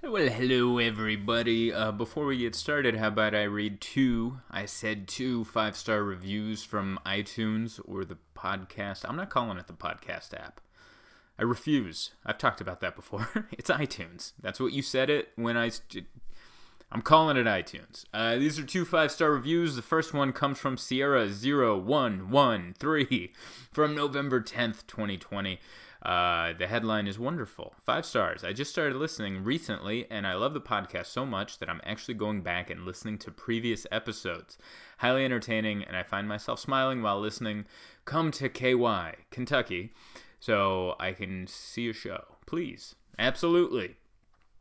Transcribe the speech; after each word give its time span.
Well, 0.00 0.28
hello 0.28 0.78
everybody. 0.78 1.72
Uh, 1.72 1.90
before 1.90 2.24
we 2.24 2.38
get 2.38 2.54
started, 2.54 2.94
how 2.94 3.08
about 3.08 3.34
I 3.34 3.42
read 3.42 3.80
two? 3.80 4.38
I 4.48 4.64
said 4.64 5.08
two 5.08 5.44
five 5.44 5.76
star 5.76 6.04
reviews 6.04 6.62
from 6.62 7.00
iTunes 7.04 7.80
or 7.84 8.04
the 8.04 8.18
podcast. 8.32 9.04
I'm 9.06 9.16
not 9.16 9.28
calling 9.28 9.58
it 9.58 9.66
the 9.66 9.72
podcast 9.72 10.34
app. 10.34 10.60
I 11.36 11.42
refuse. 11.42 12.12
I've 12.24 12.38
talked 12.38 12.60
about 12.60 12.78
that 12.80 12.94
before. 12.94 13.48
it's 13.50 13.70
iTunes. 13.70 14.34
That's 14.40 14.60
what 14.60 14.72
you 14.72 14.82
said 14.82 15.10
it 15.10 15.30
when 15.34 15.56
I. 15.56 15.70
St- 15.70 16.06
I'm 16.92 17.02
calling 17.02 17.36
it 17.36 17.46
iTunes. 17.46 18.04
Uh, 18.14 18.36
these 18.36 18.56
are 18.58 18.64
two 18.64 18.84
five 18.84 19.10
star 19.10 19.32
reviews. 19.32 19.74
The 19.74 19.82
first 19.82 20.14
one 20.14 20.32
comes 20.32 20.60
from 20.60 20.76
Sierra0113 20.76 23.30
from 23.72 23.96
November 23.96 24.40
10th, 24.40 24.86
2020. 24.86 25.58
Uh, 26.02 26.52
the 26.52 26.68
headline 26.68 27.08
is 27.08 27.18
wonderful. 27.18 27.74
Five 27.82 28.06
stars. 28.06 28.44
I 28.44 28.52
just 28.52 28.70
started 28.70 28.96
listening 28.96 29.42
recently, 29.42 30.06
and 30.10 30.26
I 30.26 30.34
love 30.34 30.54
the 30.54 30.60
podcast 30.60 31.06
so 31.06 31.26
much 31.26 31.58
that 31.58 31.68
I'm 31.68 31.80
actually 31.84 32.14
going 32.14 32.42
back 32.42 32.70
and 32.70 32.84
listening 32.84 33.18
to 33.18 33.30
previous 33.32 33.86
episodes. 33.90 34.58
Highly 34.98 35.24
entertaining, 35.24 35.82
and 35.82 35.96
I 35.96 36.04
find 36.04 36.28
myself 36.28 36.60
smiling 36.60 37.02
while 37.02 37.20
listening. 37.20 37.66
Come 38.04 38.30
to 38.32 38.48
KY, 38.48 39.14
Kentucky, 39.30 39.92
so 40.38 40.94
I 41.00 41.12
can 41.12 41.46
see 41.48 41.88
a 41.88 41.92
show. 41.92 42.36
Please. 42.46 42.94
Absolutely. 43.18 43.96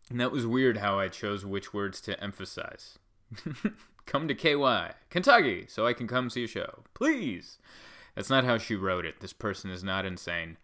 And 0.09 0.19
that 0.19 0.31
was 0.31 0.47
weird 0.47 0.77
how 0.77 0.99
I 0.99 1.07
chose 1.07 1.45
which 1.45 1.73
words 1.73 2.01
to 2.01 2.21
emphasize. 2.23 2.97
come 4.05 4.27
to 4.27 4.33
KY, 4.33 4.93
Kentucky, 5.09 5.65
so 5.67 5.85
I 5.85 5.93
can 5.93 6.07
come 6.07 6.31
see 6.31 6.45
a 6.45 6.47
show. 6.47 6.83
Please. 6.95 7.59
That's 8.15 8.29
not 8.31 8.45
how 8.45 8.57
she 8.57 8.75
wrote 8.75 9.05
it. 9.05 9.19
This 9.19 9.33
person 9.33 9.69
is 9.69 9.83
not 9.83 10.05
insane. 10.05 10.57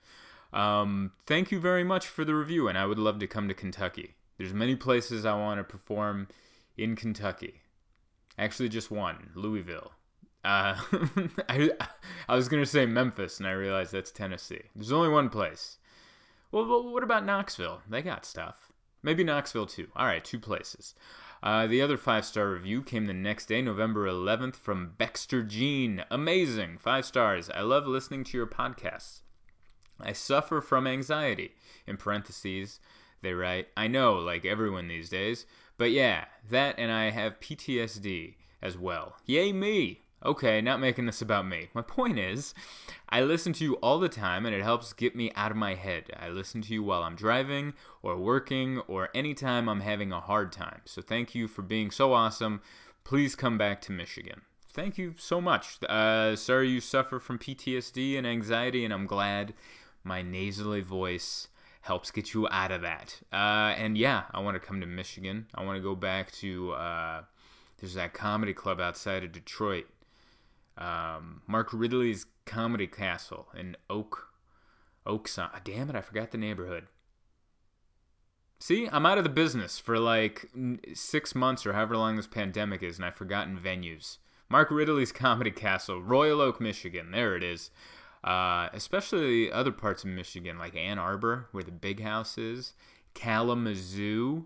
Um, 0.53 1.11
thank 1.25 1.51
you 1.51 1.59
very 1.59 1.83
much 1.83 2.07
for 2.07 2.23
the 2.23 2.35
review, 2.35 2.67
and 2.67 2.77
I 2.77 2.85
would 2.85 2.99
love 2.99 3.19
to 3.19 3.27
come 3.27 3.47
to 3.47 3.53
Kentucky. 3.53 4.15
There's 4.37 4.53
many 4.53 4.75
places 4.75 5.25
I 5.25 5.35
want 5.35 5.59
to 5.59 5.63
perform 5.63 6.27
in 6.77 6.95
Kentucky. 6.95 7.61
Actually, 8.37 8.69
just 8.69 8.91
one, 8.91 9.31
Louisville. 9.35 9.91
Uh, 10.43 10.75
I, 11.49 11.71
I 12.27 12.35
was 12.35 12.49
gonna 12.49 12.65
say 12.65 12.85
Memphis, 12.85 13.39
and 13.39 13.47
I 13.47 13.51
realized 13.51 13.93
that's 13.93 14.11
Tennessee. 14.11 14.61
There's 14.75 14.91
only 14.91 15.09
one 15.09 15.29
place. 15.29 15.77
Well, 16.51 16.91
what 16.91 17.03
about 17.03 17.25
Knoxville? 17.25 17.81
They 17.89 18.01
got 18.01 18.25
stuff. 18.25 18.71
Maybe 19.01 19.23
Knoxville 19.23 19.67
too. 19.67 19.87
All 19.95 20.05
right, 20.05 20.23
two 20.23 20.39
places. 20.39 20.95
Uh, 21.41 21.67
the 21.67 21.81
other 21.81 21.97
five 21.97 22.25
star 22.25 22.49
review 22.49 22.81
came 22.81 23.05
the 23.05 23.13
next 23.13 23.47
day, 23.47 23.61
November 23.61 24.07
11th, 24.07 24.55
from 24.55 24.93
Baxter 24.97 25.43
Jean. 25.43 26.05
Amazing. 26.09 26.77
Five 26.77 27.05
stars. 27.05 27.49
I 27.49 27.61
love 27.61 27.85
listening 27.85 28.23
to 28.25 28.37
your 28.37 28.47
podcasts. 28.47 29.21
I 29.99 30.13
suffer 30.13 30.61
from 30.61 30.87
anxiety. 30.87 31.51
In 31.87 31.97
parentheses, 31.97 32.79
they 33.21 33.33
write, 33.33 33.67
I 33.75 33.87
know, 33.87 34.13
like 34.15 34.45
everyone 34.45 34.87
these 34.87 35.09
days. 35.09 35.45
But 35.77 35.91
yeah, 35.91 36.25
that 36.49 36.75
and 36.77 36.91
I 36.91 37.09
have 37.09 37.39
PTSD 37.39 38.35
as 38.61 38.77
well. 38.77 39.15
Yay, 39.25 39.51
me! 39.53 40.01
Okay, 40.25 40.61
not 40.61 40.79
making 40.79 41.05
this 41.05 41.21
about 41.21 41.45
me. 41.45 41.67
My 41.73 41.81
point 41.81 42.17
is, 42.17 42.53
I 43.09 43.21
listen 43.21 43.51
to 43.53 43.63
you 43.65 43.73
all 43.75 43.99
the 43.99 44.07
time 44.07 44.45
and 44.45 44.55
it 44.55 44.63
helps 44.63 44.93
get 44.93 45.15
me 45.15 45.31
out 45.35 45.51
of 45.51 45.57
my 45.57 45.75
head. 45.75 46.05
I 46.17 46.29
listen 46.29 46.61
to 46.61 46.73
you 46.73 46.81
while 46.81 47.03
I'm 47.03 47.15
driving 47.15 47.73
or 48.01 48.15
working 48.15 48.79
or 48.87 49.09
anytime 49.13 49.67
I'm 49.67 49.81
having 49.81 50.13
a 50.13 50.21
hard 50.21 50.53
time. 50.53 50.81
So 50.85 51.01
thank 51.01 51.35
you 51.35 51.49
for 51.49 51.61
being 51.61 51.91
so 51.91 52.13
awesome. 52.13 52.61
Please 53.03 53.35
come 53.35 53.57
back 53.57 53.81
to 53.81 53.91
Michigan. 53.91 54.41
Thank 54.71 54.97
you 54.97 55.13
so 55.17 55.41
much. 55.41 55.77
Uh, 55.83 56.37
sorry 56.37 56.69
you 56.69 56.79
suffer 56.79 57.19
from 57.19 57.37
PTSD 57.37 58.17
and 58.17 58.25
anxiety, 58.25 58.83
and 58.83 58.93
I'm 58.93 59.05
glad 59.05 59.53
my 60.03 60.21
nasally 60.21 60.81
voice 60.81 61.47
helps 61.81 62.11
get 62.11 62.33
you 62.33 62.47
out 62.49 62.71
of 62.71 62.81
that. 62.81 63.19
Uh, 63.31 63.73
and 63.77 63.97
yeah, 63.97 64.23
I 64.31 64.39
want 64.39 64.55
to 64.55 64.65
come 64.65 64.79
to 64.81 64.87
Michigan. 64.87 65.47
I 65.53 65.63
want 65.63 65.77
to 65.77 65.83
go 65.83 65.95
back 65.95 66.31
to 66.33 66.71
uh, 66.71 67.21
there's 67.77 67.95
that 67.95 68.13
comedy 68.13 68.53
club 68.53 68.79
outside 68.79 69.23
of 69.23 69.31
Detroit 69.31 69.87
um, 70.77 71.41
Mark 71.47 71.69
Ridley's 71.71 72.25
Comedy 72.45 72.87
Castle 72.87 73.47
in 73.55 73.77
Oak, 73.89 74.29
Oakson. 75.05 75.49
Ah, 75.53 75.61
damn 75.63 75.89
it, 75.89 75.95
I 75.95 76.01
forgot 76.01 76.31
the 76.31 76.37
neighborhood. 76.37 76.87
See, 78.59 78.87
I'm 78.91 79.05
out 79.05 79.17
of 79.17 79.23
the 79.23 79.29
business 79.29 79.77
for 79.77 79.99
like 79.99 80.49
six 80.93 81.35
months 81.35 81.65
or 81.65 81.73
however 81.73 81.97
long 81.97 82.15
this 82.15 82.27
pandemic 82.27 82.81
is, 82.81 82.97
and 82.97 83.05
I've 83.05 83.15
forgotten 83.15 83.59
venues. 83.59 84.17
Mark 84.49 84.71
Ridley's 84.71 85.11
Comedy 85.11 85.51
Castle, 85.51 86.01
Royal 86.01 86.39
Oak, 86.39 86.61
Michigan. 86.61 87.11
There 87.11 87.35
it 87.35 87.43
is. 87.43 87.71
Uh, 88.23 88.69
especially 88.71 89.51
other 89.51 89.71
parts 89.71 90.03
of 90.03 90.09
Michigan, 90.09 90.57
like 90.57 90.75
Ann 90.75 90.97
Arbor, 90.97 91.47
where 91.51 91.63
the 91.63 91.71
big 91.71 92.01
house 92.01 92.37
is. 92.37 92.73
Kalamazoo. 93.13 94.45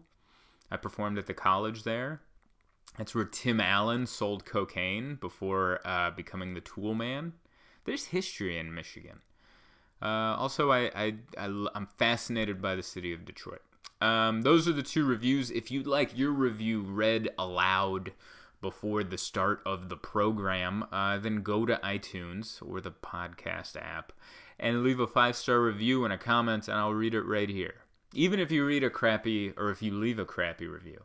I 0.72 0.78
performed 0.78 1.18
at 1.18 1.28
the 1.28 1.34
college 1.34 1.84
there. 1.84 2.22
That's 2.98 3.14
where 3.14 3.26
Tim 3.26 3.62
Allen 3.62 4.08
sold 4.08 4.46
cocaine 4.46 5.16
before 5.16 5.80
uh, 5.86 6.12
becoming 6.12 6.54
the 6.54 6.62
Tool 6.62 6.96
Man. 6.96 7.34
There's 7.86 8.06
history 8.06 8.58
in 8.58 8.74
Michigan. 8.74 9.22
Uh, 10.02 10.36
also, 10.38 10.72
I, 10.72 10.92
I, 10.96 11.16
I, 11.38 11.46
am 11.76 11.88
fascinated 11.98 12.62
by 12.62 12.76
the 12.76 12.84
city 12.84 13.14
of 13.14 13.26
Detroit. 13.26 13.62
Um, 14.02 14.42
those 14.42 14.68
are 14.68 14.74
the 14.74 14.84
two 14.84 15.06
reviews. 15.06 15.50
If 15.50 15.72
you'd 15.72 15.88
like 15.88 16.18
your 16.18 16.32
review 16.32 16.82
read 16.82 17.30
aloud 17.38 18.12
before 18.62 19.04
the 19.04 19.18
start 19.18 19.62
of 19.66 19.90
the 19.90 19.98
program, 19.98 20.86
uh, 20.92 21.18
then 21.18 21.42
go 21.42 21.66
to 21.66 21.80
iTunes 21.84 22.62
or 22.68 22.82
the 22.82 22.92
podcast 22.92 23.76
app 23.76 24.12
and 24.60 24.84
leave 24.84 25.00
a 25.00 25.08
five 25.08 25.36
star 25.36 25.62
review 25.62 26.04
and 26.04 26.14
a 26.14 26.18
comment, 26.18 26.68
and 26.68 26.78
I'll 26.78 26.94
read 26.94 27.14
it 27.14 27.24
right 27.24 27.50
here. 27.50 27.76
Even 28.14 28.40
if 28.40 28.52
you 28.52 28.66
read 28.66 28.84
a 28.84 28.90
crappy 28.90 29.54
or 29.58 29.70
if 29.70 29.82
you 29.82 29.94
leave 29.94 30.18
a 30.20 30.26
crappy 30.26 30.66
review, 30.66 31.04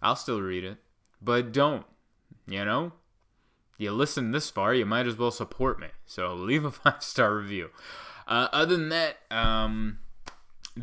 I'll 0.00 0.16
still 0.16 0.40
read 0.40 0.64
it 0.64 0.78
but 1.20 1.52
don't. 1.52 1.86
You 2.46 2.64
know? 2.64 2.92
You 3.76 3.92
listen 3.92 4.32
this 4.32 4.50
far, 4.50 4.74
you 4.74 4.86
might 4.86 5.06
as 5.06 5.16
well 5.16 5.30
support 5.30 5.78
me. 5.78 5.88
So 6.06 6.34
leave 6.34 6.64
a 6.64 6.70
five 6.72 7.02
star 7.02 7.36
review. 7.36 7.70
Uh, 8.26 8.48
other 8.52 8.76
than 8.76 8.88
that, 8.90 9.18
um, 9.30 9.98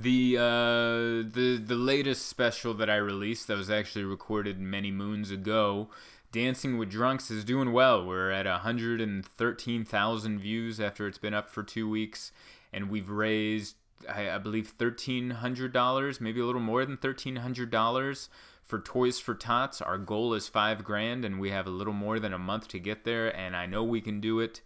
the 0.02 0.38
uh, 0.38 1.30
the 1.34 1.62
the 1.66 1.76
latest 1.76 2.28
special 2.28 2.74
that 2.76 2.90
I 2.90 2.98
released 2.98 3.48
that 3.48 3.58
was 3.58 3.70
actually 3.70 4.04
recorded 4.04 4.60
many 4.60 4.92
moons 4.92 5.32
ago, 5.32 5.88
Dancing 6.32 6.78
with 6.78 6.90
Drunks, 6.90 7.32
is 7.32 7.46
doing 7.46 7.72
well. 7.72 8.06
We're 8.06 8.32
at 8.32 8.46
113,000 8.46 10.40
views 10.40 10.80
after 10.80 11.08
it's 11.08 11.18
been 11.18 11.34
up 11.34 11.50
for 11.50 11.64
two 11.64 11.90
weeks, 11.90 12.34
and 12.74 12.90
we've 12.90 13.10
raised 13.10 13.76
I, 14.14 14.32
I 14.32 14.38
believe 14.38 14.68
thirteen 14.68 15.30
hundred 15.32 15.72
dollars, 15.72 16.20
maybe 16.20 16.42
a 16.42 16.46
little 16.46 16.62
more 16.62 16.86
than 16.86 16.98
thirteen 16.98 17.38
hundred 17.38 17.70
dollars 17.70 18.30
for 18.66 18.80
Toys 18.80 19.20
for 19.20 19.34
Tots. 19.34 19.82
Our 19.82 19.98
goal 19.98 20.34
is 20.34 20.50
five 20.50 20.84
grand, 20.84 21.24
and 21.24 21.40
we 21.40 21.52
have 21.52 21.68
a 21.68 21.72
little 21.72 21.94
more 21.94 22.20
than 22.20 22.34
a 22.34 22.40
month 22.40 22.68
to 22.70 22.80
get 22.80 23.06
there, 23.06 23.36
and 23.36 23.56
I 23.56 23.66
know 23.66 23.84
we 23.84 24.02
can 24.02 24.20
do 24.20 24.42
it. 24.42 24.62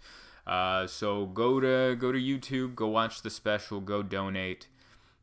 Uh, 0.48 0.88
so 0.88 1.28
go 1.28 1.60
to 1.60 1.96
go 1.96 2.12
to 2.12 2.20
YouTube, 2.20 2.74
go 2.74 2.88
watch 2.88 3.22
the 3.22 3.30
special, 3.30 3.80
go 3.80 4.02
donate. 4.02 4.68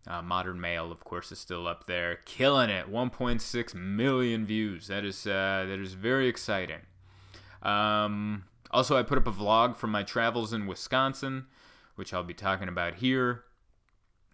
Uh, 0.07 0.23
Modern 0.23 0.61
Male, 0.61 0.93
of 0.93 1.03
course, 1.03 1.33
is 1.33 1.39
still 1.39 1.67
up 1.67 1.87
there, 1.87 2.17
killing 2.25 2.71
it. 2.71 2.91
1.6 2.91 3.75
million 3.75 4.47
views. 4.47 4.87
That 4.87 5.05
is 5.05 5.27
uh, 5.27 5.65
that 5.69 5.81
is 5.81 5.95
very 5.95 6.29
exciting. 6.29 6.83
Um, 7.63 8.45
also, 8.71 8.97
I 8.97 9.03
put 9.03 9.19
up 9.19 9.27
a 9.27 9.33
vlog 9.33 9.77
from 9.77 9.91
my 9.91 10.05
travels 10.05 10.53
in 10.53 10.67
Wisconsin, 10.67 11.47
which 11.97 12.15
I'll 12.15 12.23
be 12.23 12.35
talking 12.35 12.69
about 12.69 12.97
here 12.97 13.45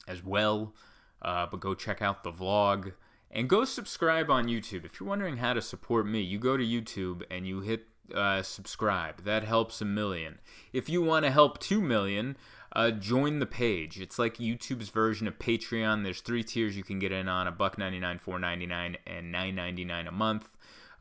as 0.07 0.23
well. 0.23 0.75
Uh, 1.23 1.47
but 1.51 1.61
go 1.61 1.75
check 1.75 2.03
out 2.03 2.25
the 2.25 2.33
vlog. 2.33 2.93
And 3.31 3.49
go 3.49 3.65
subscribe 3.65 4.31
on 4.31 4.47
YouTube. 4.47 4.85
If 4.85 5.01
you're 5.01 5.09
wondering 5.09 5.39
how 5.39 5.55
to 5.55 5.63
support 5.63 6.07
me, 6.07 6.21
you 6.21 6.39
go 6.39 6.59
to 6.59 6.65
YouTube 6.65 7.23
and 7.31 7.47
you 7.47 7.61
hit 7.61 7.87
uh, 8.15 8.43
subscribe. 8.43 9.25
That 9.25 9.45
helps 9.45 9.81
a 9.81 9.85
million. 9.85 10.39
If 10.73 10.89
you 10.89 11.03
want 11.03 11.25
to 11.25 11.31
help 11.31 11.59
2 11.59 11.81
million, 11.81 12.37
uh, 12.75 12.91
join 12.91 13.39
the 13.39 13.47
page. 13.47 14.01
It's 14.01 14.19
like 14.19 14.37
YouTube's 14.39 14.89
version 14.89 15.29
of 15.29 15.39
Patreon. 15.39 16.05
There's 16.05 16.21
three 16.21 16.43
tiers 16.43 16.77
you 16.77 16.83
can 16.83 16.99
get 16.99 17.13
in 17.13 17.29
on: 17.29 17.47
a 17.47 17.53
buck 17.53 17.77
ninety 17.77 18.01
nine, 18.01 18.19
four 18.19 18.39
ninety 18.39 18.67
nine, 18.67 18.97
and 19.07 19.31
nine 19.31 19.55
ninety 19.55 19.85
nine 19.85 20.07
a 20.07 20.13
month. 20.13 20.49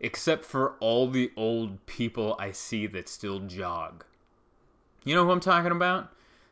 except 0.00 0.44
for 0.44 0.74
all 0.80 1.08
the 1.08 1.32
old 1.36 1.86
people 1.86 2.36
I 2.38 2.52
see 2.52 2.86
that 2.88 3.08
still 3.08 3.40
jog. 3.40 4.04
You 5.04 5.14
know 5.14 5.24
who 5.24 5.30
I'm 5.32 5.40
talking 5.40 5.72
about? 5.72 6.10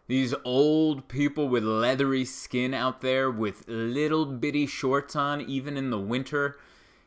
These 0.08 0.34
old 0.44 1.08
people 1.08 1.48
with 1.48 1.62
leathery 1.64 2.24
skin 2.24 2.74
out 2.74 3.00
there 3.00 3.30
with 3.30 3.68
little 3.68 4.26
bitty 4.26 4.66
shorts 4.66 5.16
on, 5.16 5.40
even 5.40 5.76
in 5.76 5.90
the 5.90 5.98
winter, 5.98 6.58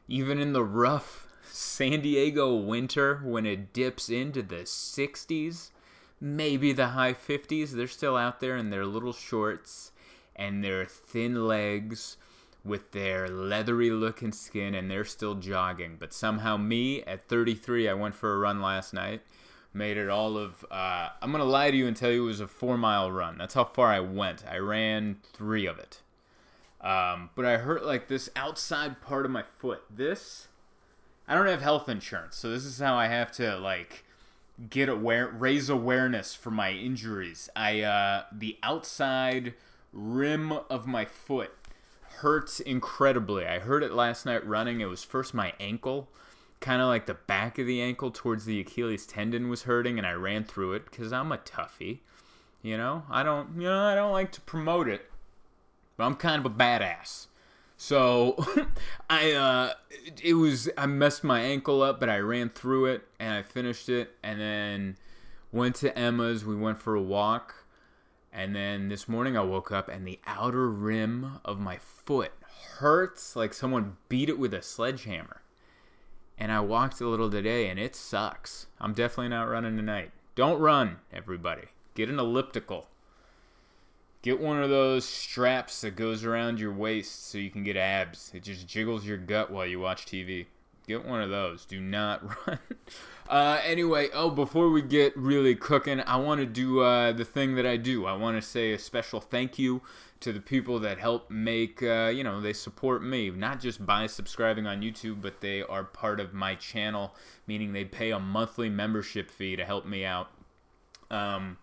even 0.08 0.40
in 0.40 0.54
the 0.54 0.64
rough 0.64 1.28
San 1.44 2.02
Diego 2.02 2.56
winter 2.56 3.22
when 3.24 3.46
it 3.46 3.74
dips 3.74 4.10
into 4.10 4.42
the 4.42 4.64
60s, 4.64 5.70
maybe 6.20 6.74
the 6.74 6.90
high 6.90 7.14
50s. 7.14 7.72
They're 7.72 7.88
still 7.88 8.18
out 8.18 8.40
there 8.40 8.58
in 8.58 8.70
their 8.72 8.86
little 8.86 9.14
shorts 9.14 9.92
and 10.36 10.64
their 10.64 10.86
thin 10.86 11.48
legs 11.48 12.18
with 12.66 12.92
their 12.92 13.30
leathery 13.30 13.92
looking 13.92 14.32
skin, 14.32 14.76
and 14.76 14.90
they're 14.90 15.06
still 15.06 15.36
jogging. 15.36 15.98
But 16.00 16.14
somehow, 16.14 16.58
me 16.58 17.04
at 17.04 17.30
33, 17.30 17.88
I 17.88 17.94
went 17.94 18.16
for 18.16 18.34
a 18.34 18.38
run 18.38 18.62
last 18.62 18.94
night 18.94 19.22
made 19.76 19.98
it 19.98 20.10
all 20.10 20.38
of 20.38 20.66
uh, 20.72 21.10
i'm 21.22 21.32
gonna 21.32 21.44
lie 21.44 21.70
to 21.70 21.78
you 21.78 21.86
and 21.86 21.98
tell 21.98 22.10
you 22.10 22.24
it 22.24 22.28
was 22.28 22.40
a 22.40 22.48
four 22.48 22.78
mile 22.78 23.12
run. 23.12 23.38
That's 23.38 23.54
how 23.54 23.66
far 23.66 23.90
i 23.90 24.00
went. 24.00 24.44
I 24.50 24.58
ran 24.58 25.18
three 25.34 25.66
of 25.66 25.78
it. 25.78 26.02
Um, 26.82 27.30
but 27.36 27.46
i 27.46 27.58
hurt 27.58 27.86
like 27.86 28.08
this 28.08 28.30
outside 28.36 29.02
part 29.02 29.26
of 29.26 29.32
my 29.32 29.44
foot. 29.60 29.84
This 29.94 30.48
i 31.28 31.36
don't 31.36 31.48
have 31.48 31.62
health 31.62 31.90
insurance 31.90 32.36
so 32.38 32.52
this 32.52 32.66
is 32.66 32.80
how 32.80 32.96
i 32.96 33.08
have 33.08 33.32
to 33.32 33.58
like 33.58 34.06
get 34.70 34.88
aware 34.88 35.28
raise 35.28 35.70
awareness 35.70 36.34
for 36.34 36.52
my 36.52 36.72
injuries. 36.72 37.50
I 37.56 37.82
uh, 37.82 38.24
the 38.32 38.58
outside 38.64 39.54
rim 39.92 40.54
of 40.70 40.88
my 40.88 41.04
foot 41.04 41.52
hurts 42.26 42.60
incredibly 42.60 43.46
i 43.46 43.60
hurt 43.60 43.84
it 43.84 43.94
last 43.94 44.26
night 44.26 44.46
running 44.48 44.82
it 44.82 44.86
was 44.86 45.04
first 45.04 45.34
my 45.34 45.54
ankle 45.60 46.10
kind 46.60 46.82
of 46.82 46.88
like 46.88 47.06
the 47.06 47.14
back 47.14 47.60
of 47.60 47.68
the 47.68 47.80
ankle 47.80 48.10
towards 48.10 48.46
the 48.46 48.60
Achilles 48.60 49.06
tendon 49.06 49.50
was 49.50 49.64
hurting, 49.64 49.98
and 49.98 50.08
I 50.08 50.14
ran 50.14 50.44
through 50.44 50.74
it 50.74 50.86
because 50.90 51.14
I'm 51.14 51.32
a 51.32 51.38
toughie. 51.38 52.00
You 52.64 52.78
know, 52.78 53.04
I 53.10 53.22
don't, 53.22 53.62
you 53.62 53.68
know, 53.68 53.86
I 53.86 53.94
don't 53.94 54.12
like 54.12 54.32
to 54.34 54.42
promote 54.42 54.88
it, 54.88 55.10
but 55.98 56.06
I'm 56.06 56.16
kind 56.16 56.44
of 56.44 56.52
a 56.52 56.56
badass. 56.56 57.28
So 57.78 58.44
I, 59.10 59.34
uh, 59.34 59.74
it 60.24 60.34
was, 60.34 60.68
I 60.76 60.88
messed 60.88 61.24
my 61.24 61.42
ankle 61.42 61.84
up, 61.84 62.00
but 62.00 62.10
I 62.10 62.18
ran 62.18 62.50
through 62.50 62.86
it 62.88 63.08
and 63.20 63.34
I 63.34 63.44
finished 63.44 63.88
it, 63.88 64.16
and 64.24 64.42
then 64.42 64.98
went 65.52 65.76
to 65.78 65.96
Emma's. 65.98 66.44
We 66.44 66.56
went 66.56 66.82
for 66.82 66.96
a 66.96 67.02
walk. 67.02 67.65
And 68.36 68.54
then 68.54 68.90
this 68.90 69.08
morning 69.08 69.38
I 69.38 69.44
woke 69.44 69.72
up 69.72 69.88
and 69.88 70.06
the 70.06 70.20
outer 70.28 70.70
rim 70.70 71.40
of 71.46 71.58
my 71.58 71.78
foot 71.78 72.34
hurts 72.80 73.34
like 73.36 73.54
someone 73.54 73.96
beat 74.10 74.28
it 74.28 74.38
with 74.38 74.54
a 74.54 74.62
sledgehammer 74.62 75.42
and 76.38 76.52
I 76.52 76.60
walked 76.60 77.00
a 77.00 77.08
little 77.08 77.32
today 77.32 77.70
and 77.70 77.80
it 77.80 77.96
sucks. 77.96 78.68
I'm 78.80 78.94
definitely 78.94 79.30
not 79.30 79.50
running 79.50 79.78
tonight. 79.78 80.12
Don't 80.36 80.60
run, 80.60 80.98
everybody. 81.14 81.68
Get 81.94 82.10
an 82.10 82.20
elliptical. 82.20 82.88
Get 84.22 84.42
one 84.42 84.62
of 84.62 84.70
those 84.70 85.06
straps 85.06 85.82
that 85.82 85.96
goes 85.96 86.26
around 86.26 86.60
your 86.60 86.74
waist 86.74 87.30
so 87.30 87.38
you 87.38 87.50
can 87.50 87.64
get 87.64 87.78
abs. 87.78 88.32
It 88.34 88.44
just 88.44 88.68
jiggles 88.68 89.06
your 89.06 89.18
gut 89.18 89.50
while 89.50 89.66
you 89.66 89.80
watch 89.80 90.06
TV. 90.06 90.48
Get 90.86 91.06
one 91.06 91.22
of 91.22 91.30
those. 91.30 91.66
Do 91.66 91.80
not 91.82 92.24
run. 92.48 92.60
Uh, 93.28 93.60
anyway, 93.64 94.10
oh, 94.14 94.30
before 94.30 94.70
we 94.70 94.84
get 94.84 95.18
really 95.18 95.56
cooking, 95.56 96.00
I 96.02 96.18
want 96.18 96.42
to 96.42 96.46
do 96.46 96.82
uh, 96.82 97.12
the 97.12 97.26
thing 97.26 97.56
that 97.56 97.66
I 97.66 97.76
do. 97.76 98.06
I 98.06 98.14
want 98.14 98.38
to 98.38 98.48
say 98.48 98.72
a 98.72 98.80
special 98.80 99.20
thank 99.20 99.58
you 99.58 99.82
to 100.20 100.32
the 100.32 100.40
people 100.40 100.80
that 100.80 101.00
help 101.00 101.30
make, 101.32 101.82
uh, 101.82 102.12
you 102.14 102.24
know, 102.24 102.40
they 102.40 102.54
support 102.54 103.04
me, 103.04 103.32
not 103.32 103.60
just 103.60 103.86
by 103.86 104.08
subscribing 104.08 104.68
on 104.68 104.82
YouTube, 104.82 105.22
but 105.22 105.42
they 105.42 105.64
are 105.64 105.84
part 105.84 106.20
of 106.20 106.34
my 106.34 106.56
channel, 106.56 107.16
meaning 107.48 107.74
they 107.74 107.84
pay 107.84 108.12
a 108.12 108.20
monthly 108.20 108.70
membership 108.70 109.32
fee 109.32 109.56
to 109.56 109.66
help 109.66 109.86
me 109.86 110.06
out. 110.06 110.30
Um, 111.10 111.58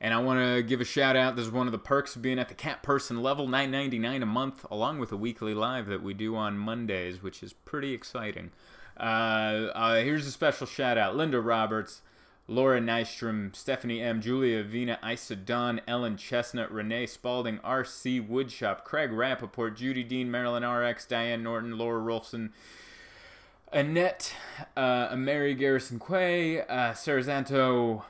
and 0.00 0.14
I 0.14 0.18
want 0.18 0.40
to 0.40 0.62
give 0.62 0.80
a 0.80 0.84
shout 0.84 1.14
out. 1.14 1.36
This 1.36 1.46
is 1.46 1.52
one 1.52 1.66
of 1.66 1.72
the 1.72 1.78
perks 1.78 2.16
of 2.16 2.22
being 2.22 2.38
at 2.38 2.48
the 2.48 2.54
cat 2.54 2.82
person 2.82 3.22
level, 3.22 3.46
nine 3.46 3.70
ninety 3.70 3.98
nine 3.98 4.22
a 4.22 4.26
month, 4.26 4.64
along 4.70 4.98
with 4.98 5.12
a 5.12 5.16
weekly 5.16 5.54
live 5.54 5.86
that 5.86 6.02
we 6.02 6.14
do 6.14 6.36
on 6.36 6.56
Mondays, 6.56 7.22
which 7.22 7.42
is 7.42 7.52
pretty 7.52 7.92
exciting. 7.92 8.50
Uh, 8.98 9.68
uh, 9.74 9.94
here's 9.96 10.26
a 10.26 10.30
special 10.30 10.66
shout 10.66 10.96
out: 10.96 11.16
Linda 11.16 11.40
Roberts, 11.40 12.00
Laura 12.48 12.80
Nystrom, 12.80 13.54
Stephanie 13.54 14.00
M, 14.00 14.20
Julia 14.22 14.64
Vina, 14.64 14.98
Isa 15.08 15.36
Don, 15.36 15.80
Ellen 15.86 16.16
Chestnut, 16.16 16.72
Renee 16.72 17.06
Spalding, 17.06 17.60
R.C. 17.62 18.22
Woodshop, 18.22 18.84
Craig 18.84 19.10
Rappaport, 19.10 19.76
Judy 19.76 20.02
Dean, 20.02 20.30
Marilyn 20.30 20.66
RX, 20.66 21.06
Diane 21.06 21.42
Norton, 21.42 21.76
Laura 21.78 22.00
Rolfson, 22.00 22.50
Annette, 23.72 24.34
uh, 24.76 25.14
Mary 25.16 25.54
Garrison 25.54 26.00
Quay, 26.00 26.62
uh, 26.62 26.92
Sarah 26.94 27.22
Zanto, 27.22 28.02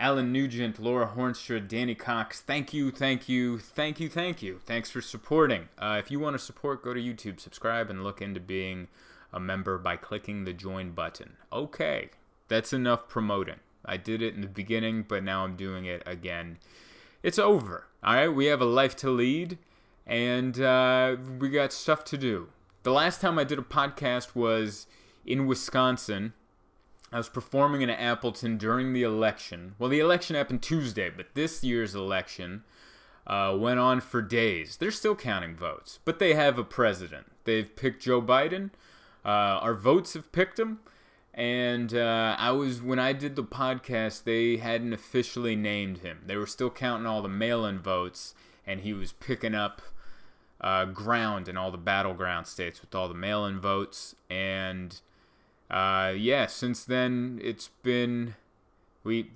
Alan 0.00 0.32
Nugent, 0.32 0.78
Laura 0.78 1.12
Hornstra, 1.16 1.66
Danny 1.66 1.96
Cox. 1.96 2.40
Thank 2.40 2.72
you, 2.72 2.92
thank 2.92 3.28
you, 3.28 3.58
thank 3.58 3.98
you, 3.98 4.08
thank 4.08 4.42
you. 4.42 4.60
Thanks 4.64 4.90
for 4.90 5.00
supporting. 5.00 5.68
Uh, 5.76 5.96
if 5.98 6.10
you 6.10 6.20
want 6.20 6.34
to 6.34 6.38
support, 6.38 6.84
go 6.84 6.94
to 6.94 7.00
YouTube, 7.00 7.40
subscribe, 7.40 7.90
and 7.90 8.04
look 8.04 8.22
into 8.22 8.38
being 8.38 8.86
a 9.32 9.40
member 9.40 9.76
by 9.76 9.96
clicking 9.96 10.44
the 10.44 10.52
join 10.52 10.92
button. 10.92 11.36
Okay, 11.52 12.10
that's 12.46 12.72
enough 12.72 13.08
promoting. 13.08 13.58
I 13.84 13.96
did 13.96 14.22
it 14.22 14.34
in 14.34 14.40
the 14.40 14.46
beginning, 14.46 15.04
but 15.08 15.24
now 15.24 15.44
I'm 15.44 15.56
doing 15.56 15.84
it 15.86 16.02
again. 16.06 16.58
It's 17.22 17.38
over. 17.38 17.86
All 18.04 18.14
right, 18.14 18.28
we 18.28 18.46
have 18.46 18.60
a 18.60 18.66
life 18.66 18.94
to 18.96 19.10
lead, 19.10 19.58
and 20.06 20.60
uh, 20.60 21.16
we 21.40 21.50
got 21.50 21.72
stuff 21.72 22.04
to 22.04 22.16
do. 22.16 22.50
The 22.84 22.92
last 22.92 23.20
time 23.20 23.38
I 23.38 23.44
did 23.44 23.58
a 23.58 23.62
podcast 23.62 24.36
was 24.36 24.86
in 25.26 25.46
Wisconsin. 25.46 26.34
I 27.12 27.16
was 27.16 27.28
performing 27.28 27.82
in 27.82 27.90
Appleton 27.90 28.58
during 28.58 28.92
the 28.92 29.02
election. 29.02 29.74
Well, 29.78 29.88
the 29.88 30.00
election 30.00 30.36
happened 30.36 30.62
Tuesday, 30.62 31.10
but 31.10 31.34
this 31.34 31.64
year's 31.64 31.94
election 31.94 32.64
uh, 33.26 33.56
went 33.58 33.80
on 33.80 34.00
for 34.00 34.20
days. 34.20 34.76
They're 34.76 34.90
still 34.90 35.16
counting 35.16 35.56
votes, 35.56 36.00
but 36.04 36.18
they 36.18 36.34
have 36.34 36.58
a 36.58 36.64
president. 36.64 37.26
They've 37.44 37.74
picked 37.74 38.02
Joe 38.02 38.20
Biden. 38.20 38.70
Uh, 39.24 39.58
our 39.62 39.74
votes 39.74 40.14
have 40.14 40.32
picked 40.32 40.58
him. 40.58 40.80
And 41.32 41.94
uh, 41.94 42.34
I 42.36 42.50
was 42.50 42.82
when 42.82 42.98
I 42.98 43.12
did 43.12 43.36
the 43.36 43.44
podcast, 43.44 44.24
they 44.24 44.56
hadn't 44.56 44.92
officially 44.92 45.54
named 45.54 45.98
him. 45.98 46.22
They 46.26 46.36
were 46.36 46.48
still 46.48 46.70
counting 46.70 47.06
all 47.06 47.22
the 47.22 47.28
mail-in 47.28 47.78
votes, 47.78 48.34
and 48.66 48.80
he 48.80 48.92
was 48.92 49.12
picking 49.12 49.54
up 49.54 49.80
uh, 50.60 50.86
ground 50.86 51.48
in 51.48 51.56
all 51.56 51.70
the 51.70 51.78
battleground 51.78 52.48
states 52.48 52.80
with 52.80 52.92
all 52.92 53.06
the 53.06 53.14
mail-in 53.14 53.60
votes. 53.60 54.16
And 54.28 55.00
uh, 55.70 56.12
yeah, 56.16 56.46
since 56.46 56.84
then 56.84 57.40
it's 57.42 57.68
been 57.82 58.34
we. 59.04 59.30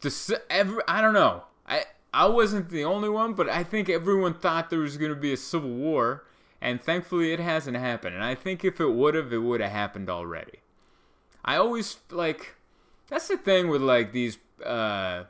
The, 0.00 0.40
every, 0.48 0.82
I 0.88 1.00
don't 1.00 1.14
know. 1.14 1.44
I 1.66 1.84
I 2.12 2.26
wasn't 2.26 2.70
the 2.70 2.84
only 2.84 3.08
one, 3.08 3.34
but 3.34 3.48
I 3.48 3.62
think 3.62 3.88
everyone 3.88 4.34
thought 4.34 4.70
there 4.70 4.80
was 4.80 4.96
going 4.96 5.10
to 5.10 5.20
be 5.20 5.32
a 5.32 5.36
civil 5.36 5.70
war 5.70 6.24
and 6.60 6.82
thankfully 6.82 7.32
it 7.32 7.40
hasn't 7.40 7.76
happened. 7.76 8.14
And 8.14 8.24
I 8.24 8.34
think 8.34 8.64
if 8.64 8.80
it 8.80 8.90
would 8.90 9.14
have, 9.14 9.32
it 9.32 9.38
would 9.38 9.60
have 9.60 9.72
happened 9.72 10.10
already. 10.10 10.60
I 11.44 11.56
always 11.56 11.96
like 12.10 12.54
that's 13.08 13.28
the 13.28 13.36
thing 13.36 13.68
with 13.68 13.80
like 13.80 14.12
these 14.12 14.38
uh, 14.64 15.24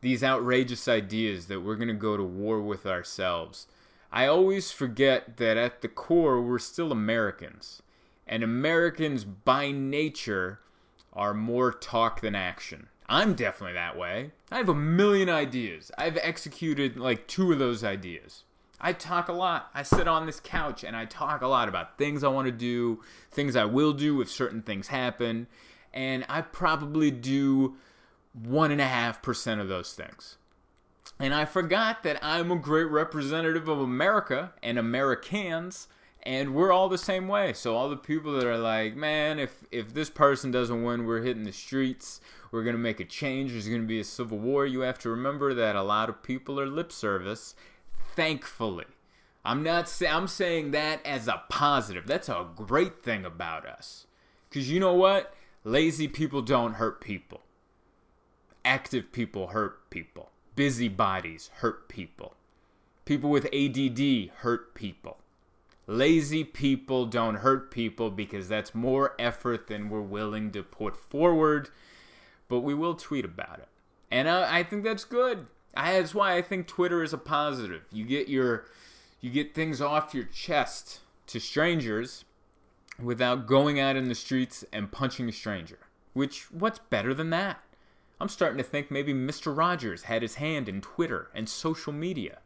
these 0.00 0.22
outrageous 0.22 0.86
ideas 0.86 1.46
that 1.46 1.60
we're 1.60 1.76
gonna 1.76 1.94
go 1.94 2.16
to 2.16 2.22
war 2.22 2.60
with 2.60 2.86
ourselves. 2.86 3.66
I 4.12 4.26
always 4.26 4.70
forget 4.70 5.36
that 5.38 5.56
at 5.56 5.82
the 5.82 5.88
core 5.88 6.40
we're 6.40 6.58
still 6.58 6.92
Americans, 6.92 7.82
and 8.30 8.44
Americans 8.44 9.24
by 9.24 9.72
nature 9.72 10.60
are 11.12 11.34
more 11.34 11.72
talk 11.72 12.20
than 12.20 12.36
action. 12.36 12.88
I'm 13.08 13.34
definitely 13.34 13.74
that 13.74 13.98
way. 13.98 14.30
I 14.52 14.58
have 14.58 14.68
a 14.68 14.74
million 14.74 15.28
ideas. 15.28 15.90
I've 15.98 16.16
executed 16.16 16.96
like 16.96 17.26
two 17.26 17.52
of 17.52 17.58
those 17.58 17.82
ideas. 17.82 18.44
I 18.80 18.92
talk 18.92 19.28
a 19.28 19.32
lot. 19.32 19.70
I 19.74 19.82
sit 19.82 20.06
on 20.06 20.26
this 20.26 20.38
couch 20.38 20.84
and 20.84 20.96
I 20.96 21.06
talk 21.06 21.42
a 21.42 21.48
lot 21.48 21.68
about 21.68 21.98
things 21.98 22.22
I 22.22 22.28
want 22.28 22.46
to 22.46 22.52
do, 22.52 23.02
things 23.32 23.56
I 23.56 23.64
will 23.64 23.92
do 23.92 24.20
if 24.20 24.30
certain 24.30 24.62
things 24.62 24.88
happen, 24.88 25.48
and 25.92 26.24
I 26.28 26.40
probably 26.40 27.10
do 27.10 27.76
one 28.32 28.70
and 28.70 28.80
a 28.80 28.86
half 28.86 29.22
percent 29.22 29.60
of 29.60 29.66
those 29.66 29.92
things. 29.92 30.36
And 31.18 31.34
I 31.34 31.44
forgot 31.44 32.04
that 32.04 32.24
I'm 32.24 32.52
a 32.52 32.56
great 32.56 32.88
representative 32.88 33.68
of 33.68 33.80
America 33.80 34.52
and 34.62 34.78
Americans, 34.78 35.88
and 36.22 36.54
we're 36.54 36.72
all 36.72 36.88
the 36.88 36.98
same 36.98 37.28
way. 37.28 37.52
So 37.52 37.74
all 37.74 37.88
the 37.88 37.96
people 37.96 38.32
that 38.34 38.46
are 38.46 38.58
like, 38.58 38.94
man, 38.94 39.38
if 39.38 39.64
if 39.70 39.94
this 39.94 40.10
person 40.10 40.50
doesn't 40.50 40.82
win, 40.82 41.06
we're 41.06 41.22
hitting 41.22 41.44
the 41.44 41.52
streets. 41.52 42.20
We're 42.50 42.64
gonna 42.64 42.78
make 42.78 43.00
a 43.00 43.04
change. 43.04 43.52
There's 43.52 43.68
gonna 43.68 43.82
be 43.84 44.00
a 44.00 44.04
civil 44.04 44.38
war. 44.38 44.66
You 44.66 44.80
have 44.80 44.98
to 45.00 45.10
remember 45.10 45.54
that 45.54 45.76
a 45.76 45.82
lot 45.82 46.08
of 46.08 46.22
people 46.22 46.60
are 46.60 46.66
lip 46.66 46.92
service, 46.92 47.54
thankfully. 48.14 48.86
I'm 49.44 49.62
not 49.62 49.88
say, 49.88 50.06
I'm 50.06 50.28
saying 50.28 50.72
that 50.72 51.04
as 51.06 51.26
a 51.26 51.42
positive. 51.48 52.06
That's 52.06 52.28
a 52.28 52.48
great 52.54 53.02
thing 53.02 53.24
about 53.24 53.64
us. 53.66 54.06
Cuz 54.50 54.70
you 54.70 54.80
know 54.80 54.94
what? 54.94 55.34
Lazy 55.64 56.08
people 56.08 56.42
don't 56.42 56.74
hurt 56.74 57.00
people. 57.00 57.42
Active 58.64 59.12
people 59.12 59.48
hurt 59.48 59.88
people. 59.88 60.30
Busybodies 60.56 61.50
hurt 61.54 61.88
people. 61.88 62.34
People 63.06 63.30
with 63.30 63.46
ADD 63.46 64.30
hurt 64.40 64.74
people. 64.74 65.19
Lazy 65.90 66.44
people 66.44 67.04
don't 67.04 67.34
hurt 67.34 67.72
people 67.72 68.12
because 68.12 68.46
that's 68.46 68.76
more 68.76 69.16
effort 69.18 69.66
than 69.66 69.90
we're 69.90 70.00
willing 70.00 70.52
to 70.52 70.62
put 70.62 70.96
forward, 70.96 71.68
but 72.46 72.60
we 72.60 72.74
will 72.74 72.94
tweet 72.94 73.24
about 73.24 73.58
it. 73.58 73.66
And 74.08 74.28
I, 74.28 74.58
I 74.58 74.62
think 74.62 74.84
that's 74.84 75.02
good. 75.04 75.48
I, 75.76 75.94
that's 75.94 76.14
why 76.14 76.36
I 76.36 76.42
think 76.42 76.68
Twitter 76.68 77.02
is 77.02 77.12
a 77.12 77.18
positive. 77.18 77.82
You 77.90 78.04
get 78.04 78.28
your 78.28 78.66
you 79.20 79.30
get 79.30 79.52
things 79.52 79.80
off 79.80 80.14
your 80.14 80.26
chest 80.26 81.00
to 81.26 81.40
strangers 81.40 82.24
without 83.02 83.48
going 83.48 83.80
out 83.80 83.96
in 83.96 84.08
the 84.08 84.14
streets 84.14 84.64
and 84.72 84.92
punching 84.92 85.28
a 85.28 85.32
stranger. 85.32 85.80
Which 86.12 86.52
what's 86.52 86.78
better 86.78 87.14
than 87.14 87.30
that? 87.30 87.64
I'm 88.20 88.28
starting 88.28 88.58
to 88.58 88.62
think 88.62 88.92
maybe 88.92 89.12
Mr. 89.12 89.56
Rogers 89.56 90.04
had 90.04 90.22
his 90.22 90.36
hand 90.36 90.68
in 90.68 90.82
Twitter 90.82 91.30
and 91.34 91.48
social 91.48 91.92
media. 91.92 92.38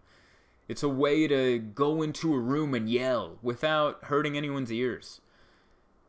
It's 0.69 0.83
a 0.83 0.89
way 0.89 1.29
to 1.29 1.59
go 1.59 2.03
into 2.03 2.35
a 2.35 2.39
room 2.39 2.75
and 2.75 2.89
yell 2.89 3.39
without 3.43 4.05
hurting 4.05 4.37
anyone's 4.37 4.73
ears 4.73 5.21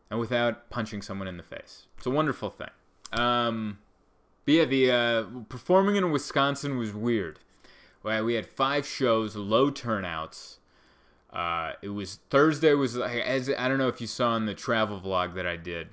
and 0.10 0.20
without 0.20 0.70
punching 0.70 1.02
someone 1.02 1.28
in 1.28 1.38
the 1.38 1.44
face. 1.44 1.88
It's 1.98 2.06
a 2.06 2.12
wonderful 2.12 2.50
thing. 2.50 2.70
Um, 3.12 3.80
but 4.46 4.54
yeah, 4.54 4.66
the 4.66 4.92
uh, 4.92 5.24
performing 5.50 5.96
in 5.96 6.12
Wisconsin 6.12 6.78
was 6.78 6.94
weird. 6.94 7.40
Well, 8.04 8.24
we 8.24 8.36
had 8.36 8.46
five 8.46 8.88
shows, 8.88 9.36
low 9.36 9.72
turnouts. 9.72 10.60
Uh, 11.34 11.74
it 11.82 11.90
was 11.90 12.20
Thursday 12.30 12.74
was 12.74 12.96
as 12.98 13.50
I 13.50 13.68
don't 13.68 13.78
know 13.78 13.90
if 13.90 14.00
you 14.00 14.08
saw 14.08 14.38
in 14.38 14.46
the 14.46 14.54
travel 14.54 15.02
vlog 15.02 15.34
that 15.36 15.46
I 15.46 15.58
did, 15.58 15.90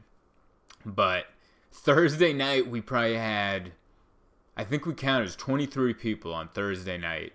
but 0.85 1.27
Thursday 1.73 2.33
night 2.33 2.69
we 2.69 2.81
probably 2.81 3.17
had, 3.17 3.73
I 4.57 4.63
think 4.63 4.87
we 4.87 4.95
counted 4.95 5.25
as 5.25 5.37
23 5.37 5.95
people 5.95 6.33
on 6.33 6.49
Thursday 6.49 6.99
night, 6.99 7.33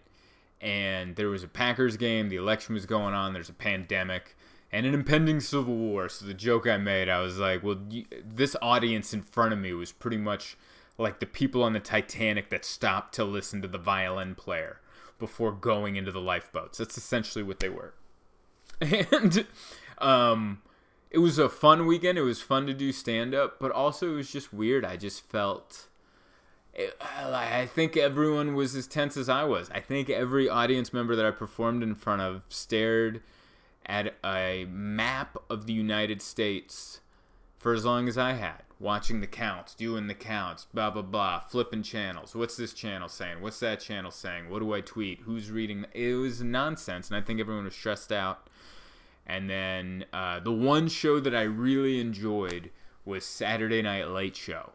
and 0.61 1.15
there 1.15 1.29
was 1.29 1.43
a 1.43 1.47
Packers 1.47 1.97
game. 1.97 2.29
The 2.29 2.35
election 2.35 2.73
was 2.73 2.85
going 2.85 3.13
on. 3.13 3.33
There's 3.33 3.49
a 3.49 3.53
pandemic 3.53 4.35
and 4.71 4.85
an 4.85 4.93
impending 4.93 5.39
civil 5.39 5.75
war. 5.75 6.09
So 6.09 6.25
the 6.25 6.33
joke 6.33 6.67
I 6.67 6.77
made, 6.77 7.09
I 7.09 7.21
was 7.21 7.37
like, 7.37 7.63
well, 7.63 7.79
you, 7.89 8.05
this 8.23 8.55
audience 8.61 9.13
in 9.13 9.21
front 9.21 9.53
of 9.53 9.59
me 9.59 9.73
was 9.73 9.91
pretty 9.91 10.17
much 10.17 10.57
like 10.97 11.19
the 11.19 11.25
people 11.25 11.63
on 11.63 11.73
the 11.73 11.79
Titanic 11.79 12.49
that 12.49 12.65
stopped 12.65 13.13
to 13.15 13.23
listen 13.23 13.61
to 13.61 13.67
the 13.67 13.77
violin 13.77 14.35
player 14.35 14.79
before 15.19 15.51
going 15.51 15.95
into 15.95 16.11
the 16.11 16.21
lifeboats. 16.21 16.77
That's 16.77 16.97
essentially 16.97 17.43
what 17.43 17.59
they 17.59 17.69
were. 17.69 17.93
And 18.79 19.47
um, 19.97 20.61
it 21.09 21.17
was 21.17 21.39
a 21.39 21.49
fun 21.49 21.87
weekend. 21.87 22.17
It 22.17 22.21
was 22.21 22.41
fun 22.41 22.67
to 22.67 22.73
do 22.73 22.91
stand 22.91 23.33
up, 23.33 23.59
but 23.59 23.71
also 23.71 24.11
it 24.11 24.15
was 24.15 24.31
just 24.31 24.53
weird. 24.53 24.85
I 24.85 24.97
just 24.97 25.27
felt. 25.27 25.87
I 26.99 27.65
think 27.65 27.97
everyone 27.97 28.53
was 28.53 28.75
as 28.75 28.85
tense 28.85 29.17
as 29.17 29.29
I 29.29 29.43
was. 29.45 29.69
I 29.71 29.79
think 29.79 30.09
every 30.09 30.47
audience 30.47 30.93
member 30.93 31.15
that 31.15 31.25
I 31.25 31.31
performed 31.31 31.81
in 31.81 31.95
front 31.95 32.21
of 32.21 32.45
stared 32.49 33.21
at 33.85 34.15
a 34.23 34.67
map 34.69 35.37
of 35.49 35.65
the 35.65 35.73
United 35.73 36.21
States 36.21 36.99
for 37.57 37.73
as 37.73 37.83
long 37.83 38.07
as 38.07 38.17
I 38.17 38.33
had, 38.33 38.61
watching 38.79 39.21
the 39.21 39.27
counts, 39.27 39.73
doing 39.73 40.05
the 40.05 40.13
counts, 40.13 40.67
blah 40.71 40.91
blah 40.91 41.01
blah, 41.01 41.39
flipping 41.39 41.81
channels. 41.81 42.35
What's 42.35 42.57
this 42.57 42.73
channel 42.73 43.09
saying? 43.09 43.41
What's 43.41 43.59
that 43.61 43.79
channel 43.79 44.11
saying? 44.11 44.49
What 44.49 44.59
do 44.59 44.73
I 44.73 44.81
tweet? 44.81 45.21
Who's 45.21 45.49
reading? 45.49 45.85
It 45.93 46.13
was 46.13 46.43
nonsense, 46.43 47.09
and 47.09 47.17
I 47.17 47.21
think 47.21 47.39
everyone 47.39 47.65
was 47.65 47.75
stressed 47.75 48.11
out. 48.11 48.47
And 49.25 49.49
then 49.49 50.05
uh, 50.13 50.39
the 50.39 50.51
one 50.51 50.87
show 50.87 51.19
that 51.19 51.35
I 51.35 51.41
really 51.41 51.99
enjoyed 51.99 52.69
was 53.03 53.25
Saturday 53.25 53.81
Night 53.81 54.07
Late 54.09 54.35
Show. 54.35 54.71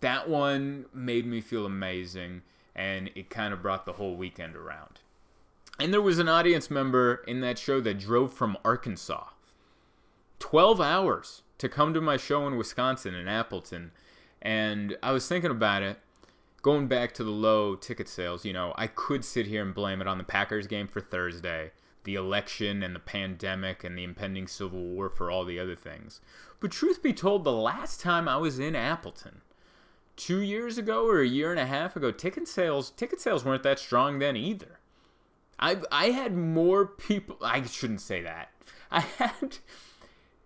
That 0.00 0.28
one 0.28 0.86
made 0.94 1.26
me 1.26 1.40
feel 1.40 1.66
amazing, 1.66 2.42
and 2.74 3.10
it 3.14 3.30
kind 3.30 3.52
of 3.52 3.62
brought 3.62 3.84
the 3.84 3.94
whole 3.94 4.16
weekend 4.16 4.56
around. 4.56 5.00
And 5.78 5.92
there 5.92 6.02
was 6.02 6.18
an 6.18 6.28
audience 6.28 6.70
member 6.70 7.22
in 7.26 7.40
that 7.40 7.58
show 7.58 7.80
that 7.80 7.98
drove 7.98 8.32
from 8.32 8.56
Arkansas. 8.64 9.28
12 10.38 10.80
hours 10.80 11.42
to 11.58 11.68
come 11.68 11.92
to 11.94 12.00
my 12.00 12.16
show 12.16 12.46
in 12.46 12.56
Wisconsin, 12.56 13.14
in 13.14 13.28
Appleton. 13.28 13.92
And 14.40 14.96
I 15.02 15.12
was 15.12 15.28
thinking 15.28 15.50
about 15.50 15.82
it, 15.82 15.98
going 16.62 16.88
back 16.88 17.12
to 17.14 17.24
the 17.24 17.30
low 17.30 17.76
ticket 17.76 18.08
sales, 18.08 18.44
you 18.44 18.52
know, 18.52 18.72
I 18.76 18.86
could 18.86 19.24
sit 19.24 19.46
here 19.46 19.62
and 19.62 19.74
blame 19.74 20.00
it 20.00 20.06
on 20.06 20.18
the 20.18 20.24
Packers 20.24 20.66
game 20.66 20.86
for 20.86 21.00
Thursday, 21.00 21.72
the 22.04 22.14
election 22.14 22.82
and 22.82 22.94
the 22.94 23.00
pandemic 23.00 23.84
and 23.84 23.96
the 23.96 24.04
impending 24.04 24.46
civil 24.46 24.82
war 24.82 25.10
for 25.10 25.30
all 25.30 25.44
the 25.44 25.58
other 25.58 25.76
things. 25.76 26.20
But 26.58 26.70
truth 26.70 27.02
be 27.02 27.12
told, 27.12 27.44
the 27.44 27.52
last 27.52 28.00
time 28.00 28.28
I 28.28 28.36
was 28.36 28.58
in 28.58 28.74
Appleton, 28.74 29.42
two 30.20 30.40
years 30.40 30.76
ago 30.76 31.06
or 31.06 31.20
a 31.20 31.26
year 31.26 31.50
and 31.50 31.58
a 31.58 31.66
half 31.66 31.96
ago, 31.96 32.10
ticket 32.10 32.46
sales 32.46 32.90
ticket 32.90 33.20
sales 33.20 33.44
weren't 33.44 33.62
that 33.62 33.78
strong 33.78 34.18
then 34.18 34.36
either. 34.36 34.78
I 35.58 35.78
I 35.90 36.10
had 36.10 36.36
more 36.36 36.86
people. 36.86 37.38
I 37.42 37.62
shouldn't 37.64 38.02
say 38.02 38.20
that. 38.22 38.50
I 38.90 39.00
had. 39.00 39.58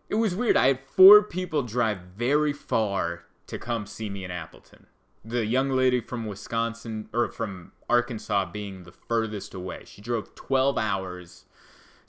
It 0.09 0.15
was 0.17 0.37
weird. 0.37 0.57
I 0.57 0.69
had 0.69 0.81
four 0.81 1.23
people 1.23 1.63
drive 1.63 1.99
very 2.17 2.53
far 2.53 3.25
to 3.49 3.59
come 3.59 3.87
see 3.87 4.09
me 4.09 4.25
in 4.25 4.31
Appleton. 4.31 4.87
The 5.25 5.47
young 5.47 5.71
lady 5.71 6.01
from 6.01 6.27
Wisconsin 6.27 7.09
or 7.13 7.29
from 7.29 7.73
Arkansas 7.89 8.51
being 8.53 8.83
the 8.83 8.93
furthest 8.93 9.55
away. 9.55 9.83
She 9.87 10.03
drove 10.03 10.35
12 10.35 10.77
hours 10.77 11.47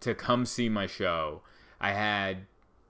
to 0.01 0.13
come 0.13 0.45
see 0.45 0.67
my 0.67 0.85
show. 0.85 1.41
I 1.79 1.93
had 1.93 2.45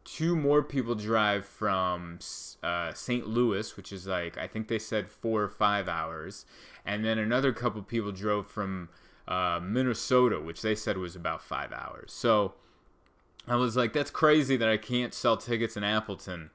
two 0.05 0.35
more 0.35 0.63
people 0.63 0.95
drive 0.95 1.45
from 1.45 2.19
uh, 2.63 2.93
St. 2.93 3.27
Louis, 3.27 3.75
which 3.75 3.91
is 3.91 4.07
like 4.07 4.37
I 4.37 4.47
think 4.47 4.67
they 4.67 4.79
said 4.79 5.09
four 5.09 5.41
or 5.43 5.49
five 5.49 5.89
hours, 5.89 6.45
and 6.85 7.03
then 7.03 7.17
another 7.17 7.51
couple 7.51 7.81
people 7.81 8.11
drove 8.11 8.47
from 8.47 8.89
uh, 9.27 9.59
Minnesota, 9.61 10.39
which 10.39 10.61
they 10.61 10.75
said 10.75 10.97
was 10.97 11.15
about 11.15 11.41
five 11.41 11.73
hours. 11.73 12.13
So 12.13 12.53
I 13.47 13.55
was 13.55 13.75
like, 13.75 13.93
that's 13.93 14.11
crazy 14.11 14.55
that 14.57 14.69
I 14.69 14.77
can't 14.77 15.13
sell 15.13 15.35
tickets 15.35 15.75
in 15.75 15.83
Appleton, 15.83 16.51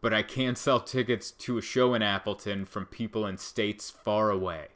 but 0.00 0.12
I 0.12 0.22
can 0.22 0.54
sell 0.54 0.80
tickets 0.80 1.30
to 1.30 1.58
a 1.58 1.62
show 1.62 1.94
in 1.94 2.02
Appleton 2.02 2.66
from 2.66 2.86
people 2.86 3.26
in 3.26 3.38
states 3.38 3.90
far 3.90 4.30
away. 4.30 4.68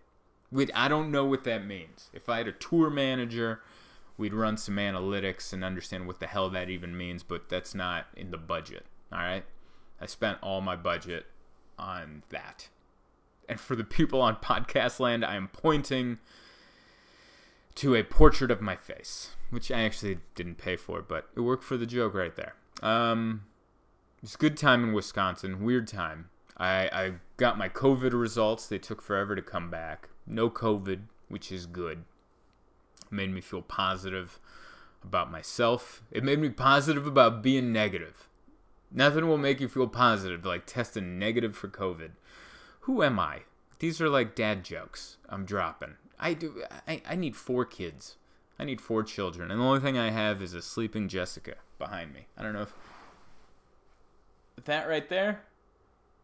I 0.75 0.89
don't 0.89 1.11
know 1.11 1.25
what 1.25 1.45
that 1.45 1.67
means. 1.67 2.09
If 2.15 2.29
I 2.29 2.39
had 2.39 2.49
a 2.49 2.53
tour 2.53 2.89
manager, 2.89 3.61
we'd 4.19 4.35
run 4.35 4.57
some 4.57 4.77
analytics 4.77 5.53
and 5.53 5.65
understand 5.65 6.07
what 6.07 6.21
the 6.21 6.27
hell 6.27 6.49
that 6.51 6.71
even 6.71 6.97
means, 6.97 7.23
but 7.23 7.49
that's 7.49 7.75
not 7.75 8.07
in 8.17 8.31
the 8.31 8.39
budget. 8.39 8.87
All 9.13 9.19
right? 9.19 9.45
I 10.01 10.07
spent 10.07 10.39
all 10.43 10.61
my 10.61 10.77
budget 10.77 11.27
on 11.79 12.23
that. 12.31 12.69
And 13.49 13.61
for 13.61 13.77
the 13.77 13.85
people 13.85 14.21
on 14.21 14.37
podcast 14.37 14.99
land, 15.01 15.25
I 15.25 15.37
am 15.37 15.49
pointing 15.49 16.19
to 17.77 17.95
a 17.95 18.03
portrait 18.03 18.51
of 18.51 18.61
my 18.61 18.75
face, 18.77 19.31
which 19.51 19.71
I 19.71 19.83
actually 19.83 20.19
didn't 20.35 20.57
pay 20.57 20.77
for, 20.77 21.03
but 21.03 21.29
it 21.37 21.41
worked 21.41 21.65
for 21.65 21.77
the 21.77 21.87
joke 21.87 22.15
right 22.15 22.35
there. 22.35 22.55
Um, 22.83 23.43
it's 24.23 24.37
good 24.37 24.57
time 24.57 24.83
in 24.83 24.93
Wisconsin, 24.93 25.63
weird 25.63 25.87
time. 25.87 26.31
I, 26.57 26.89
I 26.91 27.13
got 27.37 27.59
my 27.59 27.69
COVID 27.69 28.19
results. 28.19 28.67
They 28.67 28.79
took 28.79 29.03
forever 29.03 29.37
to 29.37 29.43
come 29.43 29.71
back. 29.71 30.09
No 30.27 30.49
COVID, 30.49 31.03
which 31.29 31.53
is 31.53 31.67
good. 31.67 32.05
Made 33.11 33.33
me 33.33 33.41
feel 33.41 33.63
positive 33.63 34.41
about 35.03 35.31
myself. 35.31 36.03
It 36.11 36.25
made 36.25 36.39
me 36.39 36.49
positive 36.49 37.07
about 37.07 37.43
being 37.43 37.73
negative. 37.73 38.29
Nothing 38.91 39.29
will 39.29 39.39
make 39.39 39.61
you 39.61 39.69
feel 39.69 39.89
positive 39.89 40.45
like 40.45 40.67
testing 40.67 41.19
negative 41.19 41.57
for 41.57 41.69
COVID. 41.69 42.11
Who 42.81 43.03
am 43.03 43.19
I? 43.19 43.43
These 43.79 44.01
are 44.01 44.09
like 44.09 44.35
dad 44.35 44.65
jokes 44.65 45.17
I'm 45.29 45.45
dropping. 45.45 45.95
I 46.19 46.35
do. 46.35 46.65
I, 46.89 47.03
I 47.09 47.15
need 47.15 47.37
four 47.37 47.65
kids. 47.65 48.17
I 48.59 48.65
need 48.65 48.81
four 48.81 49.03
children, 49.03 49.51
and 49.51 49.61
the 49.61 49.65
only 49.65 49.81
thing 49.81 49.99
I 49.99 50.11
have 50.11 50.41
is 50.41 50.55
a 50.55 50.63
sleeping 50.63 51.09
Jessica 51.09 51.57
behind 51.79 52.15
me. 52.15 52.27
I 52.39 52.43
don't 52.43 52.55
know 52.55 52.63
if 52.63 52.73
that 54.65 54.89
right 54.89 55.09
there. 55.09 55.43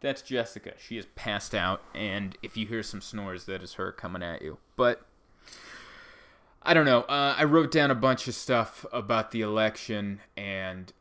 That's 0.01 0.23
Jessica. 0.23 0.73
She 0.79 0.97
is 0.97 1.07
passed 1.15 1.55
out, 1.55 1.83
and 1.95 2.37
if 2.43 2.57
you 2.57 2.67
hear 2.67 2.83
some 2.83 3.01
snores, 3.01 3.45
that 3.45 3.63
is 3.63 3.75
her 3.75 3.93
coming 3.93 4.23
at 4.23 4.41
you. 4.43 4.59
But 4.77 5.07
I 6.65 6.75
don't 6.75 6.87
know. 6.87 7.03
Uh, 7.03 7.35
I 7.37 7.45
wrote 7.45 7.71
down 7.71 7.91
a 7.91 7.95
bunch 7.95 8.29
of 8.29 8.35
stuff 8.35 8.87
about 8.93 9.31
the 9.31 9.41
election, 9.41 10.21
and 10.37 10.93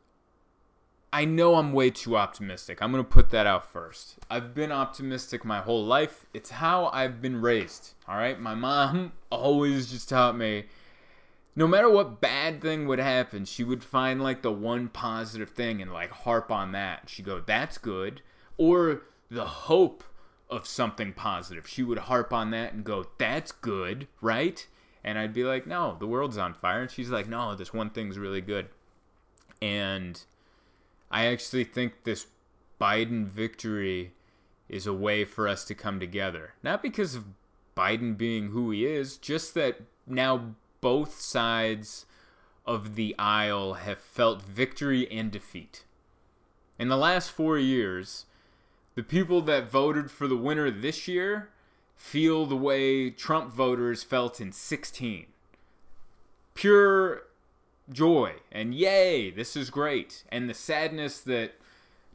I 1.12 1.24
know 1.24 1.56
I'm 1.56 1.72
way 1.72 1.90
too 1.90 2.16
optimistic. 2.16 2.82
I'm 2.82 2.90
going 2.90 3.04
to 3.04 3.08
put 3.08 3.30
that 3.30 3.46
out 3.46 3.70
first. 3.70 4.16
I've 4.30 4.54
been 4.54 4.72
optimistic 4.72 5.44
my 5.44 5.60
whole 5.60 5.84
life. 5.84 6.26
It's 6.34 6.50
how 6.50 6.86
I've 6.86 7.22
been 7.22 7.40
raised. 7.40 7.94
All 8.08 8.16
right? 8.16 8.40
My 8.40 8.54
mom 8.54 9.12
always 9.30 9.90
just 9.90 10.08
taught 10.08 10.36
me 10.36 10.64
no 11.54 11.66
matter 11.66 11.90
what 11.90 12.20
bad 12.20 12.62
thing 12.62 12.86
would 12.86 12.98
happen, 12.98 13.44
she 13.44 13.64
would 13.64 13.84
find 13.84 14.22
like 14.22 14.42
the 14.42 14.52
one 14.52 14.88
positive 14.88 15.50
thing 15.50 15.82
and 15.82 15.92
like 15.92 16.10
harp 16.10 16.50
on 16.50 16.72
that. 16.72 17.08
She'd 17.08 17.26
go, 17.26 17.40
"That's 17.40 17.78
good." 17.78 18.22
Or 18.56 19.02
the 19.30 19.46
hope 19.46 20.04
of 20.48 20.66
something 20.66 21.12
positive. 21.12 21.68
She 21.68 21.82
would 21.82 21.98
harp 21.98 22.32
on 22.32 22.50
that 22.50 22.72
and 22.72 22.84
go, 22.84 23.06
"That's 23.18 23.52
good," 23.52 24.08
right? 24.20 24.66
And 25.04 25.18
I'd 25.18 25.34
be 25.34 25.44
like, 25.44 25.66
"No, 25.66 25.96
the 25.98 26.06
world's 26.06 26.38
on 26.38 26.54
fire." 26.54 26.82
And 26.82 26.90
she's 26.90 27.10
like, 27.10 27.28
"No, 27.28 27.54
this 27.54 27.72
one 27.72 27.90
thing's 27.90 28.18
really 28.18 28.40
good." 28.40 28.68
And 29.60 30.22
I 31.10 31.26
actually 31.26 31.64
think 31.64 32.04
this 32.04 32.26
Biden 32.80 33.26
victory 33.26 34.12
is 34.68 34.86
a 34.86 34.92
way 34.92 35.24
for 35.24 35.46
us 35.46 35.64
to 35.66 35.74
come 35.74 36.00
together. 36.00 36.54
Not 36.62 36.82
because 36.82 37.14
of 37.14 37.26
Biden 37.76 38.16
being 38.16 38.50
who 38.50 38.70
he 38.70 38.86
is, 38.86 39.16
just 39.16 39.54
that 39.54 39.82
now 40.06 40.54
both 40.80 41.20
sides 41.20 42.06
of 42.66 42.94
the 42.94 43.14
aisle 43.18 43.74
have 43.74 43.98
felt 43.98 44.42
victory 44.42 45.10
and 45.10 45.30
defeat. 45.30 45.84
In 46.78 46.88
the 46.88 46.96
last 46.96 47.30
four 47.30 47.58
years, 47.58 48.26
the 48.94 49.02
people 49.02 49.42
that 49.42 49.70
voted 49.70 50.10
for 50.10 50.26
the 50.26 50.36
winner 50.36 50.70
this 50.70 51.06
year 51.06 51.50
feel 52.02 52.44
the 52.44 52.56
way 52.56 53.08
Trump 53.10 53.52
voters 53.52 54.02
felt 54.02 54.40
in 54.40 54.50
16. 54.50 55.26
Pure 56.52 57.22
joy 57.90 58.34
and 58.50 58.74
yay, 58.74 59.30
this 59.30 59.56
is 59.56 59.70
great. 59.70 60.24
And 60.28 60.50
the 60.50 60.54
sadness 60.54 61.20
that 61.20 61.52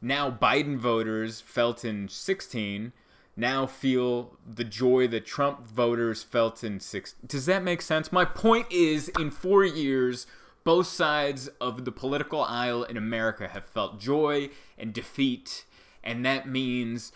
now 0.02 0.30
Biden 0.30 0.76
voters 0.76 1.40
felt 1.40 1.86
in 1.86 2.08
16 2.08 2.92
now 3.34 3.66
feel 3.66 4.36
the 4.46 4.62
joy 4.62 5.08
that 5.08 5.24
Trump 5.24 5.66
voters 5.66 6.22
felt 6.22 6.62
in 6.62 6.78
6 6.80 7.14
Does 7.26 7.46
that 7.46 7.64
make 7.64 7.80
sense? 7.80 8.12
My 8.12 8.26
point 8.26 8.66
is 8.70 9.08
in 9.18 9.30
4 9.30 9.64
years 9.64 10.26
both 10.64 10.86
sides 10.86 11.48
of 11.60 11.86
the 11.86 11.92
political 11.92 12.44
aisle 12.44 12.84
in 12.84 12.98
America 12.98 13.48
have 13.48 13.64
felt 13.64 13.98
joy 13.98 14.50
and 14.76 14.92
defeat 14.92 15.64
and 16.04 16.24
that 16.26 16.46
means 16.46 17.10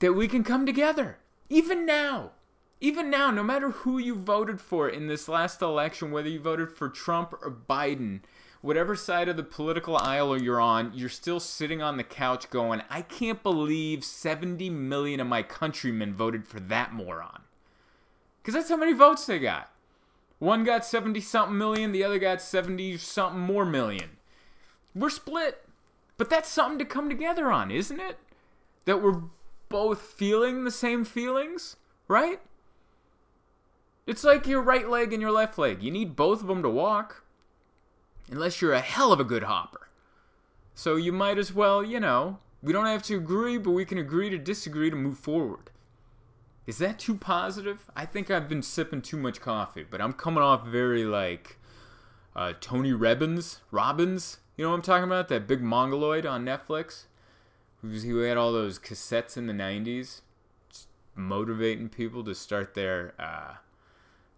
that 0.00 0.14
we 0.14 0.26
can 0.26 0.42
come 0.42 0.64
together 0.64 1.18
even 1.48 1.86
now. 1.86 2.32
Even 2.80 3.10
now, 3.10 3.30
no 3.30 3.42
matter 3.42 3.70
who 3.70 3.98
you 3.98 4.14
voted 4.14 4.60
for 4.60 4.88
in 4.88 5.08
this 5.08 5.28
last 5.28 5.60
election, 5.60 6.12
whether 6.12 6.28
you 6.28 6.38
voted 6.38 6.70
for 6.70 6.88
Trump 6.88 7.32
or 7.32 7.50
Biden, 7.50 8.20
whatever 8.60 8.94
side 8.94 9.28
of 9.28 9.36
the 9.36 9.42
political 9.42 9.96
aisle 9.96 10.40
you're 10.40 10.60
on, 10.60 10.92
you're 10.94 11.08
still 11.08 11.40
sitting 11.40 11.82
on 11.82 11.96
the 11.96 12.04
couch 12.04 12.50
going, 12.50 12.82
I 12.88 13.02
can't 13.02 13.42
believe 13.42 14.04
70 14.04 14.70
million 14.70 15.18
of 15.18 15.26
my 15.26 15.42
countrymen 15.42 16.14
voted 16.14 16.46
for 16.46 16.60
that 16.60 16.92
moron. 16.92 17.42
Because 18.40 18.54
that's 18.54 18.68
how 18.68 18.76
many 18.76 18.92
votes 18.92 19.26
they 19.26 19.40
got. 19.40 19.72
One 20.38 20.62
got 20.62 20.86
70 20.86 21.20
something 21.20 21.58
million, 21.58 21.90
the 21.90 22.04
other 22.04 22.20
got 22.20 22.40
70 22.40 22.96
something 22.98 23.40
more 23.40 23.64
million. 23.64 24.10
We're 24.94 25.10
split. 25.10 25.64
But 26.16 26.30
that's 26.30 26.48
something 26.48 26.78
to 26.78 26.84
come 26.84 27.08
together 27.08 27.50
on, 27.50 27.70
isn't 27.70 28.00
it? 28.00 28.18
That 28.84 29.02
we're 29.02 29.22
both 29.68 30.00
feeling 30.00 30.64
the 30.64 30.70
same 30.70 31.04
feelings, 31.04 31.76
right? 32.06 32.40
It's 34.06 34.24
like 34.24 34.46
your 34.46 34.62
right 34.62 34.88
leg 34.88 35.12
and 35.12 35.20
your 35.20 35.32
left 35.32 35.58
leg. 35.58 35.82
You 35.82 35.90
need 35.90 36.16
both 36.16 36.40
of 36.40 36.46
them 36.46 36.62
to 36.62 36.70
walk. 36.70 37.24
Unless 38.30 38.60
you're 38.60 38.72
a 38.72 38.80
hell 38.80 39.12
of 39.12 39.20
a 39.20 39.24
good 39.24 39.44
hopper. 39.44 39.88
So 40.74 40.96
you 40.96 41.12
might 41.12 41.38
as 41.38 41.52
well, 41.52 41.82
you 41.84 41.98
know, 41.98 42.38
we 42.62 42.72
don't 42.72 42.86
have 42.86 43.02
to 43.04 43.16
agree, 43.16 43.58
but 43.58 43.70
we 43.70 43.84
can 43.84 43.98
agree 43.98 44.30
to 44.30 44.38
disagree 44.38 44.90
to 44.90 44.96
move 44.96 45.18
forward. 45.18 45.70
Is 46.66 46.78
that 46.78 46.98
too 46.98 47.14
positive? 47.14 47.90
I 47.96 48.04
think 48.04 48.30
I've 48.30 48.48
been 48.48 48.62
sipping 48.62 49.00
too 49.00 49.16
much 49.16 49.40
coffee, 49.40 49.86
but 49.88 50.00
I'm 50.00 50.12
coming 50.12 50.42
off 50.42 50.66
very 50.66 51.04
like 51.04 51.58
uh, 52.36 52.52
Tony 52.60 52.92
Robbins. 52.92 53.60
Robbins, 53.70 54.38
you 54.56 54.64
know 54.64 54.70
what 54.70 54.76
I'm 54.76 54.82
talking 54.82 55.04
about? 55.04 55.28
That 55.28 55.46
big 55.46 55.62
mongoloid 55.62 56.26
on 56.26 56.44
Netflix, 56.44 57.04
who 57.82 58.18
had 58.18 58.36
all 58.36 58.52
those 58.52 58.78
cassettes 58.78 59.36
in 59.36 59.46
the 59.46 59.52
'90s, 59.52 60.22
motivating 61.14 61.88
people 61.88 62.24
to 62.24 62.34
start 62.34 62.74
their 62.74 63.14
uh, 63.18 63.54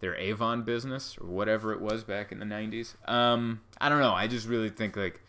their 0.01 0.15
Avon 0.15 0.63
business 0.63 1.17
or 1.21 1.27
whatever 1.27 1.71
it 1.71 1.79
was 1.79 2.03
back 2.03 2.31
in 2.31 2.39
the 2.39 2.45
90s. 2.45 2.95
Um, 3.09 3.61
I 3.79 3.87
don't 3.87 3.99
know. 3.99 4.13
I 4.13 4.27
just 4.27 4.47
really 4.47 4.69
think 4.69 4.97
like 4.97 5.21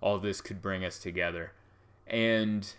all 0.00 0.18
this 0.18 0.40
could 0.40 0.60
bring 0.60 0.84
us 0.84 0.98
together. 0.98 1.52
And 2.06 2.70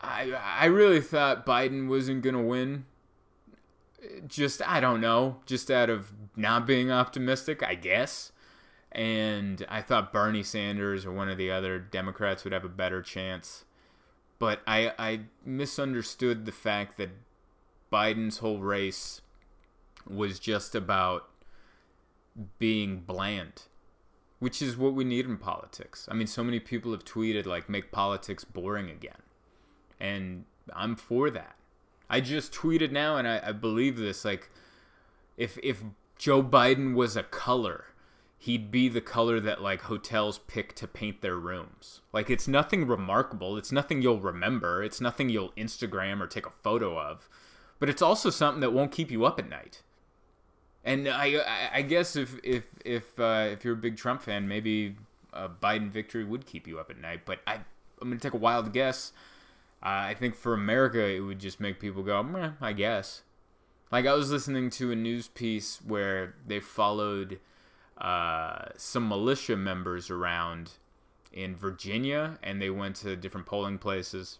I 0.00 0.32
I 0.32 0.66
really 0.66 1.00
thought 1.00 1.46
Biden 1.46 1.88
wasn't 1.88 2.22
to 2.34 2.42
win. 2.42 2.86
Just 4.26 4.66
I 4.66 4.80
don't 4.80 5.00
know, 5.00 5.36
just 5.46 5.70
out 5.70 5.88
of 5.88 6.12
not 6.36 6.66
being 6.66 6.90
optimistic, 6.90 7.62
I 7.62 7.74
guess. 7.74 8.32
And 8.94 9.66
I 9.68 9.82
thought 9.82 10.12
Bernie 10.12 10.44
Sanders 10.44 11.04
or 11.04 11.12
one 11.12 11.28
of 11.28 11.36
the 11.36 11.50
other 11.50 11.78
Democrats 11.78 12.44
would 12.44 12.52
have 12.52 12.64
a 12.64 12.68
better 12.68 13.02
chance. 13.02 13.64
But 14.38 14.60
I 14.66 14.92
I 14.98 15.20
misunderstood 15.44 16.46
the 16.46 16.52
fact 16.52 16.96
that 16.98 17.10
Biden's 17.92 18.38
whole 18.38 18.60
race 18.60 19.20
was 20.08 20.38
just 20.38 20.74
about 20.74 21.28
being 22.58 23.00
bland, 23.00 23.62
which 24.38 24.60
is 24.60 24.76
what 24.76 24.94
we 24.94 25.04
need 25.04 25.26
in 25.26 25.38
politics. 25.38 26.08
I 26.10 26.14
mean, 26.14 26.26
so 26.26 26.44
many 26.44 26.60
people 26.60 26.92
have 26.92 27.04
tweeted, 27.04 27.46
like, 27.46 27.68
make 27.68 27.92
politics 27.92 28.44
boring 28.44 28.90
again. 28.90 29.22
And 30.00 30.44
I'm 30.74 30.96
for 30.96 31.30
that. 31.30 31.56
I 32.10 32.20
just 32.20 32.52
tweeted 32.52 32.90
now, 32.90 33.16
and 33.16 33.26
I, 33.26 33.40
I 33.46 33.52
believe 33.52 33.96
this, 33.96 34.24
like, 34.24 34.50
if, 35.36 35.58
if 35.62 35.82
Joe 36.18 36.42
Biden 36.42 36.94
was 36.94 37.16
a 37.16 37.22
color, 37.22 37.86
he'd 38.44 38.70
be 38.70 38.90
the 38.90 39.00
color 39.00 39.40
that, 39.40 39.62
like, 39.62 39.80
hotels 39.82 40.38
pick 40.46 40.74
to 40.74 40.86
paint 40.86 41.22
their 41.22 41.36
rooms. 41.36 42.02
Like, 42.12 42.28
it's 42.28 42.46
nothing 42.46 42.86
remarkable. 42.86 43.56
It's 43.56 43.72
nothing 43.72 44.02
you'll 44.02 44.20
remember. 44.20 44.82
It's 44.82 45.00
nothing 45.00 45.30
you'll 45.30 45.52
Instagram 45.52 46.20
or 46.20 46.26
take 46.26 46.44
a 46.44 46.52
photo 46.62 46.98
of. 46.98 47.26
But 47.78 47.88
it's 47.88 48.02
also 48.02 48.28
something 48.28 48.60
that 48.60 48.74
won't 48.74 48.92
keep 48.92 49.10
you 49.10 49.24
up 49.24 49.38
at 49.38 49.48
night. 49.48 49.80
And 50.84 51.08
I, 51.08 51.70
I 51.72 51.80
guess 51.80 52.16
if 52.16 52.38
if 52.44 52.64
if 52.84 53.18
uh, 53.18 53.48
if 53.50 53.64
you're 53.64 53.72
a 53.72 53.78
big 53.78 53.96
Trump 53.96 54.20
fan, 54.20 54.46
maybe 54.46 54.96
a 55.32 55.48
Biden 55.48 55.90
victory 55.90 56.24
would 56.24 56.44
keep 56.44 56.66
you 56.66 56.78
up 56.78 56.90
at 56.90 57.00
night. 57.00 57.22
But 57.24 57.40
I, 57.46 57.54
I'm 57.54 58.10
gonna 58.10 58.18
take 58.18 58.34
a 58.34 58.36
wild 58.36 58.74
guess. 58.74 59.12
Uh, 59.82 60.12
I 60.12 60.14
think 60.14 60.34
for 60.34 60.52
America, 60.52 61.02
it 61.02 61.20
would 61.20 61.38
just 61.38 61.58
make 61.60 61.80
people 61.80 62.02
go, 62.02 62.54
I 62.60 62.74
guess. 62.74 63.22
Like 63.90 64.04
I 64.06 64.12
was 64.12 64.30
listening 64.30 64.68
to 64.70 64.92
a 64.92 64.96
news 64.96 65.28
piece 65.28 65.80
where 65.86 66.34
they 66.46 66.60
followed 66.60 67.40
uh, 67.98 68.66
some 68.76 69.08
militia 69.08 69.56
members 69.56 70.10
around 70.10 70.72
in 71.32 71.56
Virginia, 71.56 72.38
and 72.42 72.60
they 72.60 72.70
went 72.70 72.96
to 72.96 73.16
different 73.16 73.46
polling 73.46 73.78
places. 73.78 74.38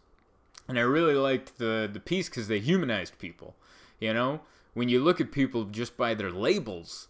And 0.68 0.78
I 0.78 0.82
really 0.82 1.14
liked 1.14 1.58
the 1.58 1.88
the 1.92 2.00
piece 2.00 2.28
because 2.28 2.48
they 2.48 2.60
humanized 2.60 3.18
people. 3.18 3.54
You 4.00 4.14
know, 4.14 4.40
when 4.72 4.88
you 4.88 5.02
look 5.02 5.20
at 5.20 5.32
people 5.32 5.64
just 5.64 5.96
by 5.96 6.14
their 6.14 6.30
labels, 6.30 7.08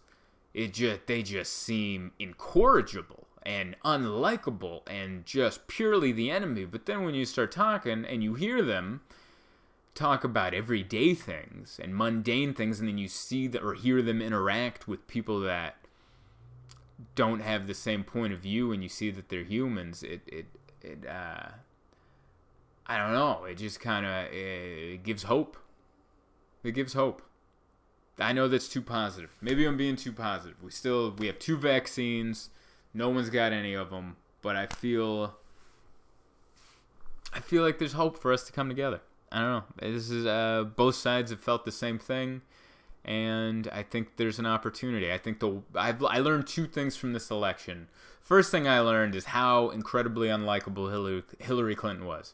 it 0.53 0.73
just 0.73 1.07
they 1.07 1.23
just 1.23 1.53
seem 1.53 2.11
incorrigible 2.19 3.27
and 3.43 3.75
unlikable 3.85 4.81
and 4.87 5.25
just 5.25 5.67
purely 5.67 6.11
the 6.11 6.31
enemy. 6.31 6.65
But 6.65 6.85
then 6.85 7.03
when 7.03 7.13
you 7.13 7.25
start 7.25 7.51
talking 7.51 8.03
and 8.05 8.23
you 8.23 8.33
hear 8.33 8.61
them 8.61 9.01
talk 9.93 10.23
about 10.23 10.53
everyday 10.53 11.13
things 11.13 11.79
and 11.81 11.95
mundane 11.95 12.53
things, 12.53 12.79
and 12.79 12.89
then 12.89 12.97
you 12.97 13.07
see 13.07 13.47
that 13.47 13.63
or 13.63 13.75
hear 13.75 14.01
them 14.01 14.21
interact 14.21 14.87
with 14.87 15.07
people 15.07 15.39
that 15.41 15.75
don't 17.13 17.41
have 17.41 17.67
the 17.67 17.73
same 17.73 18.03
point 18.03 18.33
of 18.33 18.39
view, 18.39 18.71
and 18.71 18.81
you 18.81 18.89
see 18.89 19.11
that 19.11 19.29
they're 19.29 19.43
humans, 19.43 20.03
it 20.03 20.21
it 20.27 20.45
it 20.81 21.05
uh, 21.07 21.49
I 22.87 22.97
don't 22.97 23.13
know. 23.13 23.45
It 23.45 23.55
just 23.55 23.79
kind 23.79 24.05
of 24.05 24.33
it 24.33 25.03
gives 25.03 25.23
hope. 25.23 25.57
It 26.63 26.73
gives 26.73 26.93
hope. 26.93 27.21
I 28.17 28.33
know 28.33 28.47
that's 28.47 28.69
too 28.69 28.81
positive. 28.81 29.31
Maybe 29.41 29.65
I'm 29.65 29.77
being 29.77 29.95
too 29.95 30.13
positive. 30.13 30.61
We 30.63 30.71
still 30.71 31.11
we 31.17 31.27
have 31.27 31.39
two 31.39 31.57
vaccines. 31.57 32.49
No 32.93 33.09
one's 33.09 33.29
got 33.29 33.51
any 33.51 33.73
of 33.73 33.89
them, 33.89 34.15
but 34.41 34.55
I 34.55 34.67
feel 34.67 35.35
I 37.33 37.39
feel 37.39 37.63
like 37.63 37.79
there's 37.79 37.93
hope 37.93 38.17
for 38.17 38.31
us 38.31 38.45
to 38.45 38.53
come 38.53 38.69
together. 38.69 39.01
I 39.31 39.41
don't 39.41 39.51
know. 39.51 39.63
This 39.91 40.09
is 40.09 40.25
uh, 40.25 40.63
both 40.75 40.95
sides 40.95 41.31
have 41.31 41.41
felt 41.41 41.65
the 41.65 41.71
same 41.71 41.99
thing, 41.99 42.41
and 43.05 43.69
I 43.71 43.83
think 43.83 44.17
there's 44.17 44.39
an 44.39 44.45
opportunity. 44.45 45.13
I 45.13 45.17
think 45.17 45.39
the 45.39 45.61
I've 45.75 46.03
I 46.03 46.19
learned 46.19 46.47
two 46.47 46.67
things 46.67 46.97
from 46.97 47.13
this 47.13 47.29
election. 47.29 47.87
First 48.21 48.49
thing 48.49 48.67
I 48.67 48.79
learned 48.79 49.13
is 49.13 49.25
how 49.25 49.69
incredibly 49.69 50.27
unlikable 50.27 51.23
Hillary 51.39 51.75
Clinton 51.75 52.05
was. 52.05 52.33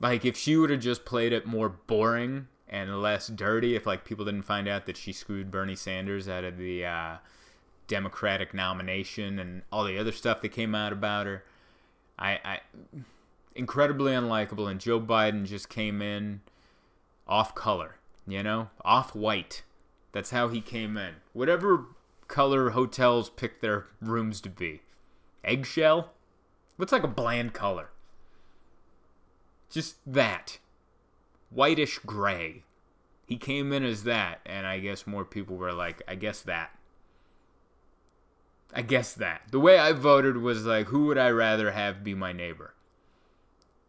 Like 0.00 0.24
if 0.24 0.36
she 0.36 0.56
would 0.56 0.70
have 0.70 0.80
just 0.80 1.06
played 1.06 1.32
it 1.32 1.46
more 1.46 1.70
boring 1.70 2.48
and 2.68 3.00
less 3.00 3.28
dirty 3.28 3.76
if 3.76 3.86
like 3.86 4.04
people 4.04 4.24
didn't 4.24 4.42
find 4.42 4.68
out 4.68 4.84
that 4.86 4.96
she 4.96 5.12
screwed 5.12 5.50
Bernie 5.50 5.76
Sanders 5.76 6.28
out 6.28 6.44
of 6.44 6.58
the 6.58 6.84
uh, 6.84 7.16
Democratic 7.86 8.52
nomination 8.52 9.38
and 9.38 9.62
all 9.72 9.84
the 9.84 9.98
other 9.98 10.12
stuff 10.12 10.42
that 10.42 10.50
came 10.50 10.74
out 10.74 10.92
about 10.92 11.26
her. 11.26 11.44
I, 12.18 12.38
I 12.44 12.60
incredibly 13.54 14.12
unlikable, 14.12 14.70
and 14.70 14.80
Joe 14.80 15.00
Biden 15.00 15.46
just 15.46 15.68
came 15.68 16.02
in 16.02 16.40
off 17.26 17.54
color, 17.54 17.96
you 18.26 18.42
know, 18.42 18.70
off 18.84 19.14
white. 19.14 19.62
That's 20.12 20.30
how 20.30 20.48
he 20.48 20.60
came 20.60 20.96
in. 20.96 21.16
Whatever 21.32 21.86
color 22.28 22.70
hotels 22.70 23.30
pick 23.30 23.60
their 23.60 23.86
rooms 24.00 24.40
to 24.42 24.48
be. 24.48 24.82
Eggshell? 25.42 26.12
What's 26.76 26.92
like 26.92 27.02
a 27.02 27.08
bland 27.08 27.52
color? 27.52 27.90
Just 29.70 29.96
that 30.06 30.58
whitish 31.50 31.98
gray. 32.00 32.62
He 33.26 33.36
came 33.36 33.72
in 33.72 33.84
as 33.84 34.04
that, 34.04 34.40
and 34.44 34.66
I 34.66 34.78
guess 34.80 35.06
more 35.06 35.24
people 35.24 35.56
were 35.56 35.72
like, 35.72 36.02
I 36.06 36.14
guess 36.14 36.42
that. 36.42 36.70
I 38.72 38.82
guess 38.82 39.14
that. 39.14 39.42
The 39.50 39.60
way 39.60 39.78
I 39.78 39.92
voted 39.92 40.36
was 40.38 40.66
like, 40.66 40.88
who 40.88 41.06
would 41.06 41.18
I 41.18 41.30
rather 41.30 41.70
have 41.70 42.04
be 42.04 42.14
my 42.14 42.32
neighbor? 42.32 42.74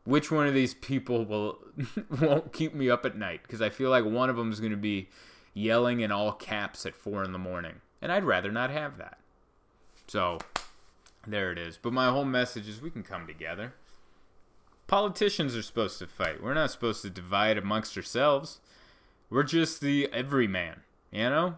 Which 0.05 0.31
one 0.31 0.47
of 0.47 0.53
these 0.53 0.73
people 0.73 1.25
will 1.25 1.59
won't 2.21 2.53
keep 2.53 2.73
me 2.73 2.89
up 2.89 3.05
at 3.05 3.17
night 3.17 3.41
because 3.43 3.61
I 3.61 3.69
feel 3.69 3.89
like 3.89 4.05
one 4.05 4.29
of 4.29 4.37
them 4.37 4.51
is 4.51 4.59
going 4.59 4.71
to 4.71 4.77
be 4.77 5.09
yelling 5.53 5.99
in 5.99 6.11
all 6.11 6.31
caps 6.31 6.85
at 6.85 6.95
four 6.95 7.23
in 7.23 7.31
the 7.31 7.39
morning, 7.39 7.81
and 8.01 8.11
I'd 8.11 8.23
rather 8.23 8.51
not 8.51 8.69
have 8.69 8.97
that. 8.97 9.19
So 10.07 10.37
there 11.27 11.51
it 11.51 11.57
is. 11.57 11.77
But 11.81 11.93
my 11.93 12.09
whole 12.09 12.25
message 12.25 12.67
is 12.67 12.81
we 12.81 12.91
can 12.91 13.03
come 13.03 13.27
together. 13.27 13.73
Politicians 14.87 15.55
are 15.55 15.63
supposed 15.63 15.97
to 15.99 16.07
fight. 16.07 16.43
We're 16.43 16.53
not 16.53 16.71
supposed 16.71 17.01
to 17.01 17.09
divide 17.09 17.57
amongst 17.57 17.97
ourselves. 17.97 18.59
We're 19.29 19.43
just 19.43 19.81
the 19.81 20.07
everyman, 20.13 20.81
you 21.11 21.29
know? 21.29 21.55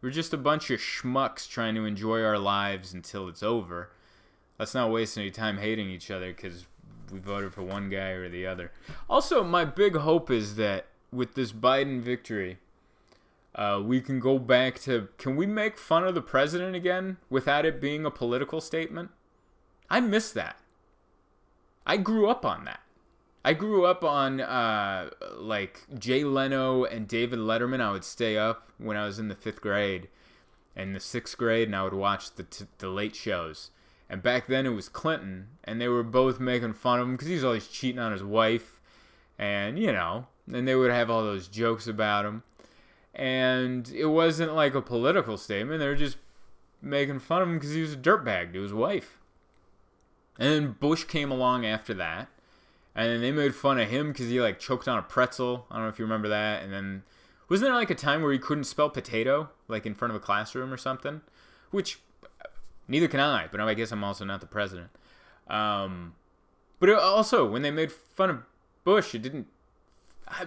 We're 0.00 0.10
just 0.10 0.32
a 0.32 0.38
bunch 0.38 0.70
of 0.70 0.80
schmucks 0.80 1.46
trying 1.46 1.74
to 1.74 1.84
enjoy 1.84 2.22
our 2.22 2.38
lives 2.38 2.94
until 2.94 3.28
it's 3.28 3.42
over. 3.42 3.90
Let's 4.58 4.74
not 4.74 4.90
waste 4.90 5.18
any 5.18 5.30
time 5.30 5.58
hating 5.58 5.90
each 5.90 6.10
other 6.10 6.32
because 6.32 6.66
we 7.10 7.18
voted 7.18 7.52
for 7.52 7.62
one 7.62 7.88
guy 7.88 8.10
or 8.10 8.28
the 8.28 8.46
other. 8.46 8.72
Also, 9.08 9.42
my 9.42 9.64
big 9.64 9.96
hope 9.96 10.30
is 10.30 10.56
that 10.56 10.86
with 11.12 11.34
this 11.34 11.52
Biden 11.52 12.00
victory, 12.00 12.58
uh, 13.54 13.80
we 13.84 14.00
can 14.00 14.20
go 14.20 14.38
back 14.38 14.80
to 14.80 15.08
can 15.18 15.36
we 15.36 15.46
make 15.46 15.76
fun 15.76 16.04
of 16.04 16.14
the 16.14 16.22
president 16.22 16.76
again 16.76 17.16
without 17.28 17.66
it 17.66 17.80
being 17.80 18.04
a 18.04 18.10
political 18.10 18.60
statement? 18.60 19.10
I 19.88 20.00
miss 20.00 20.30
that. 20.32 20.56
I 21.86 21.96
grew 21.96 22.28
up 22.28 22.44
on 22.44 22.64
that. 22.66 22.80
I 23.44 23.54
grew 23.54 23.86
up 23.86 24.04
on 24.04 24.40
uh, 24.40 25.10
like 25.36 25.86
Jay 25.98 26.24
Leno 26.24 26.84
and 26.84 27.08
David 27.08 27.38
Letterman. 27.38 27.80
I 27.80 27.90
would 27.90 28.04
stay 28.04 28.36
up 28.36 28.70
when 28.78 28.96
I 28.96 29.06
was 29.06 29.18
in 29.18 29.28
the 29.28 29.34
fifth 29.34 29.60
grade 29.60 30.08
and 30.76 30.94
the 30.94 31.00
sixth 31.00 31.36
grade, 31.36 31.68
and 31.68 31.74
I 31.74 31.82
would 31.82 31.94
watch 31.94 32.34
the 32.34 32.44
t- 32.44 32.66
the 32.78 32.88
late 32.88 33.16
shows. 33.16 33.70
And 34.10 34.24
back 34.24 34.48
then 34.48 34.66
it 34.66 34.70
was 34.70 34.88
Clinton, 34.88 35.46
and 35.62 35.80
they 35.80 35.86
were 35.86 36.02
both 36.02 36.40
making 36.40 36.72
fun 36.72 36.98
of 36.98 37.06
him 37.06 37.14
because 37.14 37.28
he 37.28 37.34
he's 37.34 37.44
always 37.44 37.68
cheating 37.68 38.00
on 38.00 38.10
his 38.10 38.24
wife, 38.24 38.80
and 39.38 39.78
you 39.78 39.92
know, 39.92 40.26
and 40.52 40.66
they 40.66 40.74
would 40.74 40.90
have 40.90 41.08
all 41.08 41.22
those 41.22 41.46
jokes 41.46 41.86
about 41.86 42.26
him. 42.26 42.42
And 43.14 43.88
it 43.90 44.06
wasn't 44.06 44.52
like 44.54 44.74
a 44.74 44.82
political 44.82 45.36
statement; 45.36 45.78
they 45.78 45.86
were 45.86 45.94
just 45.94 46.16
making 46.82 47.20
fun 47.20 47.40
of 47.40 47.48
him 47.48 47.54
because 47.54 47.72
he 47.72 47.82
was 47.82 47.92
a 47.92 47.96
dirtbag 47.96 48.52
to 48.52 48.62
his 48.62 48.72
wife. 48.72 49.20
And 50.40 50.48
then 50.50 50.76
Bush 50.80 51.04
came 51.04 51.30
along 51.30 51.64
after 51.64 51.94
that, 51.94 52.26
and 52.96 53.12
then 53.12 53.20
they 53.20 53.30
made 53.30 53.54
fun 53.54 53.78
of 53.78 53.88
him 53.88 54.08
because 54.08 54.28
he 54.28 54.40
like 54.40 54.58
choked 54.58 54.88
on 54.88 54.98
a 54.98 55.02
pretzel. 55.02 55.66
I 55.70 55.76
don't 55.76 55.84
know 55.84 55.88
if 55.88 56.00
you 56.00 56.04
remember 56.04 56.28
that. 56.30 56.64
And 56.64 56.72
then 56.72 57.04
wasn't 57.48 57.68
there 57.68 57.76
like 57.76 57.90
a 57.90 57.94
time 57.94 58.22
where 58.22 58.32
he 58.32 58.40
couldn't 58.40 58.64
spell 58.64 58.90
potato, 58.90 59.50
like 59.68 59.86
in 59.86 59.94
front 59.94 60.10
of 60.10 60.16
a 60.16 60.24
classroom 60.24 60.72
or 60.72 60.76
something? 60.76 61.20
Which 61.70 62.00
neither 62.90 63.08
can 63.08 63.20
I, 63.20 63.46
but 63.50 63.60
I 63.60 63.74
guess 63.74 63.92
I'm 63.92 64.04
also 64.04 64.24
not 64.24 64.40
the 64.40 64.46
president. 64.46 64.90
Um, 65.48 66.14
but 66.78 66.90
also, 66.90 67.46
when 67.46 67.62
they 67.62 67.70
made 67.70 67.92
fun 67.92 68.30
of 68.30 68.42
Bush, 68.84 69.14
it 69.14 69.22
didn't. 69.22 69.46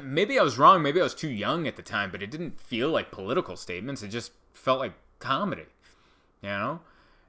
Maybe 0.02 0.40
I 0.40 0.44
was 0.44 0.58
wrong. 0.58 0.82
Maybe 0.82 1.00
I 1.00 1.04
was 1.04 1.16
too 1.16 1.30
young 1.30 1.68
at 1.68 1.76
the 1.76 1.82
time, 1.82 2.12
but 2.12 2.22
it 2.22 2.32
didn't 2.32 2.60
feel 2.60 2.90
like 2.90 3.12
political 3.12 3.56
statements. 3.56 4.02
It 4.02 4.10
just 4.10 4.32
felt 4.54 4.80
like 4.80 4.94
comedy, 5.20 5.66
you 6.42 6.50
know. 6.50 6.82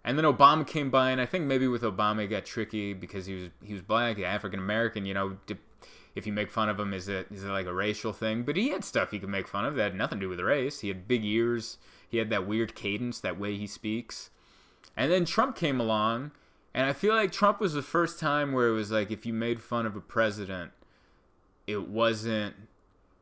And 0.04 0.18
then 0.18 0.24
Obama 0.24 0.66
came 0.66 0.90
by, 0.90 1.10
and 1.10 1.20
I 1.20 1.26
think 1.26 1.46
maybe 1.46 1.66
with 1.66 1.82
Obama 1.82 2.24
it 2.24 2.28
got 2.28 2.44
tricky 2.44 2.92
because 2.92 3.26
he 3.26 3.34
was 3.34 3.50
he 3.62 3.72
was 3.72 3.82
black, 3.82 4.18
African 4.18 4.60
American. 4.60 5.06
You 5.06 5.14
know, 5.14 5.38
if 6.14 6.26
you 6.26 6.32
make 6.32 6.50
fun 6.50 6.68
of 6.68 6.78
him, 6.78 6.92
is 6.92 7.08
it 7.08 7.26
is 7.30 7.44
it 7.44 7.48
like 7.48 7.66
a 7.66 7.74
racial 7.74 8.12
thing? 8.12 8.42
But 8.42 8.56
he 8.56 8.68
had 8.68 8.84
stuff 8.84 9.10
he 9.10 9.18
could 9.18 9.28
make 9.28 9.48
fun 9.48 9.64
of 9.64 9.74
that 9.76 9.92
had 9.92 9.94
nothing 9.94 10.20
to 10.20 10.26
do 10.26 10.28
with 10.28 10.40
race. 10.40 10.80
He 10.80 10.88
had 10.88 11.08
big 11.08 11.24
ears. 11.24 11.78
He 12.08 12.18
had 12.18 12.30
that 12.30 12.46
weird 12.46 12.74
cadence, 12.74 13.18
that 13.20 13.38
way 13.38 13.56
he 13.56 13.66
speaks. 13.66 14.30
And 14.96 15.10
then 15.10 15.24
Trump 15.24 15.56
came 15.56 15.80
along, 15.80 16.30
and 16.72 16.86
I 16.86 16.92
feel 16.92 17.14
like 17.14 17.32
Trump 17.32 17.60
was 17.60 17.74
the 17.74 17.82
first 17.82 18.18
time 18.18 18.52
where 18.52 18.68
it 18.68 18.72
was 18.72 18.90
like 18.90 19.10
if 19.10 19.26
you 19.26 19.32
made 19.32 19.60
fun 19.60 19.86
of 19.86 19.96
a 19.96 20.00
president, 20.00 20.72
it 21.66 21.88
wasn't 21.88 22.54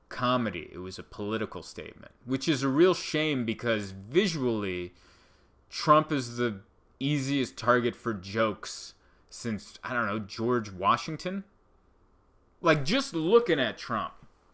comedy, 0.08 0.68
it 0.72 0.78
was 0.78 0.98
a 0.98 1.02
political 1.02 1.62
statement, 1.62 2.12
which 2.24 2.48
is 2.48 2.62
a 2.62 2.68
real 2.68 2.94
shame 2.94 3.44
because 3.44 3.92
visually, 3.92 4.92
Trump 5.70 6.12
is 6.12 6.36
the 6.36 6.60
easiest 7.00 7.56
target 7.56 7.96
for 7.96 8.12
jokes 8.12 8.94
since, 9.30 9.78
I 9.82 9.94
don't 9.94 10.06
know, 10.06 10.18
George 10.18 10.70
Washington. 10.70 11.44
Like, 12.60 12.84
just 12.84 13.14
looking 13.14 13.58
at 13.58 13.78
Trump, 13.78 14.12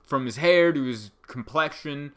from 0.08 0.24
his 0.24 0.36
hair 0.36 0.72
to 0.72 0.84
his 0.84 1.10
complexion 1.26 2.12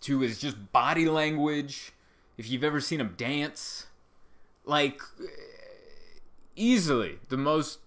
to 0.00 0.20
his 0.20 0.38
just 0.38 0.72
body 0.72 1.08
language, 1.08 1.92
if 2.36 2.50
you've 2.50 2.64
ever 2.64 2.80
seen 2.80 3.00
him 3.00 3.14
dance, 3.16 3.86
like, 4.64 5.00
easily 6.54 7.18
the 7.28 7.36
most 7.36 7.78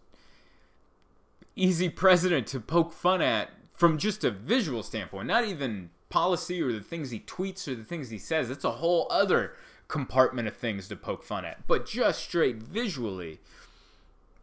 easy 1.56 1.90
president 1.90 2.48
to 2.48 2.60
poke 2.60 2.94
fun 2.94 3.22
at 3.22 3.50
from 3.74 3.98
just 3.98 4.24
a 4.24 4.32
visual 4.32 4.84
standpoint, 4.84 5.28
not 5.28 5.46
even 5.46 5.90
policy 6.10 6.62
or 6.62 6.72
the 6.72 6.82
things 6.82 7.12
he 7.12 7.20
tweets 7.22 7.68
or 7.68 7.76
the 7.76 7.84
things 7.84 8.10
he 8.10 8.18
says. 8.18 8.50
It's 8.50 8.66
a 8.66 8.72
whole 8.72 9.08
other 9.10 9.54
compartment 9.88 10.48
of 10.48 10.56
things 10.56 10.88
to 10.88 10.96
poke 10.96 11.24
fun 11.24 11.46
at. 11.46 11.66
But 11.68 11.86
just 11.86 12.22
straight 12.22 12.58
visually, 12.58 13.40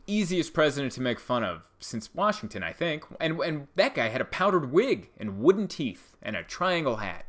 easiest 0.06 0.54
president 0.54 0.92
to 0.92 1.00
make 1.00 1.18
fun 1.20 1.44
of 1.44 1.70
since 1.80 2.14
Washington, 2.14 2.62
I 2.62 2.72
think. 2.72 3.04
And 3.20 3.40
and 3.40 3.68
that 3.76 3.94
guy 3.94 4.08
had 4.08 4.20
a 4.20 4.26
powdered 4.26 4.72
wig 4.72 5.10
and 5.18 5.38
wooden 5.38 5.68
teeth 5.68 6.16
and 6.22 6.36
a 6.36 6.42
triangle 6.42 6.96
hat. 6.96 7.25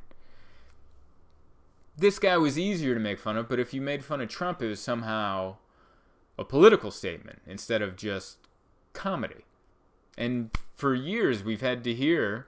This 1.98 2.20
guy 2.20 2.38
was 2.38 2.60
easier 2.60 2.94
to 2.94 3.00
make 3.00 3.20
fun 3.20 3.38
of, 3.38 3.50
but 3.50 3.60
if 3.60 3.74
you 3.74 3.82
made 3.82 4.06
fun 4.06 4.22
of 4.22 4.30
Trump, 4.30 4.62
it 4.62 4.68
was 4.68 4.80
somehow 4.80 5.58
a 6.38 6.46
political 6.46 6.92
statement 6.92 7.42
instead 7.48 7.82
of 7.82 7.96
just 7.96 8.38
comedy. 8.94 9.46
And 10.18 10.52
for 10.76 10.94
years, 10.94 11.44
we've 11.44 11.62
had 11.62 11.84
to 11.86 11.94
hear, 11.94 12.48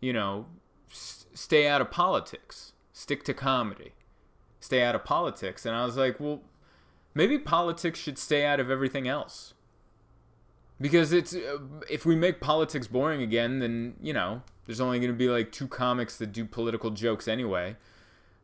you 0.00 0.12
know, 0.12 0.46
s- 0.90 1.26
stay 1.34 1.66
out 1.66 1.80
of 1.80 1.90
politics, 1.90 2.72
stick 2.92 3.24
to 3.24 3.34
comedy, 3.34 3.92
stay 4.60 4.82
out 4.82 4.94
of 4.94 5.04
politics. 5.04 5.66
And 5.66 5.74
I 5.74 5.84
was 5.84 5.96
like, 5.96 6.20
well, 6.20 6.42
maybe 7.14 7.38
politics 7.38 7.98
should 7.98 8.18
stay 8.18 8.44
out 8.44 8.60
of 8.60 8.70
everything 8.70 9.08
else. 9.08 9.54
Because 10.80 11.12
it's 11.12 11.34
uh, 11.34 11.58
if 11.88 12.04
we 12.04 12.16
make 12.16 12.40
politics 12.40 12.88
boring 12.88 13.22
again, 13.22 13.60
then 13.60 13.94
you 14.00 14.12
know 14.12 14.42
there's 14.66 14.80
only 14.80 14.98
going 14.98 15.12
to 15.12 15.16
be 15.16 15.28
like 15.28 15.52
two 15.52 15.68
comics 15.68 16.16
that 16.18 16.32
do 16.32 16.44
political 16.44 16.90
jokes 16.90 17.28
anyway. 17.28 17.76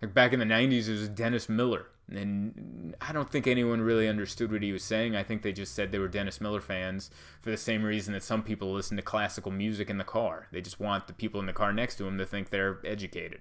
Like 0.00 0.14
back 0.14 0.32
in 0.32 0.38
the 0.38 0.44
'90s, 0.44 0.88
it 0.88 0.92
was 0.92 1.08
Dennis 1.08 1.48
Miller, 1.48 1.86
and 2.08 2.94
I 3.00 3.12
don't 3.12 3.30
think 3.30 3.46
anyone 3.46 3.80
really 3.80 4.08
understood 4.08 4.52
what 4.52 4.62
he 4.62 4.72
was 4.72 4.84
saying. 4.84 5.16
I 5.16 5.24
think 5.24 5.42
they 5.42 5.52
just 5.52 5.74
said 5.74 5.90
they 5.90 5.98
were 5.98 6.08
Dennis 6.08 6.40
Miller 6.40 6.60
fans 6.60 7.10
for 7.40 7.50
the 7.50 7.56
same 7.56 7.82
reason 7.82 8.14
that 8.14 8.22
some 8.22 8.42
people 8.42 8.72
listen 8.72 8.96
to 8.96 9.02
classical 9.02 9.50
music 9.50 9.90
in 9.90 9.98
the 9.98 10.04
car. 10.04 10.46
They 10.52 10.60
just 10.60 10.78
want 10.78 11.06
the 11.06 11.12
people 11.12 11.40
in 11.40 11.46
the 11.46 11.52
car 11.52 11.72
next 11.72 11.96
to 11.96 12.04
them 12.04 12.18
to 12.18 12.26
think 12.26 12.50
they're 12.50 12.78
educated. 12.84 13.40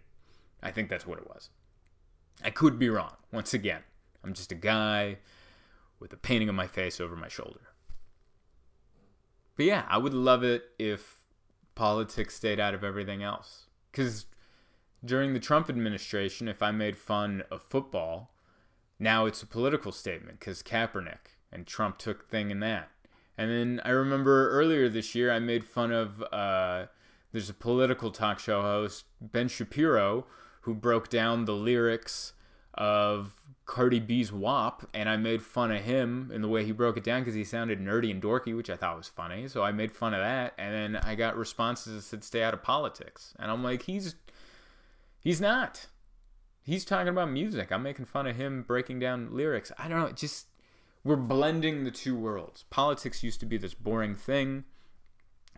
I 0.62 0.72
think 0.72 0.89
that's 0.89 1.06
what 1.06 1.20
it 1.20 1.28
was. 1.28 1.50
I 2.43 2.50
could 2.50 2.80
be 2.80 2.89
wrong. 2.89 3.13
Once 3.32 3.54
again, 3.54 3.82
I'm 4.24 4.34
just 4.34 4.52
a 4.52 4.56
guy 4.56 5.17
with 6.00 6.13
a 6.13 6.17
painting 6.17 6.50
of 6.50 6.56
my 6.56 6.67
face 6.67 7.00
over 7.00 7.15
my 7.15 7.28
shoulder. 7.28 7.62
But 9.56 9.65
yeah, 9.65 9.86
I 9.88 9.98
would 9.98 10.13
love 10.13 10.43
it 10.43 10.63
if 10.78 11.17
politics 11.76 12.36
stayed 12.36 12.60
out 12.60 12.74
of 12.74 12.84
everything 12.84 13.24
else. 13.24 13.65
Because 13.91 14.26
during 15.04 15.34
the 15.34 15.40
Trump 15.40 15.70
administration, 15.70 16.48
if 16.48 16.62
I 16.62 16.72
made 16.72 16.98
fun 16.98 17.44
of 17.52 17.62
football, 17.62 18.32
now 19.00 19.26
it's 19.26 19.44
a 19.44 19.48
political 19.48 19.92
statement 19.92 20.40
because 20.40 20.64
Kaepernick 20.64 21.36
and 21.52 21.66
Trump 21.66 21.98
took 21.98 22.30
thing 22.30 22.52
in 22.52 22.60
that. 22.62 22.90
And 23.38 23.52
then 23.52 23.82
I 23.86 23.90
remember 23.90 24.50
earlier 24.50 24.90
this 24.90 25.14
year, 25.14 25.32
I 25.32 25.40
made 25.40 25.64
fun 25.64 25.92
of 25.92 26.24
uh, 26.32 26.88
there's 27.32 27.50
a 27.50 27.54
political 27.54 28.10
talk 28.10 28.40
show 28.40 28.62
host, 28.62 29.06
Ben 29.22 29.48
Shapiro, 29.48 30.26
who 30.62 30.74
broke 30.74 31.10
down 31.10 31.46
the 31.46 31.54
lyrics 31.54 32.34
of 32.74 33.44
Cardi 33.66 34.00
B's 34.00 34.32
WAP, 34.32 34.88
and 34.94 35.10
I 35.10 35.18
made 35.18 35.44
fun 35.44 35.72
of 35.72 35.84
him 35.84 36.32
in 36.34 36.42
the 36.42 36.48
way 36.48 36.66
he 36.66 36.72
broke 36.72 36.98
it 36.98 37.04
down 37.04 37.22
because 37.22 37.36
he 37.36 37.44
sounded 37.44 37.80
nerdy 37.80 38.10
and 38.10 38.22
dorky, 38.22 38.56
which 38.56 38.70
I 38.70 38.76
thought 38.76 38.98
was 38.98 39.08
funny. 39.08 39.48
So 39.48 39.62
I 39.62 39.72
made 39.72 39.92
fun 39.92 40.14
of 40.14 40.22
that, 40.22 40.54
and 40.58 40.74
then 40.74 40.96
I 41.04 41.16
got 41.16 41.38
responses 41.38 41.94
that 41.94 42.02
said 42.02 42.24
"Stay 42.24 42.44
out 42.44 42.54
of 42.54 42.64
politics," 42.64 43.34
and 43.38 43.52
I'm 43.52 43.64
like, 43.64 43.84
he's 43.84 44.16
he's 45.28 45.42
not. 45.42 45.88
He's 46.63 46.86
talking 46.86 47.10
about 47.10 47.30
music. 47.30 47.70
I'm 47.70 47.84
making 47.84 48.06
fun 48.06 48.28
of 48.28 48.38
him 48.38 48.63
breaking 48.63 49.00
down 49.00 49.36
lyrics. 49.36 49.74
I 49.78 49.90
don't 49.90 50.00
know. 50.00 50.12
Just 50.13 50.48
we're 51.04 51.18
blending 51.18 51.84
the 51.84 51.92
two 51.92 52.16
worlds. 52.16 52.63
Politics 52.70 53.24
used 53.24 53.42
to 53.42 53.46
be 53.46 53.58
this 53.58 53.74
boring 53.74 54.16
thing 54.16 54.63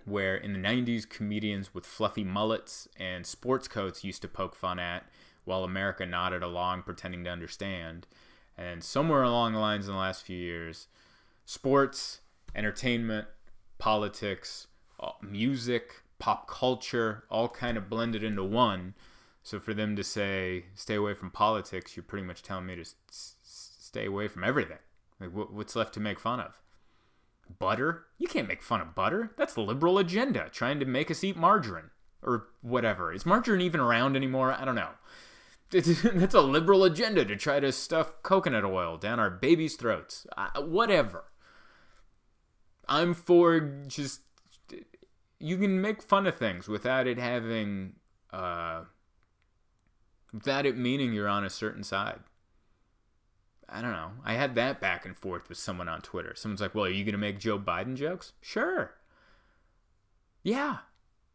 where 0.05 0.36
in 0.36 0.53
the 0.53 0.60
90s 0.60 1.08
comedians 1.08 1.75
with 1.75 1.86
fluffy 1.86 2.23
mullets 2.23 2.88
and 2.97 3.27
sports 3.27 3.67
coats 3.67 4.03
used 4.03 4.23
to 4.23 4.27
poke 4.27 4.55
fun 4.55 4.79
at 4.79 5.05
while 5.45 5.63
America 5.63 6.03
nodded 6.03 6.41
along 6.41 6.82
pretending 6.82 7.23
to 7.25 7.29
understand. 7.29 8.08
And 8.58 8.84
somewhere 8.84 9.21
along 9.21 9.53
the 9.53 9.60
lines 9.60 9.88
in 9.88 9.93
the 9.93 9.99
last 9.99 10.23
few 10.23 10.38
years, 10.38 10.88
sports, 11.45 12.21
entertainment, 12.55 13.27
politics, 13.77 14.65
uh, 14.99 15.12
music, 15.21 16.01
pop 16.17 16.47
culture 16.47 17.23
all 17.29 17.49
kind 17.49 17.77
of 17.77 17.88
blended 17.88 18.23
into 18.23 18.43
one. 18.43 18.95
So 19.43 19.60
for 19.60 19.73
them 19.73 19.95
to 19.95 20.04
say 20.04 20.65
stay 20.75 20.95
away 20.95 21.13
from 21.13 21.32
politics, 21.32 21.95
you're 21.95 22.04
pretty 22.04 22.25
much 22.25 22.43
telling 22.43 22.65
me 22.65 22.75
to 22.75 22.82
s- 22.82 22.95
stay 23.10 24.06
away 24.06 24.28
from 24.28 24.43
everything. 24.43 24.78
Like 25.19 25.32
wh- 25.32 25.54
what's 25.54 25.75
left 25.75 25.93
to 25.95 25.99
make 25.99 26.19
fun 26.19 26.39
of? 26.39 26.60
Butter? 27.58 28.06
You 28.17 28.28
can't 28.28 28.47
make 28.47 28.62
fun 28.62 28.82
of 28.82 28.93
butter. 28.93 29.32
That's 29.38 29.54
the 29.54 29.62
liberal 29.62 29.97
agenda, 29.97 30.49
trying 30.52 30.80
to 30.80 30.86
make 30.86 31.10
us 31.10 31.23
eat 31.23 31.36
margarine 31.36 31.89
or 32.21 32.47
whatever. 32.62 33.12
Is 33.12 33.25
margarine 33.25 33.62
even 33.62 33.80
around 33.80 34.15
anymore? 34.15 34.54
I 34.54 34.65
don't 34.65 34.75
know. 34.75 34.91
That's 35.71 36.34
a 36.34 36.41
liberal 36.41 36.84
agenda 36.84 37.25
to 37.25 37.36
try 37.36 37.60
to 37.60 37.71
stuff 37.71 38.21
coconut 38.23 38.65
oil 38.65 38.97
down 38.97 39.19
our 39.19 39.30
babies' 39.30 39.75
throats. 39.75 40.25
Uh, 40.38 40.62
whatever. 40.62 41.25
I'm 42.88 43.13
for 43.13 43.60
just 43.88 44.21
you 45.39 45.58
can 45.58 45.80
make 45.80 46.02
fun 46.02 46.25
of 46.28 46.38
things 46.38 46.67
without 46.67 47.08
it 47.08 47.17
having 47.17 47.93
uh 48.34 48.82
without 50.33 50.65
it 50.65 50.77
meaning 50.77 51.13
you're 51.13 51.27
on 51.27 51.43
a 51.43 51.49
certain 51.49 51.83
side. 51.83 52.19
I 53.67 53.81
don't 53.81 53.91
know. 53.91 54.11
I 54.25 54.33
had 54.33 54.55
that 54.55 54.81
back 54.81 55.05
and 55.05 55.15
forth 55.15 55.47
with 55.47 55.57
someone 55.57 55.87
on 55.87 56.01
Twitter. 56.01 56.33
Someone's 56.35 56.61
like, 56.61 56.73
"Well, 56.73 56.85
are 56.85 56.89
you 56.89 57.03
going 57.03 57.13
to 57.13 57.19
make 57.19 57.39
Joe 57.39 57.59
Biden 57.59 57.95
jokes?" 57.95 58.33
Sure. 58.41 58.95
Yeah. 60.43 60.79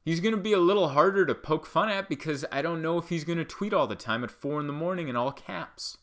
He's 0.05 0.21
going 0.21 0.35
to 0.35 0.41
be 0.41 0.53
a 0.53 0.59
little 0.59 0.89
harder 0.89 1.25
to 1.25 1.35
poke 1.35 1.65
fun 1.65 1.89
at 1.89 2.09
because 2.09 2.45
I 2.53 2.61
don't 2.61 2.83
know 2.83 2.99
if 2.99 3.09
he's 3.09 3.25
going 3.25 3.39
to 3.39 3.45
tweet 3.45 3.73
all 3.73 3.87
the 3.87 3.95
time 3.95 4.23
at 4.23 4.31
4 4.31 4.61
in 4.61 4.67
the 4.67 4.73
morning 4.73 5.09
in 5.09 5.17
all 5.17 5.33
caps. 5.33 5.97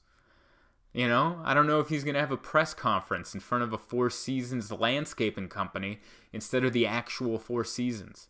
You 0.93 1.08
know, 1.08 1.39
I 1.43 1.54
don't 1.54 1.67
know 1.67 1.80
if 1.80 1.89
he's 1.89 2.04
going 2.04 2.15
to 2.15 2.19
have 2.19 2.32
a 2.32 2.38
press 2.38 2.73
conference 2.73 3.34
in 3.34 3.39
front 3.39 3.63
of 3.63 3.71
a 3.71 3.77
Four 3.77 4.10
Seasons 4.10 4.71
landscaping 4.71 5.47
company 5.47 5.99
instead 6.34 6.65
of 6.65 6.73
the 6.73 6.86
actual 6.86 7.38
Four 7.38 7.63
Seasons. 7.63 8.27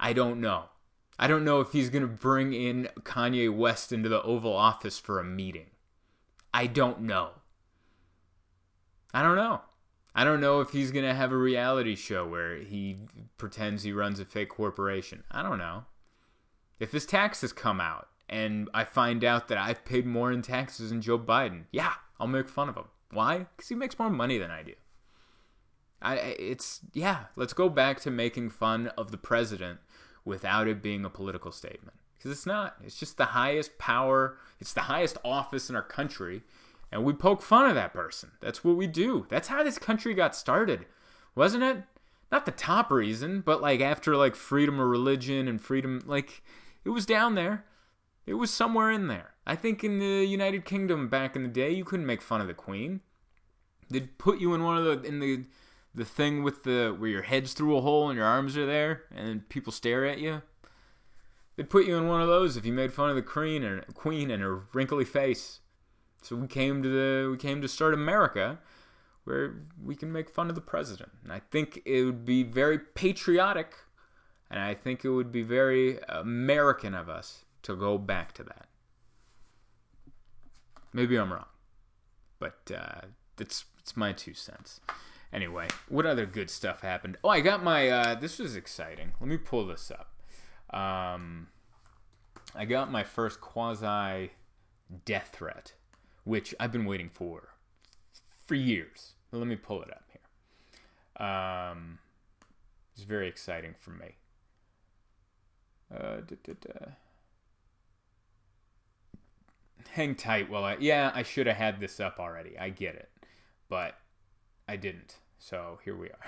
I 0.00 0.12
don't 0.12 0.40
know. 0.40 0.66
I 1.18 1.26
don't 1.26 1.44
know 1.44 1.60
if 1.60 1.72
he's 1.72 1.90
going 1.90 2.02
to 2.02 2.08
bring 2.08 2.52
in 2.52 2.88
Kanye 3.00 3.54
West 3.54 3.92
into 3.92 4.08
the 4.08 4.22
Oval 4.22 4.54
Office 4.54 4.98
for 4.98 5.18
a 5.18 5.24
meeting. 5.24 5.70
I 6.52 6.66
don't 6.66 7.02
know. 7.02 7.30
I 9.14 9.22
don't 9.22 9.36
know. 9.36 9.62
I 10.14 10.24
don't 10.24 10.40
know 10.40 10.60
if 10.60 10.70
he's 10.70 10.90
going 10.90 11.04
to 11.04 11.14
have 11.14 11.32
a 11.32 11.36
reality 11.36 11.94
show 11.94 12.26
where 12.26 12.56
he 12.56 12.96
pretends 13.36 13.82
he 13.82 13.92
runs 13.92 14.20
a 14.20 14.24
fake 14.24 14.48
corporation. 14.50 15.24
I 15.30 15.42
don't 15.42 15.58
know. 15.58 15.84
If 16.78 16.92
his 16.92 17.06
taxes 17.06 17.52
come 17.52 17.80
out 17.80 18.08
and 18.28 18.68
I 18.74 18.84
find 18.84 19.24
out 19.24 19.48
that 19.48 19.58
I've 19.58 19.84
paid 19.84 20.06
more 20.06 20.32
in 20.32 20.42
taxes 20.42 20.90
than 20.90 21.02
Joe 21.02 21.18
Biden, 21.18 21.64
yeah, 21.70 21.94
I'll 22.18 22.26
make 22.26 22.48
fun 22.48 22.68
of 22.68 22.76
him. 22.76 22.86
Why? 23.10 23.46
Because 23.56 23.68
he 23.68 23.74
makes 23.74 23.98
more 23.98 24.10
money 24.10 24.38
than 24.38 24.50
I 24.50 24.62
do. 24.62 24.72
I 26.02 26.16
it's 26.16 26.80
yeah, 26.92 27.26
let's 27.36 27.54
go 27.54 27.68
back 27.68 28.00
to 28.00 28.10
making 28.10 28.50
fun 28.50 28.88
of 28.98 29.10
the 29.10 29.16
president 29.16 29.80
without 30.26 30.68
it 30.68 30.82
being 30.82 31.06
a 31.06 31.10
political 31.10 31.52
statement. 31.52 31.96
Because 32.18 32.32
it's 32.32 32.46
not. 32.46 32.76
It's 32.84 32.98
just 32.98 33.16
the 33.16 33.26
highest 33.26 33.78
power, 33.78 34.36
it's 34.60 34.74
the 34.74 34.82
highest 34.82 35.16
office 35.24 35.70
in 35.70 35.76
our 35.76 35.82
country, 35.82 36.42
and 36.92 37.04
we 37.04 37.14
poke 37.14 37.40
fun 37.40 37.68
of 37.68 37.74
that 37.76 37.94
person. 37.94 38.32
That's 38.40 38.62
what 38.62 38.76
we 38.76 38.86
do. 38.86 39.26
That's 39.30 39.48
how 39.48 39.62
this 39.62 39.78
country 39.78 40.12
got 40.12 40.36
started, 40.36 40.84
wasn't 41.34 41.64
it? 41.64 41.84
Not 42.30 42.44
the 42.44 42.52
top 42.52 42.90
reason, 42.90 43.40
but 43.40 43.62
like 43.62 43.80
after 43.80 44.16
like 44.16 44.34
freedom 44.34 44.80
of 44.80 44.88
religion 44.88 45.46
and 45.46 45.60
freedom, 45.60 46.02
like 46.04 46.42
it 46.84 46.90
was 46.90 47.06
down 47.06 47.34
there. 47.36 47.64
It 48.26 48.34
was 48.34 48.52
somewhere 48.52 48.90
in 48.90 49.06
there. 49.06 49.34
I 49.46 49.54
think 49.54 49.84
in 49.84 50.00
the 50.00 50.24
United 50.24 50.64
Kingdom 50.64 51.08
back 51.08 51.36
in 51.36 51.44
the 51.44 51.48
day, 51.48 51.70
you 51.70 51.84
couldn't 51.84 52.06
make 52.06 52.20
fun 52.20 52.40
of 52.40 52.48
the 52.48 52.54
Queen. 52.54 53.00
They'd 53.88 54.18
put 54.18 54.40
you 54.40 54.52
in 54.54 54.64
one 54.64 54.76
of 54.76 54.84
the 54.84 55.08
in 55.08 55.20
the 55.20 55.44
the 55.96 56.04
thing 56.04 56.42
with 56.42 56.62
the 56.62 56.94
where 56.96 57.08
your 57.08 57.22
head's 57.22 57.54
through 57.54 57.76
a 57.76 57.80
hole 57.80 58.08
and 58.08 58.16
your 58.16 58.26
arms 58.26 58.56
are 58.56 58.66
there, 58.66 59.04
and 59.14 59.48
people 59.48 59.72
stare 59.72 60.04
at 60.04 60.18
you. 60.18 60.42
They'd 61.56 61.70
put 61.70 61.86
you 61.86 61.96
in 61.96 62.06
one 62.06 62.20
of 62.20 62.28
those 62.28 62.58
if 62.58 62.66
you 62.66 62.72
made 62.72 62.92
fun 62.92 63.08
of 63.08 63.16
the 63.16 63.22
queen 63.22 63.64
and 63.64 63.82
queen 63.94 64.30
and 64.30 64.42
her 64.42 64.64
wrinkly 64.74 65.06
face. 65.06 65.60
So 66.20 66.36
we 66.36 66.46
came 66.46 66.82
to 66.82 66.88
the 66.88 67.30
we 67.30 67.38
came 67.38 67.62
to 67.62 67.68
start 67.68 67.94
America, 67.94 68.58
where 69.24 69.54
we 69.82 69.96
can 69.96 70.12
make 70.12 70.28
fun 70.28 70.50
of 70.50 70.54
the 70.54 70.60
president. 70.60 71.12
And 71.24 71.32
I 71.32 71.40
think 71.50 71.80
it 71.86 72.04
would 72.04 72.26
be 72.26 72.42
very 72.42 72.78
patriotic, 72.78 73.72
and 74.50 74.60
I 74.60 74.74
think 74.74 75.02
it 75.02 75.10
would 75.10 75.32
be 75.32 75.42
very 75.42 75.98
American 76.10 76.94
of 76.94 77.08
us 77.08 77.46
to 77.62 77.74
go 77.74 77.96
back 77.96 78.34
to 78.34 78.44
that. 78.44 78.66
Maybe 80.92 81.16
I'm 81.16 81.32
wrong, 81.32 81.46
but 82.38 82.70
uh, 82.70 83.06
it's 83.38 83.64
it's 83.78 83.96
my 83.96 84.12
two 84.12 84.34
cents. 84.34 84.80
Anyway, 85.36 85.68
what 85.90 86.06
other 86.06 86.24
good 86.24 86.48
stuff 86.48 86.80
happened? 86.80 87.18
Oh, 87.22 87.28
I 87.28 87.42
got 87.42 87.62
my. 87.62 87.90
Uh, 87.90 88.14
this 88.14 88.38
was 88.38 88.56
exciting. 88.56 89.12
Let 89.20 89.28
me 89.28 89.36
pull 89.36 89.66
this 89.66 89.90
up. 89.90 90.14
Um, 90.74 91.48
I 92.54 92.64
got 92.64 92.90
my 92.90 93.04
first 93.04 93.42
quasi 93.42 94.30
death 95.04 95.32
threat, 95.34 95.74
which 96.24 96.54
I've 96.58 96.72
been 96.72 96.86
waiting 96.86 97.10
for 97.10 97.50
for 98.46 98.54
years. 98.54 99.12
Let 99.30 99.46
me 99.46 99.56
pull 99.56 99.82
it 99.82 99.90
up 99.90 100.04
here. 100.10 101.26
Um, 101.26 101.98
it's 102.94 103.04
very 103.04 103.28
exciting 103.28 103.74
for 103.78 103.90
me. 103.90 104.16
Uh, 105.94 106.22
da, 106.26 106.36
da, 106.44 106.52
da. 106.62 106.86
Hang 109.90 110.14
tight 110.14 110.48
while 110.48 110.64
I. 110.64 110.78
Yeah, 110.80 111.12
I 111.14 111.22
should 111.22 111.46
have 111.46 111.58
had 111.58 111.78
this 111.78 112.00
up 112.00 112.18
already. 112.18 112.58
I 112.58 112.70
get 112.70 112.94
it. 112.94 113.10
But 113.68 113.98
I 114.66 114.76
didn't. 114.76 115.16
So 115.38 115.78
here 115.84 115.96
we 115.96 116.08
are. 116.08 116.18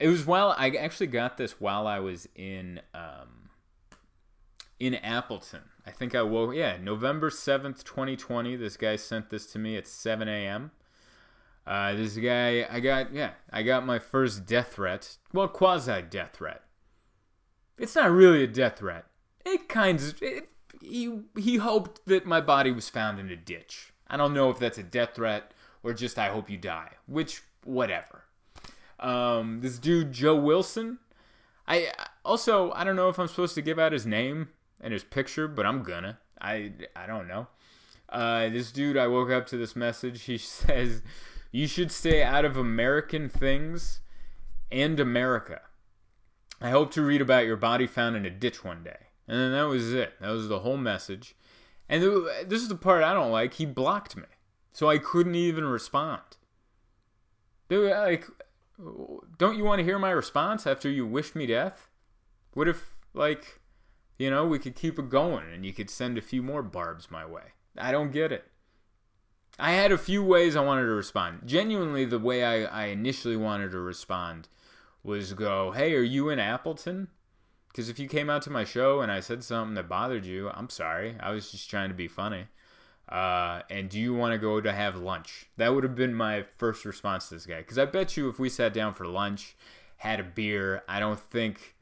It 0.00 0.08
was 0.08 0.24
while 0.24 0.54
I 0.56 0.70
actually 0.70 1.08
got 1.08 1.36
this 1.36 1.60
while 1.60 1.86
I 1.86 1.98
was 1.98 2.26
in 2.34 2.80
um, 2.94 3.50
in 4.80 4.94
Appleton. 4.94 5.64
I 5.84 5.90
think 5.90 6.14
I 6.14 6.22
woke. 6.22 6.54
Yeah, 6.54 6.78
November 6.80 7.28
seventh, 7.28 7.84
twenty 7.84 8.16
twenty. 8.16 8.56
This 8.56 8.78
guy 8.78 8.96
sent 8.96 9.28
this 9.28 9.44
to 9.52 9.58
me 9.58 9.76
at 9.76 9.86
seven 9.86 10.28
a.m. 10.28 10.70
Uh, 11.66 11.94
this 11.94 12.16
guy, 12.16 12.66
I 12.70 12.80
got 12.80 13.12
yeah, 13.12 13.32
I 13.50 13.62
got 13.62 13.84
my 13.84 13.98
first 13.98 14.46
death 14.46 14.74
threat. 14.74 15.18
Well, 15.32 15.48
quasi 15.48 16.02
death 16.02 16.34
threat. 16.34 16.62
It's 17.76 17.96
not 17.96 18.10
really 18.10 18.44
a 18.44 18.46
death 18.46 18.78
threat. 18.78 19.04
It 19.44 19.68
kind 19.68 20.00
of 20.00 20.22
it, 20.22 20.48
he 20.80 21.20
he 21.36 21.56
hoped 21.56 22.06
that 22.06 22.24
my 22.24 22.40
body 22.40 22.70
was 22.70 22.88
found 22.88 23.18
in 23.18 23.30
a 23.30 23.36
ditch. 23.36 23.92
I 24.08 24.16
don't 24.16 24.34
know 24.34 24.50
if 24.50 24.58
that's 24.58 24.78
a 24.78 24.82
death 24.84 25.16
threat 25.16 25.52
or 25.86 25.94
just 25.94 26.18
I 26.18 26.28
hope 26.28 26.50
you 26.50 26.58
die, 26.58 26.90
which 27.06 27.42
whatever. 27.64 28.24
Um, 28.98 29.60
this 29.60 29.78
dude 29.78 30.12
Joe 30.12 30.34
Wilson. 30.34 30.98
I 31.68 31.92
also 32.24 32.72
I 32.72 32.84
don't 32.84 32.96
know 32.96 33.08
if 33.08 33.18
I'm 33.18 33.28
supposed 33.28 33.54
to 33.54 33.62
give 33.62 33.78
out 33.78 33.92
his 33.92 34.04
name 34.06 34.48
and 34.80 34.92
his 34.92 35.04
picture, 35.04 35.46
but 35.46 35.64
I'm 35.64 35.82
gonna. 35.82 36.18
I 36.40 36.72
I 36.94 37.06
don't 37.06 37.28
know. 37.28 37.46
Uh, 38.08 38.48
this 38.48 38.72
dude, 38.72 38.96
I 38.96 39.06
woke 39.06 39.30
up 39.30 39.46
to 39.48 39.56
this 39.56 39.76
message. 39.76 40.22
He 40.22 40.38
says, 40.38 41.02
"You 41.52 41.66
should 41.68 41.92
stay 41.92 42.22
out 42.22 42.44
of 42.44 42.56
American 42.56 43.28
things 43.28 44.00
and 44.72 44.98
America." 44.98 45.60
I 46.60 46.70
hope 46.70 46.90
to 46.92 47.02
read 47.02 47.20
about 47.20 47.46
your 47.46 47.56
body 47.56 47.86
found 47.86 48.16
in 48.16 48.24
a 48.24 48.30
ditch 48.30 48.64
one 48.64 48.82
day. 48.82 48.96
And 49.28 49.38
then 49.38 49.52
that 49.52 49.68
was 49.68 49.92
it. 49.92 50.14
That 50.20 50.30
was 50.30 50.48
the 50.48 50.60
whole 50.60 50.78
message. 50.78 51.36
And 51.88 52.02
this 52.46 52.62
is 52.62 52.68
the 52.68 52.76
part 52.76 53.04
I 53.04 53.12
don't 53.12 53.30
like. 53.30 53.54
He 53.54 53.66
blocked 53.66 54.16
me, 54.16 54.24
so 54.76 54.90
I 54.90 54.98
couldn't 54.98 55.36
even 55.36 55.64
respond. 55.64 56.36
Like, 57.70 58.26
don't 59.38 59.56
you 59.56 59.64
want 59.64 59.78
to 59.78 59.84
hear 59.84 59.98
my 59.98 60.10
response 60.10 60.66
after 60.66 60.90
you 60.90 61.06
wished 61.06 61.34
me 61.34 61.46
death? 61.46 61.88
What 62.52 62.68
if, 62.68 62.94
like, 63.14 63.60
you 64.18 64.28
know, 64.28 64.44
we 64.44 64.58
could 64.58 64.74
keep 64.74 64.98
it 64.98 65.08
going 65.08 65.46
and 65.50 65.64
you 65.64 65.72
could 65.72 65.88
send 65.88 66.18
a 66.18 66.20
few 66.20 66.42
more 66.42 66.62
barbs 66.62 67.10
my 67.10 67.24
way? 67.24 67.54
I 67.78 67.90
don't 67.90 68.12
get 68.12 68.32
it. 68.32 68.44
I 69.58 69.72
had 69.72 69.92
a 69.92 69.96
few 69.98 70.22
ways 70.22 70.56
I 70.56 70.60
wanted 70.60 70.82
to 70.82 70.92
respond. 70.92 71.40
Genuinely, 71.46 72.04
the 72.04 72.18
way 72.18 72.44
I, 72.44 72.64
I 72.64 72.86
initially 72.88 73.38
wanted 73.38 73.70
to 73.70 73.80
respond 73.80 74.46
was 75.02 75.32
go, 75.32 75.70
hey, 75.70 75.94
are 75.94 76.02
you 76.02 76.28
in 76.28 76.38
Appleton? 76.38 77.08
Because 77.68 77.88
if 77.88 77.98
you 77.98 78.08
came 78.08 78.28
out 78.28 78.42
to 78.42 78.50
my 78.50 78.64
show 78.64 79.00
and 79.00 79.10
I 79.10 79.20
said 79.20 79.42
something 79.42 79.72
that 79.76 79.88
bothered 79.88 80.26
you, 80.26 80.50
I'm 80.50 80.68
sorry. 80.68 81.16
I 81.18 81.30
was 81.30 81.50
just 81.50 81.70
trying 81.70 81.88
to 81.88 81.94
be 81.94 82.08
funny. 82.08 82.48
Uh, 83.08 83.62
and 83.70 83.88
do 83.88 84.00
you 84.00 84.14
want 84.14 84.32
to 84.32 84.38
go 84.38 84.60
to 84.60 84.72
have 84.72 84.96
lunch? 84.96 85.46
That 85.56 85.74
would 85.74 85.84
have 85.84 85.94
been 85.94 86.14
my 86.14 86.44
first 86.58 86.84
response 86.84 87.28
to 87.28 87.34
this 87.34 87.46
guy. 87.46 87.58
Because 87.58 87.78
I 87.78 87.84
bet 87.84 88.16
you 88.16 88.28
if 88.28 88.38
we 88.38 88.48
sat 88.48 88.74
down 88.74 88.94
for 88.94 89.06
lunch, 89.06 89.56
had 89.98 90.20
a 90.20 90.24
beer, 90.24 90.82
I 90.88 90.98
don't 90.98 91.20
think. 91.20 91.76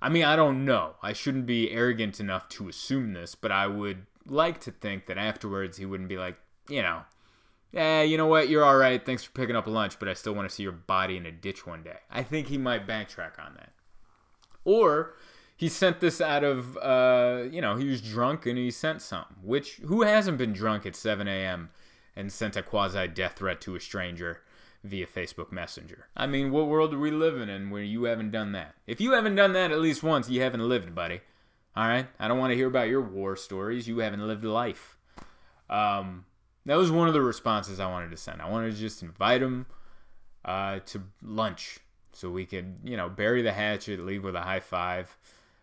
I 0.00 0.08
mean, 0.08 0.24
I 0.24 0.36
don't 0.36 0.64
know. 0.64 0.94
I 1.02 1.12
shouldn't 1.12 1.46
be 1.46 1.70
arrogant 1.70 2.20
enough 2.20 2.48
to 2.50 2.68
assume 2.68 3.14
this, 3.14 3.34
but 3.34 3.50
I 3.50 3.66
would 3.66 4.06
like 4.26 4.60
to 4.60 4.70
think 4.70 5.06
that 5.06 5.18
afterwards 5.18 5.78
he 5.78 5.86
wouldn't 5.86 6.08
be 6.08 6.18
like, 6.18 6.36
you 6.68 6.82
know, 6.82 7.02
eh, 7.74 8.02
you 8.02 8.16
know 8.16 8.26
what, 8.26 8.48
you're 8.48 8.64
all 8.64 8.76
right. 8.76 9.04
Thanks 9.04 9.24
for 9.24 9.32
picking 9.32 9.56
up 9.56 9.66
lunch, 9.66 9.98
but 9.98 10.08
I 10.08 10.14
still 10.14 10.34
want 10.34 10.48
to 10.48 10.54
see 10.54 10.62
your 10.62 10.72
body 10.72 11.16
in 11.16 11.26
a 11.26 11.32
ditch 11.32 11.66
one 11.66 11.82
day. 11.82 11.96
I 12.10 12.22
think 12.22 12.48
he 12.48 12.58
might 12.58 12.86
backtrack 12.86 13.38
on 13.44 13.54
that. 13.54 13.72
Or 14.64 15.14
he 15.58 15.68
sent 15.68 15.98
this 15.98 16.20
out 16.20 16.44
of 16.44 16.76
uh, 16.78 17.42
you 17.50 17.60
know 17.60 17.76
he 17.76 17.88
was 17.88 18.00
drunk 18.00 18.46
and 18.46 18.56
he 18.56 18.70
sent 18.70 19.02
something 19.02 19.36
which 19.42 19.74
who 19.84 20.02
hasn't 20.02 20.38
been 20.38 20.54
drunk 20.54 20.86
at 20.86 20.96
7 20.96 21.28
a.m 21.28 21.70
and 22.16 22.32
sent 22.32 22.56
a 22.56 22.62
quasi 22.62 23.06
death 23.08 23.34
threat 23.36 23.60
to 23.60 23.76
a 23.76 23.80
stranger 23.80 24.40
via 24.84 25.06
facebook 25.06 25.52
messenger? 25.52 26.06
I 26.16 26.26
mean 26.26 26.52
what 26.52 26.68
world 26.68 26.94
are 26.94 26.98
we 26.98 27.10
living 27.10 27.50
in 27.50 27.70
where 27.70 27.82
you 27.82 28.04
haven't 28.04 28.30
done 28.30 28.52
that? 28.52 28.76
If 28.86 29.00
you 29.00 29.12
haven't 29.12 29.34
done 29.34 29.52
that 29.52 29.72
at 29.72 29.80
least 29.80 30.02
once 30.02 30.30
you 30.30 30.40
haven't 30.40 30.66
lived 30.66 30.94
buddy. 30.94 31.20
All 31.76 31.86
right 31.86 32.06
i 32.18 32.28
don't 32.28 32.38
want 32.38 32.52
to 32.52 32.56
hear 32.56 32.68
about 32.68 32.88
your 32.88 33.02
war 33.02 33.36
stories. 33.36 33.88
You 33.88 33.98
haven't 33.98 34.26
lived 34.26 34.44
life. 34.44 34.96
Um, 35.68 36.24
that 36.64 36.76
was 36.76 36.90
one 36.90 37.08
of 37.08 37.14
the 37.14 37.20
responses 37.20 37.80
i 37.80 37.90
wanted 37.90 38.12
to 38.12 38.16
send. 38.16 38.40
I 38.40 38.48
wanted 38.48 38.72
to 38.72 38.78
just 38.78 39.02
invite 39.02 39.42
him 39.42 39.66
uh, 40.44 40.78
to 40.86 41.02
lunch 41.22 41.80
so 42.12 42.30
we 42.30 42.46
could, 42.46 42.78
you 42.84 42.96
know, 42.96 43.08
bury 43.08 43.42
the 43.42 43.52
hatchet, 43.52 44.00
leave 44.00 44.24
with 44.24 44.34
a 44.34 44.40
high 44.40 44.60
five 44.60 45.16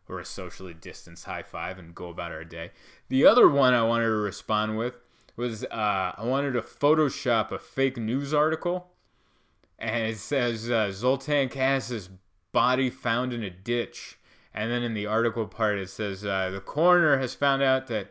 or 0.08 0.20
a 0.20 0.26
socially 0.26 0.74
distanced 0.74 1.26
high 1.26 1.44
five 1.44 1.78
and 1.78 1.96
go 1.96 2.10
about 2.10 2.32
our 2.32 2.44
day. 2.44 2.72
The 3.10 3.26
other 3.26 3.50
one 3.50 3.74
I 3.74 3.84
wanted 3.84 4.06
to 4.06 4.12
respond 4.12 4.78
with 4.78 4.96
was 5.36 5.63
uh, 5.65 6.13
I 6.18 6.24
wanted 6.24 6.54
to 6.54 6.62
Photoshop 6.62 7.52
a 7.52 7.60
fake 7.60 7.98
news 7.98 8.34
article 8.34 8.91
and 9.78 10.06
it 10.08 10.18
says 10.18 10.70
uh, 10.70 10.91
Zoltan 10.91 11.50
Kaszas's 11.50 12.10
body 12.52 12.89
found 12.89 13.34
in 13.34 13.44
a 13.44 13.50
ditch. 13.50 14.18
And 14.54 14.72
then 14.72 14.84
in 14.84 14.94
the 14.94 15.06
article 15.06 15.46
part, 15.46 15.78
it 15.78 15.89
says 15.89 16.26
uh, 16.26 16.50
the 16.50 16.62
coroner 16.62 17.18
has 17.18 17.36
found 17.36 17.62
out 17.62 17.88
that 17.88 18.08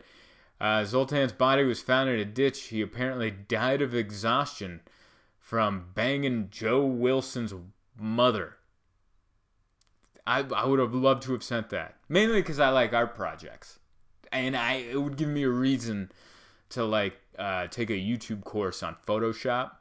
uh, 0.61 0.83
Zoltan's 0.83 1.33
body 1.33 1.63
was 1.63 1.81
found 1.81 2.09
in 2.09 2.19
a 2.19 2.25
ditch. 2.25 2.65
He 2.65 2.81
apparently 2.81 3.31
died 3.31 3.81
of 3.81 3.95
exhaustion 3.95 4.81
from 5.39 5.87
banging 5.95 6.49
Joe 6.51 6.85
Wilson's 6.85 7.53
mother. 7.99 8.57
I, 10.27 10.39
I 10.39 10.65
would 10.65 10.79
have 10.79 10.93
loved 10.93 11.23
to 11.23 11.33
have 11.33 11.43
sent 11.43 11.69
that. 11.69 11.95
Mainly 12.09 12.41
because 12.41 12.59
I 12.59 12.69
like 12.69 12.93
art 12.93 13.15
projects. 13.15 13.79
And 14.31 14.55
I 14.55 14.75
it 14.75 15.01
would 15.01 15.17
give 15.17 15.29
me 15.29 15.43
a 15.43 15.49
reason 15.49 16.11
to 16.69 16.83
like 16.83 17.17
uh, 17.37 17.67
take 17.67 17.89
a 17.89 17.93
YouTube 17.93 18.43
course 18.43 18.83
on 18.83 18.95
Photoshop. 19.07 19.71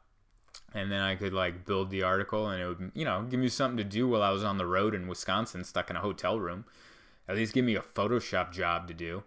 And 0.75 0.91
then 0.91 1.01
I 1.01 1.15
could 1.15 1.33
like 1.33 1.65
build 1.65 1.91
the 1.91 2.03
article 2.03 2.49
and 2.49 2.63
it 2.63 2.67
would, 2.67 2.93
you 2.95 3.05
know, 3.05 3.23
give 3.23 3.41
me 3.41 3.49
something 3.49 3.77
to 3.79 3.85
do 3.85 4.09
while 4.09 4.23
I 4.23 4.31
was 4.31 4.45
on 4.45 4.59
the 4.59 4.67
road 4.67 4.95
in 4.95 5.07
Wisconsin, 5.07 5.65
stuck 5.65 5.89
in 5.89 5.97
a 5.97 6.01
hotel 6.01 6.39
room. 6.39 6.65
At 7.29 7.37
least 7.37 7.55
give 7.55 7.65
me 7.65 7.77
a 7.77 7.81
Photoshop 7.81 8.53
job 8.53 8.89
to 8.89 8.95
do. 8.95 9.23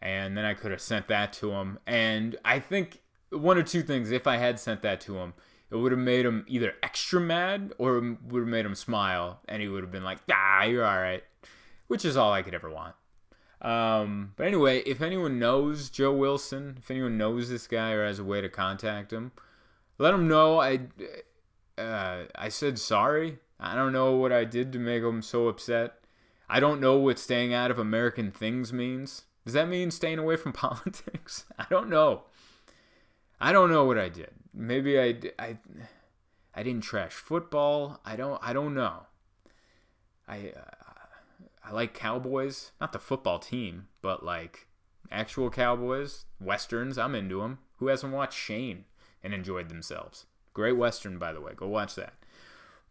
And 0.00 0.36
then 0.36 0.44
I 0.44 0.54
could 0.54 0.70
have 0.70 0.80
sent 0.80 1.08
that 1.08 1.32
to 1.34 1.52
him. 1.52 1.78
And 1.86 2.36
I 2.44 2.58
think 2.58 3.00
one 3.30 3.56
or 3.56 3.62
two 3.62 3.82
things, 3.82 4.10
if 4.10 4.26
I 4.26 4.36
had 4.36 4.60
sent 4.60 4.82
that 4.82 5.00
to 5.02 5.16
him, 5.16 5.34
it 5.72 5.76
would 5.76 5.90
have 5.90 5.98
made 6.00 6.26
him 6.26 6.44
either 6.46 6.74
extra 6.82 7.18
mad 7.18 7.72
or 7.78 7.94
would 7.94 8.40
have 8.40 8.48
made 8.48 8.66
him 8.66 8.74
smile, 8.74 9.40
and 9.48 9.62
he 9.62 9.68
would 9.68 9.82
have 9.82 9.90
been 9.90 10.04
like, 10.04 10.18
"Ah, 10.30 10.64
you're 10.64 10.84
all 10.84 11.00
right," 11.00 11.24
which 11.86 12.04
is 12.04 12.16
all 12.16 12.32
I 12.32 12.42
could 12.42 12.54
ever 12.54 12.68
want. 12.68 12.94
Um, 13.62 14.34
but 14.36 14.46
anyway, 14.46 14.80
if 14.80 15.00
anyone 15.00 15.38
knows 15.38 15.88
Joe 15.88 16.12
Wilson, 16.12 16.76
if 16.78 16.90
anyone 16.90 17.16
knows 17.16 17.48
this 17.48 17.66
guy 17.66 17.92
or 17.92 18.04
has 18.04 18.18
a 18.18 18.24
way 18.24 18.40
to 18.40 18.48
contact 18.50 19.12
him, 19.12 19.32
let 19.98 20.12
him 20.12 20.28
know 20.28 20.60
I 20.60 20.80
uh, 21.78 22.24
I 22.34 22.50
said 22.50 22.78
sorry. 22.78 23.38
I 23.58 23.74
don't 23.74 23.92
know 23.92 24.16
what 24.16 24.32
I 24.32 24.44
did 24.44 24.72
to 24.72 24.78
make 24.78 25.02
him 25.02 25.22
so 25.22 25.48
upset. 25.48 25.94
I 26.50 26.60
don't 26.60 26.80
know 26.80 26.96
what 26.98 27.18
staying 27.18 27.54
out 27.54 27.70
of 27.70 27.78
American 27.78 28.30
things 28.30 28.72
means. 28.72 29.22
Does 29.46 29.54
that 29.54 29.68
mean 29.68 29.90
staying 29.90 30.18
away 30.18 30.36
from 30.36 30.52
politics? 30.64 31.46
I 31.58 31.64
don't 31.70 31.88
know. 31.88 32.24
I 33.40 33.52
don't 33.52 33.70
know 33.70 33.84
what 33.84 33.98
I 33.98 34.08
did. 34.10 34.32
Maybe 34.54 34.98
I, 34.98 35.16
I, 35.38 35.58
I 36.54 36.62
didn't 36.62 36.82
trash 36.82 37.12
football. 37.12 38.00
I 38.04 38.16
don't 38.16 38.40
I 38.42 38.52
don't 38.52 38.74
know. 38.74 39.06
I 40.28 40.52
uh, 40.56 40.70
I 41.64 41.72
like 41.72 41.94
Cowboys, 41.94 42.72
not 42.80 42.92
the 42.92 42.98
football 42.98 43.38
team, 43.38 43.88
but 44.02 44.24
like 44.24 44.66
actual 45.10 45.50
Cowboys, 45.50 46.24
westerns. 46.40 46.98
I'm 46.98 47.14
into 47.14 47.40
them. 47.40 47.58
Who 47.76 47.86
hasn't 47.86 48.12
watched 48.12 48.38
Shane 48.38 48.84
and 49.22 49.32
enjoyed 49.32 49.68
themselves? 49.68 50.26
Great 50.54 50.76
western, 50.76 51.18
by 51.18 51.32
the 51.32 51.40
way. 51.40 51.52
Go 51.56 51.68
watch 51.68 51.94
that. 51.94 52.14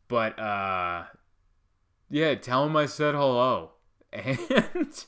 But 0.07 0.37
uh, 0.39 1.03
yeah, 2.09 2.35
tell 2.35 2.65
him 2.65 2.75
I 2.75 2.85
said 2.85 3.15
hello. 3.15 3.71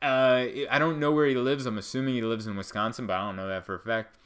And 0.00 0.12
uh, 0.12 0.70
I 0.70 0.78
don't 0.78 1.00
know 1.00 1.10
where 1.10 1.26
he 1.26 1.34
lives. 1.34 1.66
I'm 1.66 1.76
assuming 1.76 2.14
he 2.14 2.22
lives 2.22 2.46
in 2.46 2.56
Wisconsin, 2.56 3.06
but 3.08 3.14
I 3.14 3.26
don't 3.26 3.34
know 3.34 3.48
that 3.48 3.66
for 3.66 3.74
a 3.74 3.80
fact. 3.80 4.16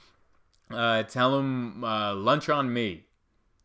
Uh, 0.75 1.03
tell 1.03 1.39
him 1.39 1.85
uh, 1.85 2.15
lunch 2.15 2.49
on 2.49 2.73
me. 2.73 3.05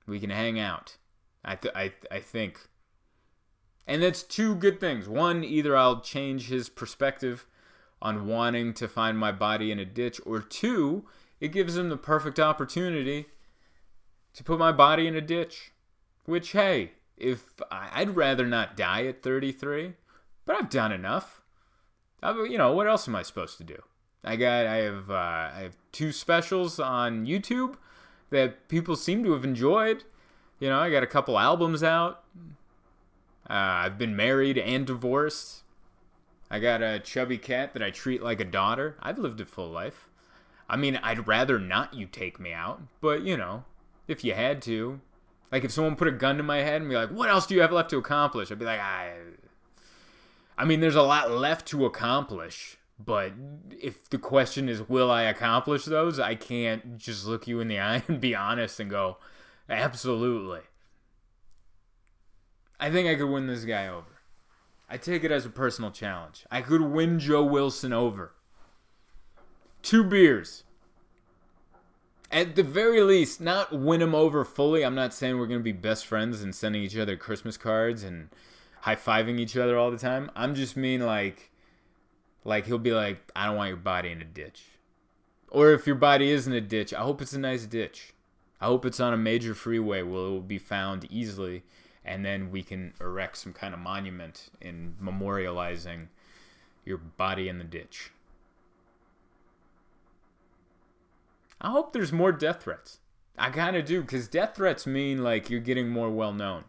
We 0.05 0.19
can 0.19 0.29
hang 0.29 0.59
out. 0.59 0.97
I 1.43 1.55
th- 1.55 1.73
I 1.75 1.93
I 2.11 2.19
think. 2.19 2.67
And 3.85 4.03
that's 4.03 4.23
two 4.23 4.55
good 4.55 4.79
things. 4.79 5.07
One, 5.07 5.43
either 5.43 5.75
I'll 5.75 6.01
change 6.01 6.49
his 6.49 6.67
perspective 6.67 7.47
on 8.01 8.27
wanting 8.27 8.73
to 8.73 8.87
find 8.87 9.17
my 9.17 9.31
body 9.31 9.71
in 9.71 9.79
a 9.79 9.85
ditch, 9.85 10.19
or 10.25 10.41
two, 10.41 11.05
it 11.39 11.53
gives 11.53 11.77
him 11.77 11.89
the 11.89 11.97
perfect 11.97 12.39
opportunity 12.39 13.27
to 14.33 14.43
put 14.43 14.59
my 14.59 14.71
body 14.71 15.07
in 15.07 15.15
a 15.15 15.21
ditch. 15.21 15.71
Which, 16.25 16.51
hey, 16.51 16.91
if 17.15 17.53
I'd 17.71 18.15
rather 18.15 18.45
not 18.45 18.75
die 18.75 19.05
at 19.05 19.23
33, 19.23 19.93
but 20.45 20.55
I've 20.55 20.69
done 20.69 20.91
enough. 20.91 21.41
I, 22.21 22.31
you 22.43 22.57
know, 22.57 22.73
what 22.73 22.87
else 22.87 23.07
am 23.07 23.15
I 23.15 23.21
supposed 23.21 23.57
to 23.57 23.63
do? 23.63 23.81
I 24.27 24.35
got 24.35 24.65
I 24.67 24.75
have 24.77 25.09
uh, 25.09 25.13
I 25.13 25.59
have 25.63 25.77
two 25.91 26.11
specials 26.11 26.79
on 26.79 27.25
YouTube 27.25 27.75
that 28.29 28.67
people 28.67 28.95
seem 28.95 29.23
to 29.23 29.31
have 29.33 29.43
enjoyed. 29.43 30.03
You 30.59 30.69
know, 30.69 30.79
I 30.79 30.89
got 30.89 31.03
a 31.03 31.07
couple 31.07 31.39
albums 31.39 31.83
out. 31.83 32.23
Uh, 33.49 33.53
I've 33.53 33.97
been 33.97 34.15
married 34.15 34.57
and 34.57 34.85
divorced. 34.85 35.63
I 36.51 36.59
got 36.59 36.81
a 36.81 36.99
chubby 36.99 37.37
cat 37.37 37.73
that 37.73 37.83
I 37.83 37.91
treat 37.91 38.21
like 38.21 38.39
a 38.39 38.45
daughter. 38.45 38.97
I've 39.01 39.17
lived 39.17 39.39
a 39.39 39.45
full 39.45 39.69
life. 39.69 40.09
I 40.69 40.75
mean, 40.75 40.97
I'd 41.01 41.27
rather 41.27 41.59
not 41.59 41.93
you 41.93 42.05
take 42.05 42.39
me 42.39 42.51
out, 42.51 42.81
but 42.99 43.21
you 43.21 43.37
know, 43.37 43.63
if 44.07 44.23
you 44.25 44.33
had 44.33 44.61
to, 44.63 44.99
like 45.51 45.63
if 45.63 45.71
someone 45.71 45.95
put 45.95 46.09
a 46.09 46.11
gun 46.11 46.37
to 46.37 46.43
my 46.43 46.57
head 46.57 46.81
and 46.81 46.89
be 46.89 46.95
like, 46.95 47.09
"What 47.09 47.29
else 47.29 47.47
do 47.47 47.55
you 47.55 47.61
have 47.61 47.71
left 47.71 47.89
to 47.91 47.97
accomplish?" 47.97 48.51
I'd 48.51 48.59
be 48.59 48.65
like, 48.65 48.79
"I." 48.79 49.13
I 50.57 50.65
mean, 50.65 50.79
there's 50.79 50.95
a 50.95 51.03
lot 51.03 51.31
left 51.31 51.67
to 51.67 51.85
accomplish, 51.85 52.77
but 52.99 53.33
if 53.79 54.09
the 54.09 54.17
question 54.17 54.67
is, 54.69 54.87
will 54.89 55.11
I 55.11 55.23
accomplish 55.23 55.85
those? 55.85 56.19
I 56.19 56.35
can't 56.35 56.97
just 56.97 57.25
look 57.25 57.47
you 57.47 57.59
in 57.59 57.67
the 57.67 57.79
eye 57.81 58.03
and 58.07 58.19
be 58.19 58.35
honest 58.35 58.79
and 58.79 58.89
go, 58.89 59.17
absolutely. 59.69 60.61
I 62.79 62.91
think 62.91 63.07
I 63.07 63.15
could 63.15 63.29
win 63.29 63.47
this 63.47 63.65
guy 63.65 63.87
over. 63.87 64.21
I 64.89 64.97
take 64.97 65.23
it 65.23 65.31
as 65.31 65.45
a 65.45 65.49
personal 65.49 65.91
challenge. 65.91 66.45
I 66.49 66.61
could 66.61 66.81
win 66.81 67.19
Joe 67.19 67.43
Wilson 67.43 67.91
over. 67.91 68.33
Two 69.81 70.03
beers. 70.03 70.63
At 72.31 72.55
the 72.55 72.63
very 72.63 73.01
least, 73.01 73.41
not 73.41 73.77
win 73.77 74.01
him 74.01 74.13
over 74.13 74.43
fully. 74.43 74.83
I'm 74.83 74.95
not 74.95 75.13
saying 75.13 75.37
we're 75.37 75.47
going 75.47 75.59
to 75.59 75.63
be 75.63 75.71
best 75.71 76.05
friends 76.05 76.41
and 76.41 76.53
sending 76.53 76.83
each 76.83 76.97
other 76.97 77.15
Christmas 77.15 77.57
cards 77.57 78.03
and 78.03 78.29
high 78.81 78.95
fiving 78.95 79.39
each 79.39 79.57
other 79.57 79.77
all 79.77 79.91
the 79.91 79.97
time. 79.97 80.29
I'm 80.35 80.55
just 80.55 80.77
mean 80.77 81.05
like 81.05 81.51
like 82.47 82.65
he'll 82.65 82.77
be 82.77 82.93
like, 82.93 83.19
I 83.35 83.45
don't 83.45 83.57
want 83.57 83.67
your 83.67 83.77
body 83.77 84.09
in 84.09 84.21
a 84.21 84.25
ditch. 84.25 84.63
Or 85.49 85.73
if 85.73 85.85
your 85.85 85.97
body 85.97 86.31
is 86.31 86.47
in 86.47 86.53
a 86.53 86.61
ditch, 86.61 86.93
I 86.93 87.01
hope 87.01 87.21
it's 87.21 87.33
a 87.33 87.39
nice 87.39 87.65
ditch. 87.65 88.13
I 88.61 88.67
hope 88.67 88.85
it's 88.85 89.01
on 89.01 89.13
a 89.13 89.17
major 89.17 89.53
freeway 89.53 90.01
where 90.01 90.19
it 90.19 90.31
will 90.33 90.39
be 90.39 90.57
found 90.57 91.05
easily 91.11 91.63
and 92.05 92.23
then 92.23 92.49
we 92.49 92.63
can 92.63 92.93
erect 93.01 93.35
some 93.37 93.51
kind 93.51 93.73
of 93.73 93.81
monument 93.81 94.47
in 94.61 94.95
memorializing 95.03 96.07
your 96.85 96.97
body 96.97 97.49
in 97.49 97.57
the 97.57 97.65
ditch. 97.65 98.11
I 101.59 101.71
hope 101.71 101.91
there's 101.91 102.13
more 102.13 102.31
death 102.31 102.63
threats. 102.63 102.99
I 103.37 103.49
kind 103.49 103.75
of 103.75 103.83
do 103.83 104.01
because 104.01 104.29
death 104.29 104.55
threats 104.55 104.87
mean 104.87 105.21
like 105.21 105.49
you're 105.49 105.59
getting 105.59 105.89
more 105.89 106.09
well 106.09 106.31
known. 106.31 106.63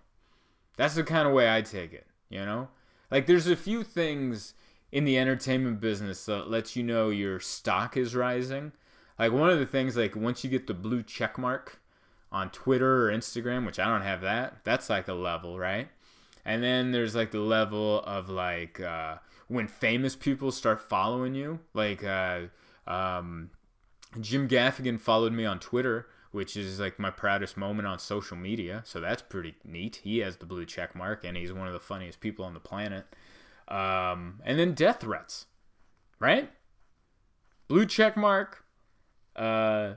That's 0.76 0.96
the 0.96 1.04
kind 1.04 1.28
of 1.28 1.34
way 1.34 1.48
I 1.48 1.62
take 1.62 1.92
it, 1.92 2.06
you 2.28 2.44
know? 2.44 2.68
Like 3.12 3.26
there's 3.26 3.46
a 3.46 3.54
few 3.54 3.84
things 3.84 4.54
in 4.90 5.05
the 5.05 5.18
entertainment 5.18 5.81
business 5.81 6.24
that 6.27 6.51
lets 6.51 6.77
you 6.77 6.83
know 6.83 7.11
your 7.11 7.40
stock 7.40 7.96
is 7.96 8.14
rising. 8.14 8.72
Like 9.18 9.33
one 9.33 9.51
of 9.51 9.59
the 9.59 9.66
things 9.66 9.96
like 9.96 10.16
once 10.16 10.44
you 10.44 10.51
get 10.51 10.66
the 10.66 10.74
blue 10.74 11.03
check 11.03 11.38
mark 11.38 11.81
on 12.31 12.51
Twitter 12.51 13.07
or 13.07 13.12
Instagram, 13.12 13.66
which 13.66 13.79
I 13.79 13.87
don't 13.87 14.03
have 14.03 14.20
that, 14.22 14.64
that's 14.64 14.88
like 14.88 15.09
a 15.09 15.14
level, 15.14 15.59
right? 15.59 15.88
And 16.44 16.62
then 16.62 16.92
there's 16.92 17.14
like 17.14 17.31
the 17.31 17.40
level 17.40 18.03
of 18.05 18.31
like 18.31 18.81
uh, 18.81 19.16
when 19.48 19.66
famous 19.66 20.16
people 20.16 20.53
start 20.53 20.81
following 20.81 21.35
you, 21.35 21.61
like 21.74 22.05
uh, 22.05 22.42
um, 22.87 23.51
Jim 24.20 24.48
Gaffigan 24.48 24.98
followed 24.98 25.33
me 25.33 25.44
on 25.44 25.59
Twitter, 25.59 26.07
which 26.31 26.57
is 26.57 26.81
like 26.81 26.98
my 26.98 27.11
proudest 27.11 27.57
moment 27.57 27.88
on 27.88 27.98
social 27.98 28.37
media. 28.37 28.83
So 28.87 29.01
that's 29.01 29.22
pretty 29.22 29.57
neat. 29.64 30.01
He 30.05 30.18
has 30.18 30.37
the 30.37 30.46
blue 30.46 30.64
check 30.64 30.94
mark, 30.94 31.24
and 31.24 31.37
he's 31.37 31.53
one 31.53 31.66
of 31.66 31.72
the 31.72 31.81
funniest 31.81 32.20
people 32.20 32.44
on 32.44 32.55
the 32.55 32.61
planet. 32.61 33.07
Um, 33.68 34.40
and 34.45 34.59
then 34.59 34.72
death 34.72 35.01
threats, 35.01 35.47
right? 36.18 36.51
Blue 37.68 37.84
check 37.84 38.16
mark, 38.16 38.64
uh, 39.36 39.95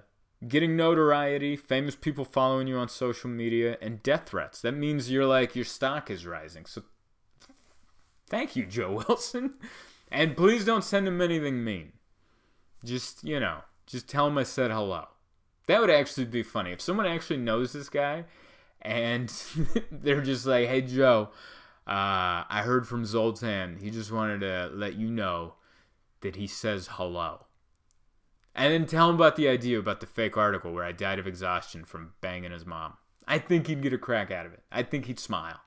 getting 0.47 0.75
notoriety, 0.75 1.55
famous 1.55 1.95
people 1.95 2.25
following 2.25 2.67
you 2.67 2.77
on 2.77 2.89
social 2.89 3.29
media, 3.29 3.77
and 3.81 4.03
death 4.03 4.27
threats. 4.27 4.61
That 4.61 4.73
means 4.73 5.09
you're 5.09 5.25
like 5.25 5.55
your 5.55 5.65
stock 5.65 6.11
is 6.11 6.25
rising. 6.25 6.65
So 6.65 6.83
thank 8.29 8.55
you, 8.55 8.65
Joe 8.65 9.03
Wilson. 9.07 9.53
And 10.11 10.35
please 10.35 10.65
don't 10.65 10.83
send 10.83 11.07
him 11.07 11.21
anything 11.21 11.63
mean. 11.63 11.93
Just, 12.83 13.23
you 13.23 13.39
know, 13.39 13.59
just 13.85 14.09
tell 14.09 14.27
him 14.27 14.37
I 14.37 14.43
said 14.43 14.71
hello. 14.71 15.05
That 15.67 15.79
would 15.79 15.89
actually 15.89 16.25
be 16.25 16.43
funny. 16.43 16.71
If 16.71 16.81
someone 16.81 17.05
actually 17.05 17.37
knows 17.37 17.71
this 17.71 17.87
guy 17.87 18.25
and 18.81 19.31
they're 19.91 20.21
just 20.21 20.45
like, 20.45 20.67
hey, 20.67 20.81
Joe, 20.81 21.29
uh, 21.87 22.45
I 22.49 22.61
heard 22.63 22.87
from 22.87 23.05
Zoltan. 23.05 23.77
He 23.81 23.89
just 23.89 24.11
wanted 24.11 24.41
to 24.41 24.69
let 24.73 24.95
you 24.95 25.09
know 25.09 25.55
that 26.21 26.35
he 26.35 26.47
says 26.47 26.89
hello. 26.91 27.45
And 28.53 28.73
then 28.73 28.85
tell 28.85 29.09
him 29.09 29.15
about 29.15 29.35
the 29.35 29.47
idea 29.47 29.79
about 29.79 29.99
the 29.99 30.05
fake 30.05 30.37
article 30.37 30.73
where 30.73 30.83
I 30.83 30.91
died 30.91 31.19
of 31.19 31.27
exhaustion 31.27 31.85
from 31.85 32.13
banging 32.21 32.51
his 32.51 32.65
mom. 32.65 32.97
I 33.27 33.39
think 33.39 33.67
he'd 33.67 33.81
get 33.81 33.93
a 33.93 33.97
crack 33.97 34.29
out 34.29 34.45
of 34.45 34.53
it. 34.53 34.61
I 34.71 34.83
think 34.83 35.05
he'd 35.05 35.19
smile. 35.19 35.61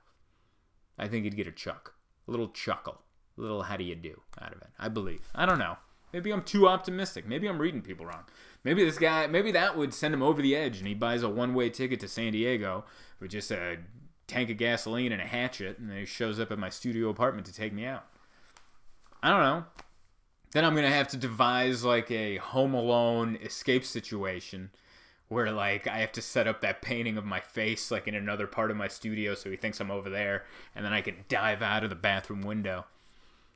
I 0.98 1.08
think 1.08 1.24
he'd 1.24 1.36
get 1.36 1.46
a 1.46 1.52
chuck, 1.52 1.94
a 2.28 2.30
little 2.30 2.48
chuckle, 2.48 3.00
a 3.36 3.40
little 3.40 3.62
how 3.62 3.76
do 3.76 3.84
you 3.84 3.94
do 3.94 4.20
out 4.40 4.54
of 4.54 4.60
it. 4.60 4.68
I 4.78 4.88
believe. 4.88 5.28
I 5.34 5.46
don't 5.46 5.58
know. 5.58 5.76
Maybe 6.12 6.30
I'm 6.30 6.42
too 6.42 6.68
optimistic. 6.68 7.26
Maybe 7.26 7.48
I'm 7.48 7.60
reading 7.60 7.82
people 7.82 8.06
wrong. 8.06 8.24
Maybe 8.62 8.84
this 8.84 8.98
guy, 8.98 9.26
maybe 9.26 9.50
that 9.52 9.76
would 9.76 9.92
send 9.92 10.14
him 10.14 10.22
over 10.22 10.40
the 10.40 10.54
edge 10.54 10.78
and 10.78 10.86
he 10.86 10.94
buys 10.94 11.22
a 11.22 11.28
one 11.28 11.54
way 11.54 11.70
ticket 11.70 11.98
to 12.00 12.08
San 12.08 12.32
Diego 12.32 12.84
with 13.18 13.32
just 13.32 13.50
a 13.50 13.78
tank 14.26 14.50
of 14.50 14.56
gasoline 14.56 15.12
and 15.12 15.20
a 15.20 15.26
hatchet 15.26 15.78
and 15.78 15.90
then 15.90 15.98
he 15.98 16.04
shows 16.04 16.40
up 16.40 16.50
at 16.50 16.58
my 16.58 16.68
studio 16.68 17.08
apartment 17.08 17.46
to 17.46 17.52
take 17.52 17.72
me 17.72 17.84
out. 17.84 18.04
I 19.22 19.30
don't 19.30 19.40
know. 19.40 19.64
Then 20.52 20.64
I'm 20.64 20.74
to 20.76 20.88
have 20.88 21.08
to 21.08 21.16
devise 21.16 21.84
like 21.84 22.10
a 22.10 22.36
Home 22.36 22.74
Alone 22.74 23.38
escape 23.42 23.84
situation 23.84 24.70
where 25.28 25.50
like 25.50 25.86
I 25.86 25.98
have 25.98 26.12
to 26.12 26.22
set 26.22 26.46
up 26.46 26.60
that 26.60 26.82
painting 26.82 27.16
of 27.16 27.24
my 27.24 27.40
face 27.40 27.90
like 27.90 28.06
in 28.06 28.14
another 28.14 28.46
part 28.46 28.70
of 28.70 28.76
my 28.76 28.88
studio 28.88 29.34
so 29.34 29.50
he 29.50 29.56
thinks 29.56 29.80
I'm 29.80 29.90
over 29.90 30.08
there 30.08 30.44
and 30.74 30.84
then 30.84 30.92
I 30.92 31.00
can 31.00 31.24
dive 31.28 31.62
out 31.62 31.82
of 31.82 31.90
the 31.90 31.96
bathroom 31.96 32.42
window 32.42 32.84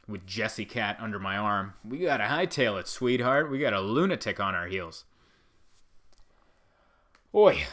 with 0.09 0.27
Jesse 0.27 0.65
Cat 0.65 0.97
under 0.99 1.19
my 1.19 1.37
arm. 1.37 1.75
We 1.85 1.99
got 1.99 2.17
to 2.17 2.25
hightail 2.25 2.81
it, 2.81 2.89
sweetheart. 2.89 3.51
We 3.51 3.59
got 3.59 3.75
a 3.75 3.81
lunatic 3.81 4.41
on 4.41 4.55
our 4.55 4.67
heels. 4.67 5.05
Oi, 7.35 7.67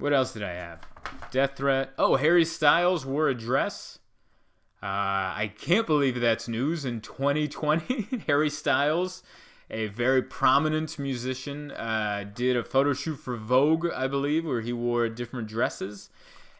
what 0.00 0.12
else 0.12 0.32
did 0.32 0.42
I 0.42 0.52
have? 0.54 0.80
Death 1.30 1.56
threat. 1.56 1.90
Oh, 1.98 2.16
Harry 2.16 2.44
Styles 2.44 3.06
wore 3.06 3.28
a 3.28 3.34
dress. 3.34 3.98
Uh, 4.82 4.86
I 5.36 5.52
can't 5.58 5.86
believe 5.86 6.18
that's 6.18 6.48
news 6.48 6.84
in 6.84 7.00
2020. 7.00 8.22
Harry 8.26 8.50
Styles, 8.50 9.22
a 9.70 9.88
very 9.88 10.22
prominent 10.22 10.98
musician, 10.98 11.70
uh, 11.72 12.24
did 12.34 12.56
a 12.56 12.64
photo 12.64 12.94
shoot 12.94 13.16
for 13.16 13.36
Vogue, 13.36 13.88
I 13.94 14.08
believe, 14.08 14.46
where 14.46 14.62
he 14.62 14.72
wore 14.72 15.08
different 15.08 15.48
dresses. 15.48 16.08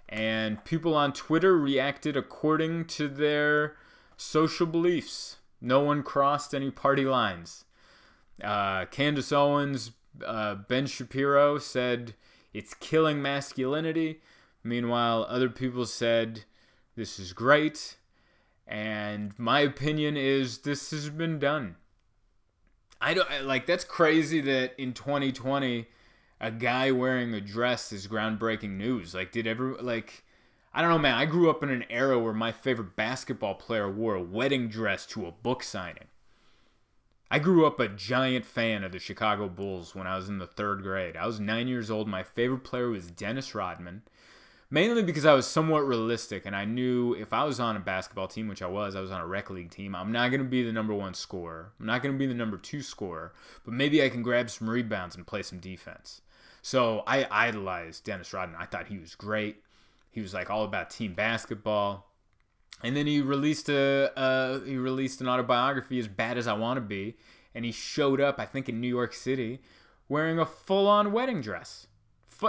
And 0.09 0.63
people 0.65 0.95
on 0.95 1.13
Twitter 1.13 1.57
reacted 1.57 2.17
according 2.17 2.87
to 2.87 3.09
their 3.09 3.77
social 4.17 4.67
beliefs. 4.67 5.37
No 5.61 5.81
one 5.81 6.03
crossed 6.03 6.55
any 6.55 6.71
party 6.71 7.05
lines. 7.05 7.65
Uh, 8.43 8.85
Candace 8.87 9.33
Owens, 9.33 9.93
uh, 10.27 10.57
Ben 10.57 10.87
Shapiro 10.87 11.59
said 11.59 12.15
it's 12.53 12.75
killing 12.75 13.23
masculinity. 13.23 14.21
Meanwhile, 14.63 15.27
other 15.29 15.49
people 15.49 15.87
said 15.87 16.45
this 16.97 17.19
is 17.19 17.33
great. 17.33 17.97
And 18.67 19.37
my 19.39 19.61
opinion 19.61 20.17
is 20.17 20.59
this 20.59 20.91
has 20.91 21.11
been 21.11 21.39
done. 21.39 21.77
I 23.01 23.15
don't 23.15 23.45
like 23.45 23.67
that's 23.67 23.85
crazy 23.85 24.41
that 24.43 24.79
in 24.79 24.93
2020 24.93 25.87
a 26.41 26.51
guy 26.51 26.91
wearing 26.91 27.33
a 27.35 27.41
dress 27.41 27.93
is 27.93 28.07
groundbreaking 28.07 28.77
news. 28.77 29.15
Like 29.15 29.33
did 29.33 29.47
ever 29.47 29.75
like 29.81 30.25
I 30.73 30.83
don't 30.83 30.91
know, 30.91 30.99
man. 30.99 31.15
I 31.15 31.27
grew 31.27 31.51
up 31.51 31.63
in 31.63 31.71
an 31.71 31.85
era 31.91 32.19
where 32.19 32.33
my 32.33 32.53
favorite 32.53 32.95
basketball 32.95 33.55
player 33.55 33.91
wore 33.91 34.15
a 34.15 34.23
wedding 34.23 34.69
dress 34.69 35.05
to 35.07 35.27
a 35.27 35.33
book 35.33 35.63
signing. 35.65 36.07
I 37.33 37.39
grew 37.39 37.65
up 37.65 37.79
a 37.79 37.87
giant 37.87 38.45
fan 38.45 38.83
of 38.83 38.91
the 38.91 38.99
Chicago 38.99 39.49
Bulls 39.49 39.95
when 39.95 40.09
I 40.09 40.17
was 40.17 40.29
in 40.29 40.39
the 40.39 40.49
third 40.49 40.83
grade. 40.83 41.17
I 41.17 41.27
was 41.27 41.39
nine 41.39 41.69
years 41.69 41.89
old. 41.89 42.09
My 42.09 42.25
favorite 42.25 42.65
player 42.65 42.89
was 42.89 43.09
Dennis 43.09 43.55
Rodman, 43.55 44.03
mainly 44.69 45.05
because 45.05 45.25
I 45.25 45.35
was 45.35 45.47
somewhat 45.47 45.87
realistic 45.87 46.45
and 46.45 46.57
I 46.57 46.65
knew 46.65 47.15
if 47.15 47.33
I 47.33 47.45
was 47.45 47.61
on 47.61 47.77
a 47.77 47.81
basketball 47.81 48.27
team, 48.27 48.49
which 48.49 48.63
I 48.63 48.67
was, 48.67 48.97
I 48.97 49.01
was 49.01 49.13
on 49.13 49.21
a 49.21 49.27
rec 49.29 49.49
league 49.49 49.71
team, 49.71 49.95
I'm 49.95 50.11
not 50.11 50.31
going 50.31 50.43
to 50.43 50.49
be 50.49 50.65
the 50.65 50.73
number 50.73 50.93
one 50.93 51.15
scorer. 51.15 51.71
I'm 51.79 51.87
not 51.87 52.03
going 52.03 52.13
to 52.13 52.19
be 52.19 52.27
the 52.27 52.35
number 52.35 52.57
two 52.57 52.83
scorer, 52.83 53.33
but 53.65 53.75
maybe 53.75 54.03
I 54.03 54.09
can 54.09 54.25
grab 54.25 54.51
some 54.51 54.69
rebounds 54.69 55.15
and 55.15 55.25
play 55.25 55.45
some 55.45 55.61
defense. 55.61 56.23
So 56.63 57.05
I 57.07 57.29
idolized 57.31 58.03
Dennis 58.05 58.33
Rodman. 58.33 58.61
I 58.61 58.67
thought 58.67 58.89
he 58.89 58.99
was 58.99 59.15
great. 59.15 59.63
He 60.11 60.21
was 60.21 60.35
like 60.35 60.51
all 60.51 60.65
about 60.65 60.91
team 60.91 61.15
basketball. 61.15 62.10
And 62.83 62.97
then 62.97 63.07
he 63.07 63.21
released 63.21 63.69
a 63.69 64.11
uh, 64.19 64.61
he 64.61 64.77
released 64.77 65.21
an 65.21 65.29
autobiography 65.29 65.99
as 65.99 66.09
bad 66.09 66.39
as 66.39 66.47
I 66.47 66.55
want 66.55 66.79
to 66.79 66.81
be, 66.81 67.17
and 67.55 67.65
he 67.65 67.73
showed 67.73 68.21
up 68.21 68.39
I 68.39 68.47
think 68.47 68.69
in 68.69 68.81
New 68.81 68.89
York 68.89 69.13
City 69.13 69.61
wearing 70.09 70.39
a 70.39 70.47
full 70.47 70.87
on 70.87 71.13
wedding 71.13 71.41
dress. 71.41 71.87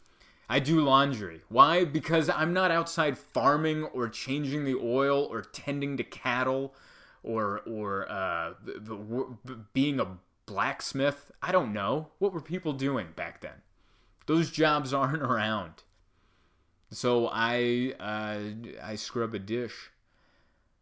I 0.49 0.59
do 0.59 0.81
laundry. 0.81 1.43
Why? 1.49 1.85
Because 1.85 2.29
I'm 2.29 2.53
not 2.53 2.71
outside 2.71 3.17
farming 3.17 3.85
or 3.85 4.09
changing 4.09 4.65
the 4.65 4.75
oil 4.75 5.25
or 5.25 5.43
tending 5.43 5.97
to 5.97 6.05
cattle 6.05 6.75
or 7.23 7.61
or 7.67 8.11
uh, 8.11 8.53
being 9.73 10.01
a 10.01 10.19
blacksmith. 10.47 11.31
I 11.43 11.53
don't 11.53 11.73
know. 11.73 12.09
What 12.19 12.33
were 12.33 12.41
people 12.41 12.73
doing 12.73 13.09
back 13.17 13.41
then? 13.41 13.63
Those 14.27 14.51
jobs 14.51 14.93
aren't 14.93 15.23
around. 15.31 15.83
So 16.91 17.29
I 17.33 17.95
uh, 17.99 18.41
I 18.83 18.95
scrub 18.97 19.35
a 19.35 19.39
dish 19.39 19.91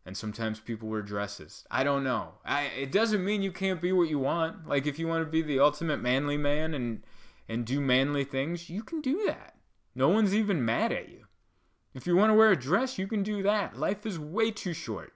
and 0.04 0.16
sometimes 0.16 0.60
people 0.60 0.88
wear 0.88 1.02
dresses. 1.02 1.64
I 1.70 1.84
don't 1.84 2.02
know. 2.02 2.34
I, 2.44 2.64
it 2.64 2.90
doesn't 2.90 3.24
mean 3.24 3.42
you 3.42 3.52
can't 3.52 3.80
be 3.80 3.92
what 3.92 4.08
you 4.08 4.18
want. 4.18 4.66
Like 4.68 4.86
if 4.86 4.98
you 4.98 5.06
want 5.06 5.24
to 5.24 5.30
be 5.30 5.42
the 5.42 5.60
ultimate 5.60 6.00
manly 6.00 6.36
man 6.36 6.74
and 6.74 7.02
and 7.48 7.64
do 7.64 7.80
manly 7.80 8.24
things, 8.24 8.68
you 8.70 8.82
can 8.82 9.00
do 9.00 9.24
that. 9.26 9.51
No 9.94 10.08
one's 10.08 10.34
even 10.34 10.64
mad 10.64 10.92
at 10.92 11.08
you. 11.08 11.26
If 11.94 12.06
you 12.06 12.16
want 12.16 12.30
to 12.30 12.34
wear 12.34 12.50
a 12.50 12.56
dress, 12.56 12.98
you 12.98 13.06
can 13.06 13.22
do 13.22 13.42
that. 13.42 13.78
Life 13.78 14.06
is 14.06 14.18
way 14.18 14.50
too 14.50 14.72
short. 14.72 15.12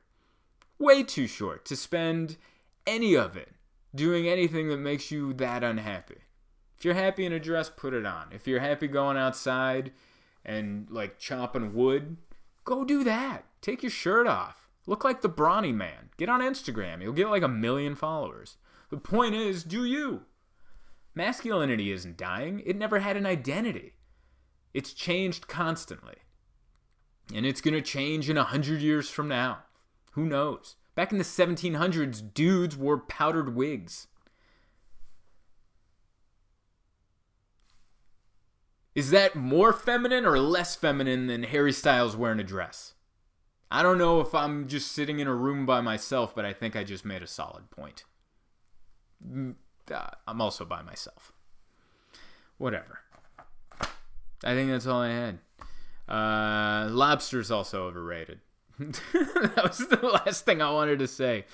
Way 0.79 1.03
too 1.03 1.27
short 1.27 1.65
to 1.67 1.77
spend 1.77 2.37
any 2.87 3.15
of 3.15 3.37
it 3.37 3.53
doing 3.95 4.29
anything 4.29 4.69
that 4.69 4.77
makes 4.77 5.11
you 5.11 5.33
that 5.35 5.65
unhappy. 5.65 6.19
If 6.77 6.85
you're 6.85 6.95
happy 6.95 7.25
in 7.25 7.33
a 7.33 7.41
dress, 7.41 7.71
put 7.75 7.95
it 7.95 8.05
on. 8.05 8.27
If 8.33 8.47
you're 8.47 8.61
happy 8.61 8.87
going 8.87 9.17
outside 9.17 9.93
and 10.45 10.87
like 10.91 11.19
chopping 11.19 11.73
wood, 11.73 12.19
go 12.65 12.85
do 12.85 13.03
that. 13.05 13.47
Take 13.63 13.83
your 13.83 13.91
shirt 13.91 14.27
off 14.27 14.67
Look 14.87 15.03
like 15.03 15.21
the 15.21 15.29
brawny 15.29 15.73
man. 15.73 16.11
Get 16.17 16.29
on 16.29 16.41
Instagram. 16.41 17.03
You'll 17.03 17.13
get 17.13 17.29
like 17.29 17.43
a 17.43 17.49
million 17.49 17.97
followers. 17.97 18.57
The 18.91 18.97
point 18.97 19.35
is, 19.35 19.65
do 19.65 19.85
you? 19.85 20.23
Masculinity 21.15 21.91
isn't 21.91 22.17
dying. 22.17 22.63
It 22.65 22.77
never 22.77 23.01
had 23.01 23.17
an 23.17 23.27
identity. 23.27 23.95
It's 24.77 24.93
changed 24.93 25.49
constantly. 25.49 26.17
And 27.35 27.47
it's 27.47 27.63
going 27.63 27.73
to 27.73 27.81
change 27.81 28.29
in 28.29 28.37
a 28.37 28.41
100 28.41 28.83
years 28.83 29.09
from 29.09 29.27
now. 29.27 29.61
Who 30.13 30.27
knows? 30.27 30.77
Back 30.95 31.13
in 31.13 31.17
the 31.17 31.25
1700s, 31.25 32.35
dudes 32.35 32.77
wore 32.77 32.99
powdered 32.99 33.57
wigs. 33.57 34.07
Is 38.95 39.11
that 39.13 39.35
more 39.35 39.73
feminine 39.73 40.27
or 40.27 40.39
less 40.39 40.77
feminine 40.77 41.27
than 41.27 41.45
Harry 41.45 41.73
Styles 41.73 42.15
wearing 42.15 42.41
a 42.41 42.45
dress? 42.45 42.93
I 43.71 43.83
don't 43.83 43.97
know 43.97 44.21
if 44.21 44.35
I'm 44.35 44.69
just 44.69 44.93
sitting 44.93 45.21
in 45.21 45.27
a 45.27 45.35
room 45.35 45.65
by 45.65 45.81
myself, 45.81 46.35
but 46.35 46.45
I 46.45 46.53
think 46.53 46.77
I 46.77 46.85
just 46.85 47.07
made 47.07 47.23
a 47.23 47.27
solid 47.27 47.71
point. 47.71 48.05
Mm, 49.27 49.55
uh, 49.91 50.09
I'm 50.29 50.43
also 50.43 50.67
by 50.67 50.83
myself. 50.83 51.33
Whatever. 52.59 53.01
I 54.45 54.55
think 54.55 54.71
that's 54.71 54.87
all 54.87 55.03
I 55.03 55.09
had. 55.09 55.39
Uh, 56.09 56.89
lobster's 56.91 57.51
also 57.51 57.87
overrated. 57.87 58.41
that 58.79 59.61
was 59.63 59.79
the 59.89 60.21
last 60.25 60.45
thing 60.45 60.61
I 60.61 60.71
wanted 60.71 60.99
to 60.99 61.09
say. 61.09 61.47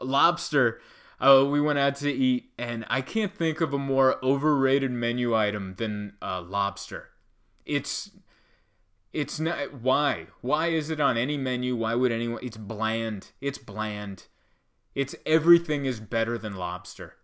Lobster. 0.00 0.80
Uh, 1.18 1.46
we 1.48 1.60
went 1.60 1.78
out 1.78 1.96
to 1.96 2.10
eat, 2.12 2.50
and 2.58 2.84
I 2.90 3.00
can't 3.00 3.34
think 3.34 3.62
of 3.62 3.72
a 3.72 3.78
more 3.78 4.22
overrated 4.22 4.90
menu 4.90 5.34
item 5.34 5.74
than 5.78 6.12
uh, 6.20 6.42
lobster. 6.42 7.08
It's 7.64 8.10
it's 9.14 9.40
not 9.40 9.80
why 9.80 10.26
why 10.42 10.66
is 10.66 10.90
it 10.90 11.00
on 11.00 11.16
any 11.16 11.38
menu? 11.38 11.74
Why 11.74 11.94
would 11.94 12.12
anyone? 12.12 12.40
It's 12.42 12.58
bland. 12.58 13.32
It's 13.40 13.56
bland. 13.56 14.26
It's 14.94 15.14
everything 15.24 15.86
is 15.86 16.00
better 16.00 16.36
than 16.36 16.56
lobster. 16.56 17.14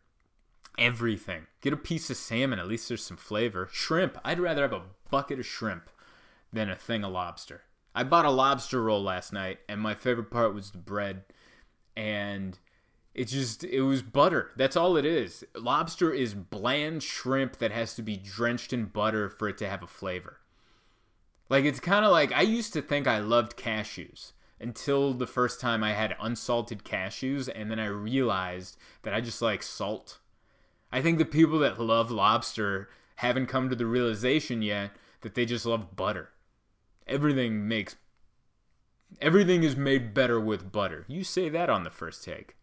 Everything. 0.79 1.47
Get 1.61 1.73
a 1.73 1.77
piece 1.77 2.11
of 2.11 2.17
salmon. 2.17 2.59
At 2.59 2.69
least 2.69 2.89
there's 2.89 3.05
some 3.05 3.17
flavor. 3.17 3.69
Shrimp. 3.73 4.19
I'd 4.25 4.41
rather 4.41 4.63
have 4.63 4.73
a 4.73 4.83
bucket 5.11 5.39
of 5.39 5.47
shrimp 5.47 5.91
than 6.53 6.71
a 6.71 6.77
thing 6.77 7.05
of 7.05 7.13
lobster. 7.13 7.63
I 7.95 8.05
bought 8.05 8.25
a 8.25 8.31
lobster 8.31 8.83
roll 8.83 9.03
last 9.03 9.33
night, 9.33 9.59
and 9.69 9.81
my 9.81 9.95
favorite 9.95 10.31
part 10.31 10.55
was 10.55 10.71
the 10.71 10.79
bread. 10.79 11.25
And 11.95 12.59
it 13.15 13.27
just, 13.27 13.65
it 13.65 13.83
was 13.83 14.03
butter. 14.03 14.51
That's 14.57 14.77
all 14.77 14.97
it 14.97 15.05
is. 15.05 15.45
Lobster 15.55 16.11
is 16.11 16.33
bland 16.33 17.03
shrimp 17.03 17.59
that 17.59 17.71
has 17.71 17.95
to 17.97 18.03
be 18.03 18.17
drenched 18.17 18.73
in 18.73 18.87
butter 18.87 19.29
for 19.29 19.49
it 19.49 19.59
to 19.59 19.69
have 19.69 19.83
a 19.83 19.87
flavor. 19.87 20.39
Like, 21.51 21.67
it's 21.67 21.81
kind 21.81 22.07
of 22.07 22.13
like 22.13 22.33
I 22.33 22.43
used 22.43 22.73
to 22.73 22.81
think 22.81 23.07
I 23.07 23.19
loved 23.19 23.59
cashews 23.59 24.33
until 24.59 25.13
the 25.13 25.27
first 25.27 25.61
time 25.61 25.85
I 25.85 25.93
had 25.93 26.17
unsalted 26.19 26.85
cashews, 26.85 27.51
and 27.55 27.71
then 27.71 27.79
I 27.79 27.87
realized 27.87 28.79
that 29.03 29.13
I 29.13 29.21
just 29.21 29.43
like 29.43 29.63
salt. 29.63 30.19
I 30.93 31.01
think 31.01 31.19
the 31.19 31.25
people 31.25 31.59
that 31.61 31.81
love 31.81 32.11
lobster 32.11 32.89
haven't 33.17 33.47
come 33.47 33.71
to 33.71 33.77
the 33.77 33.87
realization 33.87 34.63
yet 34.63 34.91
that 35.23 35.35
they 35.35 35.47
just 35.47 35.67
love 35.67 35.97
butter 35.97 36.31
everything 37.07 37.69
makes 37.69 37.97
everything 39.21 39.63
is 39.63 39.77
made 39.77 40.15
better 40.15 40.41
with 40.41 40.73
butter. 40.73 41.05
You 41.09 41.25
say 41.25 41.49
that 41.49 41.71
on 41.71 41.85
the 41.85 41.91
first 41.91 42.25
take. 42.25 42.57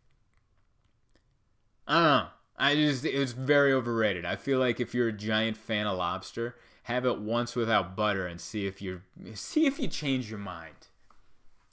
I 1.88 1.94
don't 1.94 2.04
know. 2.04 2.28
I 2.58 2.76
just 2.76 3.06
it 3.06 3.18
was 3.18 3.34
very 3.34 3.72
overrated. 3.72 4.26
I 4.26 4.36
feel 4.36 4.60
like 4.60 4.80
if 4.80 4.94
you're 4.94 5.08
a 5.08 5.14
giant 5.14 5.58
fan 5.58 5.88
of 5.88 5.98
lobster, 5.98 6.56
have 6.84 7.06
it 7.06 7.20
once 7.20 7.56
without 7.56 7.96
butter 7.96 8.28
and 8.28 8.42
see 8.42 8.68
if 8.68 8.82
you 8.82 9.02
see 9.34 9.66
if 9.66 9.80
you 9.80 9.88
change 9.88 10.30
your 10.30 10.40
mind. 10.40 10.88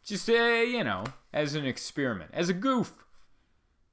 Just 0.05 0.29
uh, 0.29 0.33
you 0.33 0.85
know, 0.85 1.05
as 1.33 1.55
an 1.55 1.67
experiment, 1.67 2.31
as 2.33 2.49
a 2.49 2.55
goof. 2.55 3.05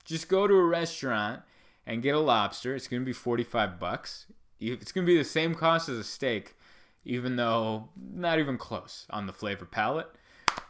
Just 0.05 0.27
go 0.27 0.47
to 0.47 0.53
a 0.53 0.63
restaurant 0.63 1.41
and 1.85 2.01
get 2.01 2.15
a 2.15 2.19
lobster. 2.19 2.75
It's 2.75 2.87
going 2.87 3.01
to 3.01 3.05
be 3.05 3.13
45 3.13 3.79
bucks. 3.79 4.27
It's 4.59 4.91
going 4.91 5.05
to 5.05 5.11
be 5.11 5.17
the 5.17 5.23
same 5.23 5.55
cost 5.55 5.89
as 5.89 5.97
a 5.97 6.03
steak, 6.03 6.55
even 7.03 7.35
though 7.35 7.89
not 7.95 8.39
even 8.39 8.57
close 8.57 9.05
on 9.09 9.25
the 9.25 9.33
flavor 9.33 9.65
palette. 9.65 10.09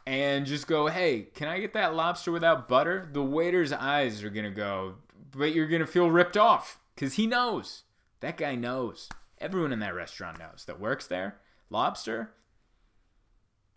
And 0.05 0.45
just 0.45 0.67
go, 0.67 0.87
hey, 0.87 1.27
can 1.33 1.47
I 1.47 1.59
get 1.59 1.73
that 1.73 1.95
lobster 1.95 2.31
without 2.31 2.67
butter? 2.67 3.07
The 3.11 3.23
waiter's 3.23 3.71
eyes 3.71 4.23
are 4.23 4.29
gonna 4.29 4.51
go, 4.51 4.95
but 5.31 5.53
you're 5.53 5.67
gonna 5.67 5.87
feel 5.87 6.11
ripped 6.11 6.35
off 6.35 6.79
because 6.93 7.13
he 7.13 7.25
knows. 7.25 7.83
That 8.19 8.35
guy 8.35 8.55
knows. 8.55 9.07
Everyone 9.39 9.71
in 9.71 9.79
that 9.79 9.95
restaurant 9.95 10.39
knows 10.39 10.65
that 10.67 10.79
works 10.79 11.07
there. 11.07 11.39
Lobster 11.69 12.31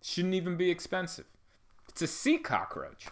shouldn't 0.03 0.35
even 0.35 0.57
be 0.57 0.71
expensive. 0.71 1.27
It's 1.89 2.03
a 2.03 2.07
sea 2.07 2.39
cockroach. 2.39 3.07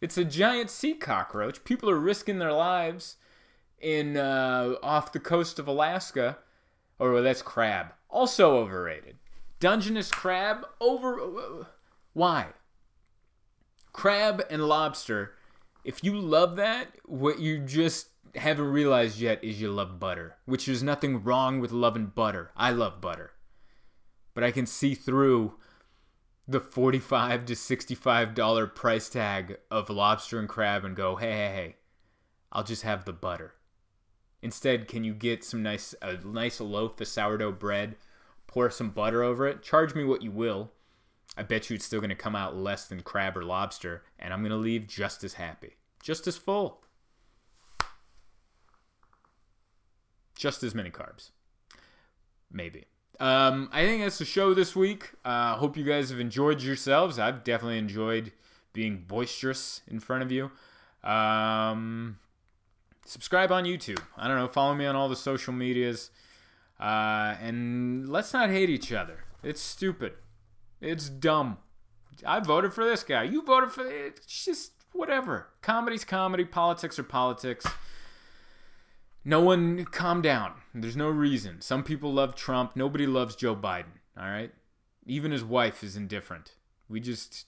It's 0.00 0.16
a 0.18 0.24
giant 0.24 0.70
sea 0.70 0.94
cockroach. 0.94 1.64
People 1.64 1.90
are 1.90 1.98
risking 1.98 2.38
their 2.38 2.52
lives 2.52 3.16
in 3.80 4.16
uh, 4.16 4.74
off 4.82 5.12
the 5.12 5.20
coast 5.20 5.58
of 5.58 5.66
Alaska. 5.66 6.38
Or 6.98 7.12
well, 7.12 7.22
that's 7.22 7.42
crab. 7.42 7.94
Also 8.08 8.58
overrated. 8.58 9.16
Dungeness 9.58 10.10
crab 10.10 10.66
over. 10.80 11.66
Why? 12.12 12.48
Crab 13.92 14.42
and 14.50 14.68
lobster. 14.68 15.34
If 15.84 16.04
you 16.04 16.18
love 16.18 16.56
that, 16.56 16.88
what 17.06 17.40
you 17.40 17.58
just 17.58 18.08
haven't 18.34 18.70
realized 18.70 19.18
yet 19.18 19.42
is 19.42 19.60
you 19.60 19.70
love 19.70 19.98
butter, 19.98 20.36
which 20.44 20.68
is 20.68 20.82
nothing 20.82 21.24
wrong 21.24 21.60
with 21.60 21.72
loving 21.72 22.06
butter. 22.06 22.50
I 22.56 22.70
love 22.70 23.00
butter. 23.00 23.32
But 24.34 24.44
I 24.44 24.50
can 24.50 24.66
see 24.66 24.94
through 24.94 25.54
the 26.46 26.60
45 26.60 27.46
to 27.46 27.56
65 27.56 28.34
dollar 28.34 28.66
price 28.66 29.08
tag 29.08 29.58
of 29.70 29.88
lobster 29.88 30.38
and 30.38 30.48
crab 30.48 30.84
and 30.84 30.96
go, 30.96 31.16
"Hey, 31.16 31.32
hey, 31.32 31.52
hey. 31.54 31.76
I'll 32.52 32.64
just 32.64 32.82
have 32.82 33.04
the 33.04 33.12
butter." 33.12 33.54
Instead, 34.42 34.88
can 34.88 35.04
you 35.04 35.12
get 35.12 35.44
some 35.44 35.62
nice 35.62 35.94
a 36.00 36.14
nice 36.24 36.60
loaf 36.60 37.00
of 37.00 37.08
sourdough 37.08 37.52
bread, 37.52 37.96
pour 38.46 38.70
some 38.70 38.90
butter 38.90 39.22
over 39.22 39.46
it? 39.46 39.62
Charge 39.62 39.94
me 39.94 40.04
what 40.04 40.22
you 40.22 40.30
will. 40.30 40.70
I 41.36 41.42
bet 41.42 41.70
you 41.70 41.76
it's 41.76 41.84
still 41.84 42.00
going 42.00 42.10
to 42.10 42.16
come 42.16 42.34
out 42.34 42.56
less 42.56 42.86
than 42.86 43.02
crab 43.02 43.36
or 43.36 43.44
lobster, 43.44 44.02
and 44.18 44.32
I'm 44.32 44.40
going 44.40 44.50
to 44.50 44.56
leave 44.56 44.86
just 44.86 45.22
as 45.22 45.34
happy, 45.34 45.76
just 46.02 46.26
as 46.26 46.36
full, 46.36 46.82
just 50.34 50.62
as 50.62 50.74
many 50.74 50.90
carbs. 50.90 51.30
Maybe. 52.50 52.86
Um, 53.20 53.68
I 53.72 53.84
think 53.84 54.02
that's 54.02 54.18
the 54.18 54.24
show 54.24 54.54
this 54.54 54.74
week. 54.74 55.12
I 55.24 55.52
uh, 55.52 55.56
hope 55.56 55.76
you 55.76 55.84
guys 55.84 56.10
have 56.10 56.18
enjoyed 56.18 56.62
yourselves. 56.62 57.18
I've 57.18 57.44
definitely 57.44 57.78
enjoyed 57.78 58.32
being 58.72 59.04
boisterous 59.06 59.82
in 59.86 60.00
front 60.00 60.22
of 60.22 60.32
you. 60.32 60.50
Um, 61.04 62.18
subscribe 63.04 63.52
on 63.52 63.64
YouTube. 63.64 64.02
I 64.16 64.28
don't 64.28 64.36
know, 64.36 64.48
follow 64.48 64.74
me 64.74 64.86
on 64.86 64.96
all 64.96 65.08
the 65.08 65.16
social 65.16 65.52
medias. 65.52 66.10
Uh, 66.78 67.36
and 67.42 68.08
let's 68.08 68.32
not 68.32 68.50
hate 68.50 68.70
each 68.70 68.92
other. 68.92 69.24
It's 69.42 69.60
stupid. 69.60 70.14
It's 70.80 71.08
dumb. 71.08 71.58
I 72.26 72.40
voted 72.40 72.72
for 72.72 72.84
this 72.84 73.02
guy. 73.02 73.24
You 73.24 73.42
voted 73.42 73.70
for 73.70 73.86
it. 73.86 74.18
It's 74.18 74.44
just 74.44 74.72
whatever. 74.92 75.48
Comedy's 75.62 76.04
comedy. 76.04 76.44
Politics 76.44 76.98
are 76.98 77.04
politics. 77.04 77.66
No 79.24 79.40
one 79.40 79.84
calm 79.84 80.22
down. 80.22 80.54
There's 80.74 80.96
no 80.96 81.08
reason. 81.08 81.60
Some 81.60 81.84
people 81.84 82.12
love 82.12 82.34
Trump. 82.34 82.74
Nobody 82.74 83.06
loves 83.06 83.36
Joe 83.36 83.54
Biden. 83.54 84.00
All 84.18 84.28
right. 84.28 84.52
Even 85.06 85.32
his 85.32 85.44
wife 85.44 85.82
is 85.82 85.96
indifferent. 85.96 86.54
We 86.88 87.00
just 87.00 87.46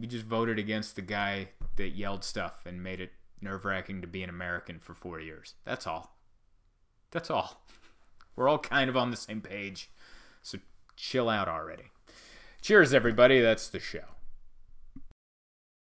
we 0.00 0.06
just 0.06 0.24
voted 0.24 0.58
against 0.58 0.96
the 0.96 1.02
guy 1.02 1.50
that 1.76 1.90
yelled 1.90 2.24
stuff 2.24 2.62
and 2.66 2.82
made 2.82 3.00
it 3.00 3.12
nerve 3.42 3.64
wracking 3.64 4.00
to 4.00 4.06
be 4.06 4.22
an 4.22 4.30
American 4.30 4.78
for 4.78 4.94
four 4.94 5.20
years. 5.20 5.54
That's 5.64 5.86
all. 5.86 6.16
That's 7.10 7.30
all. 7.30 7.62
We're 8.36 8.48
all 8.48 8.58
kind 8.58 8.88
of 8.88 8.96
on 8.96 9.10
the 9.10 9.16
same 9.16 9.40
page. 9.40 9.90
So 10.42 10.58
chill 10.96 11.28
out 11.28 11.48
already. 11.48 11.90
Cheers, 12.62 12.94
everybody. 12.94 13.40
That's 13.40 13.68
the 13.68 13.80
show. 13.80 14.04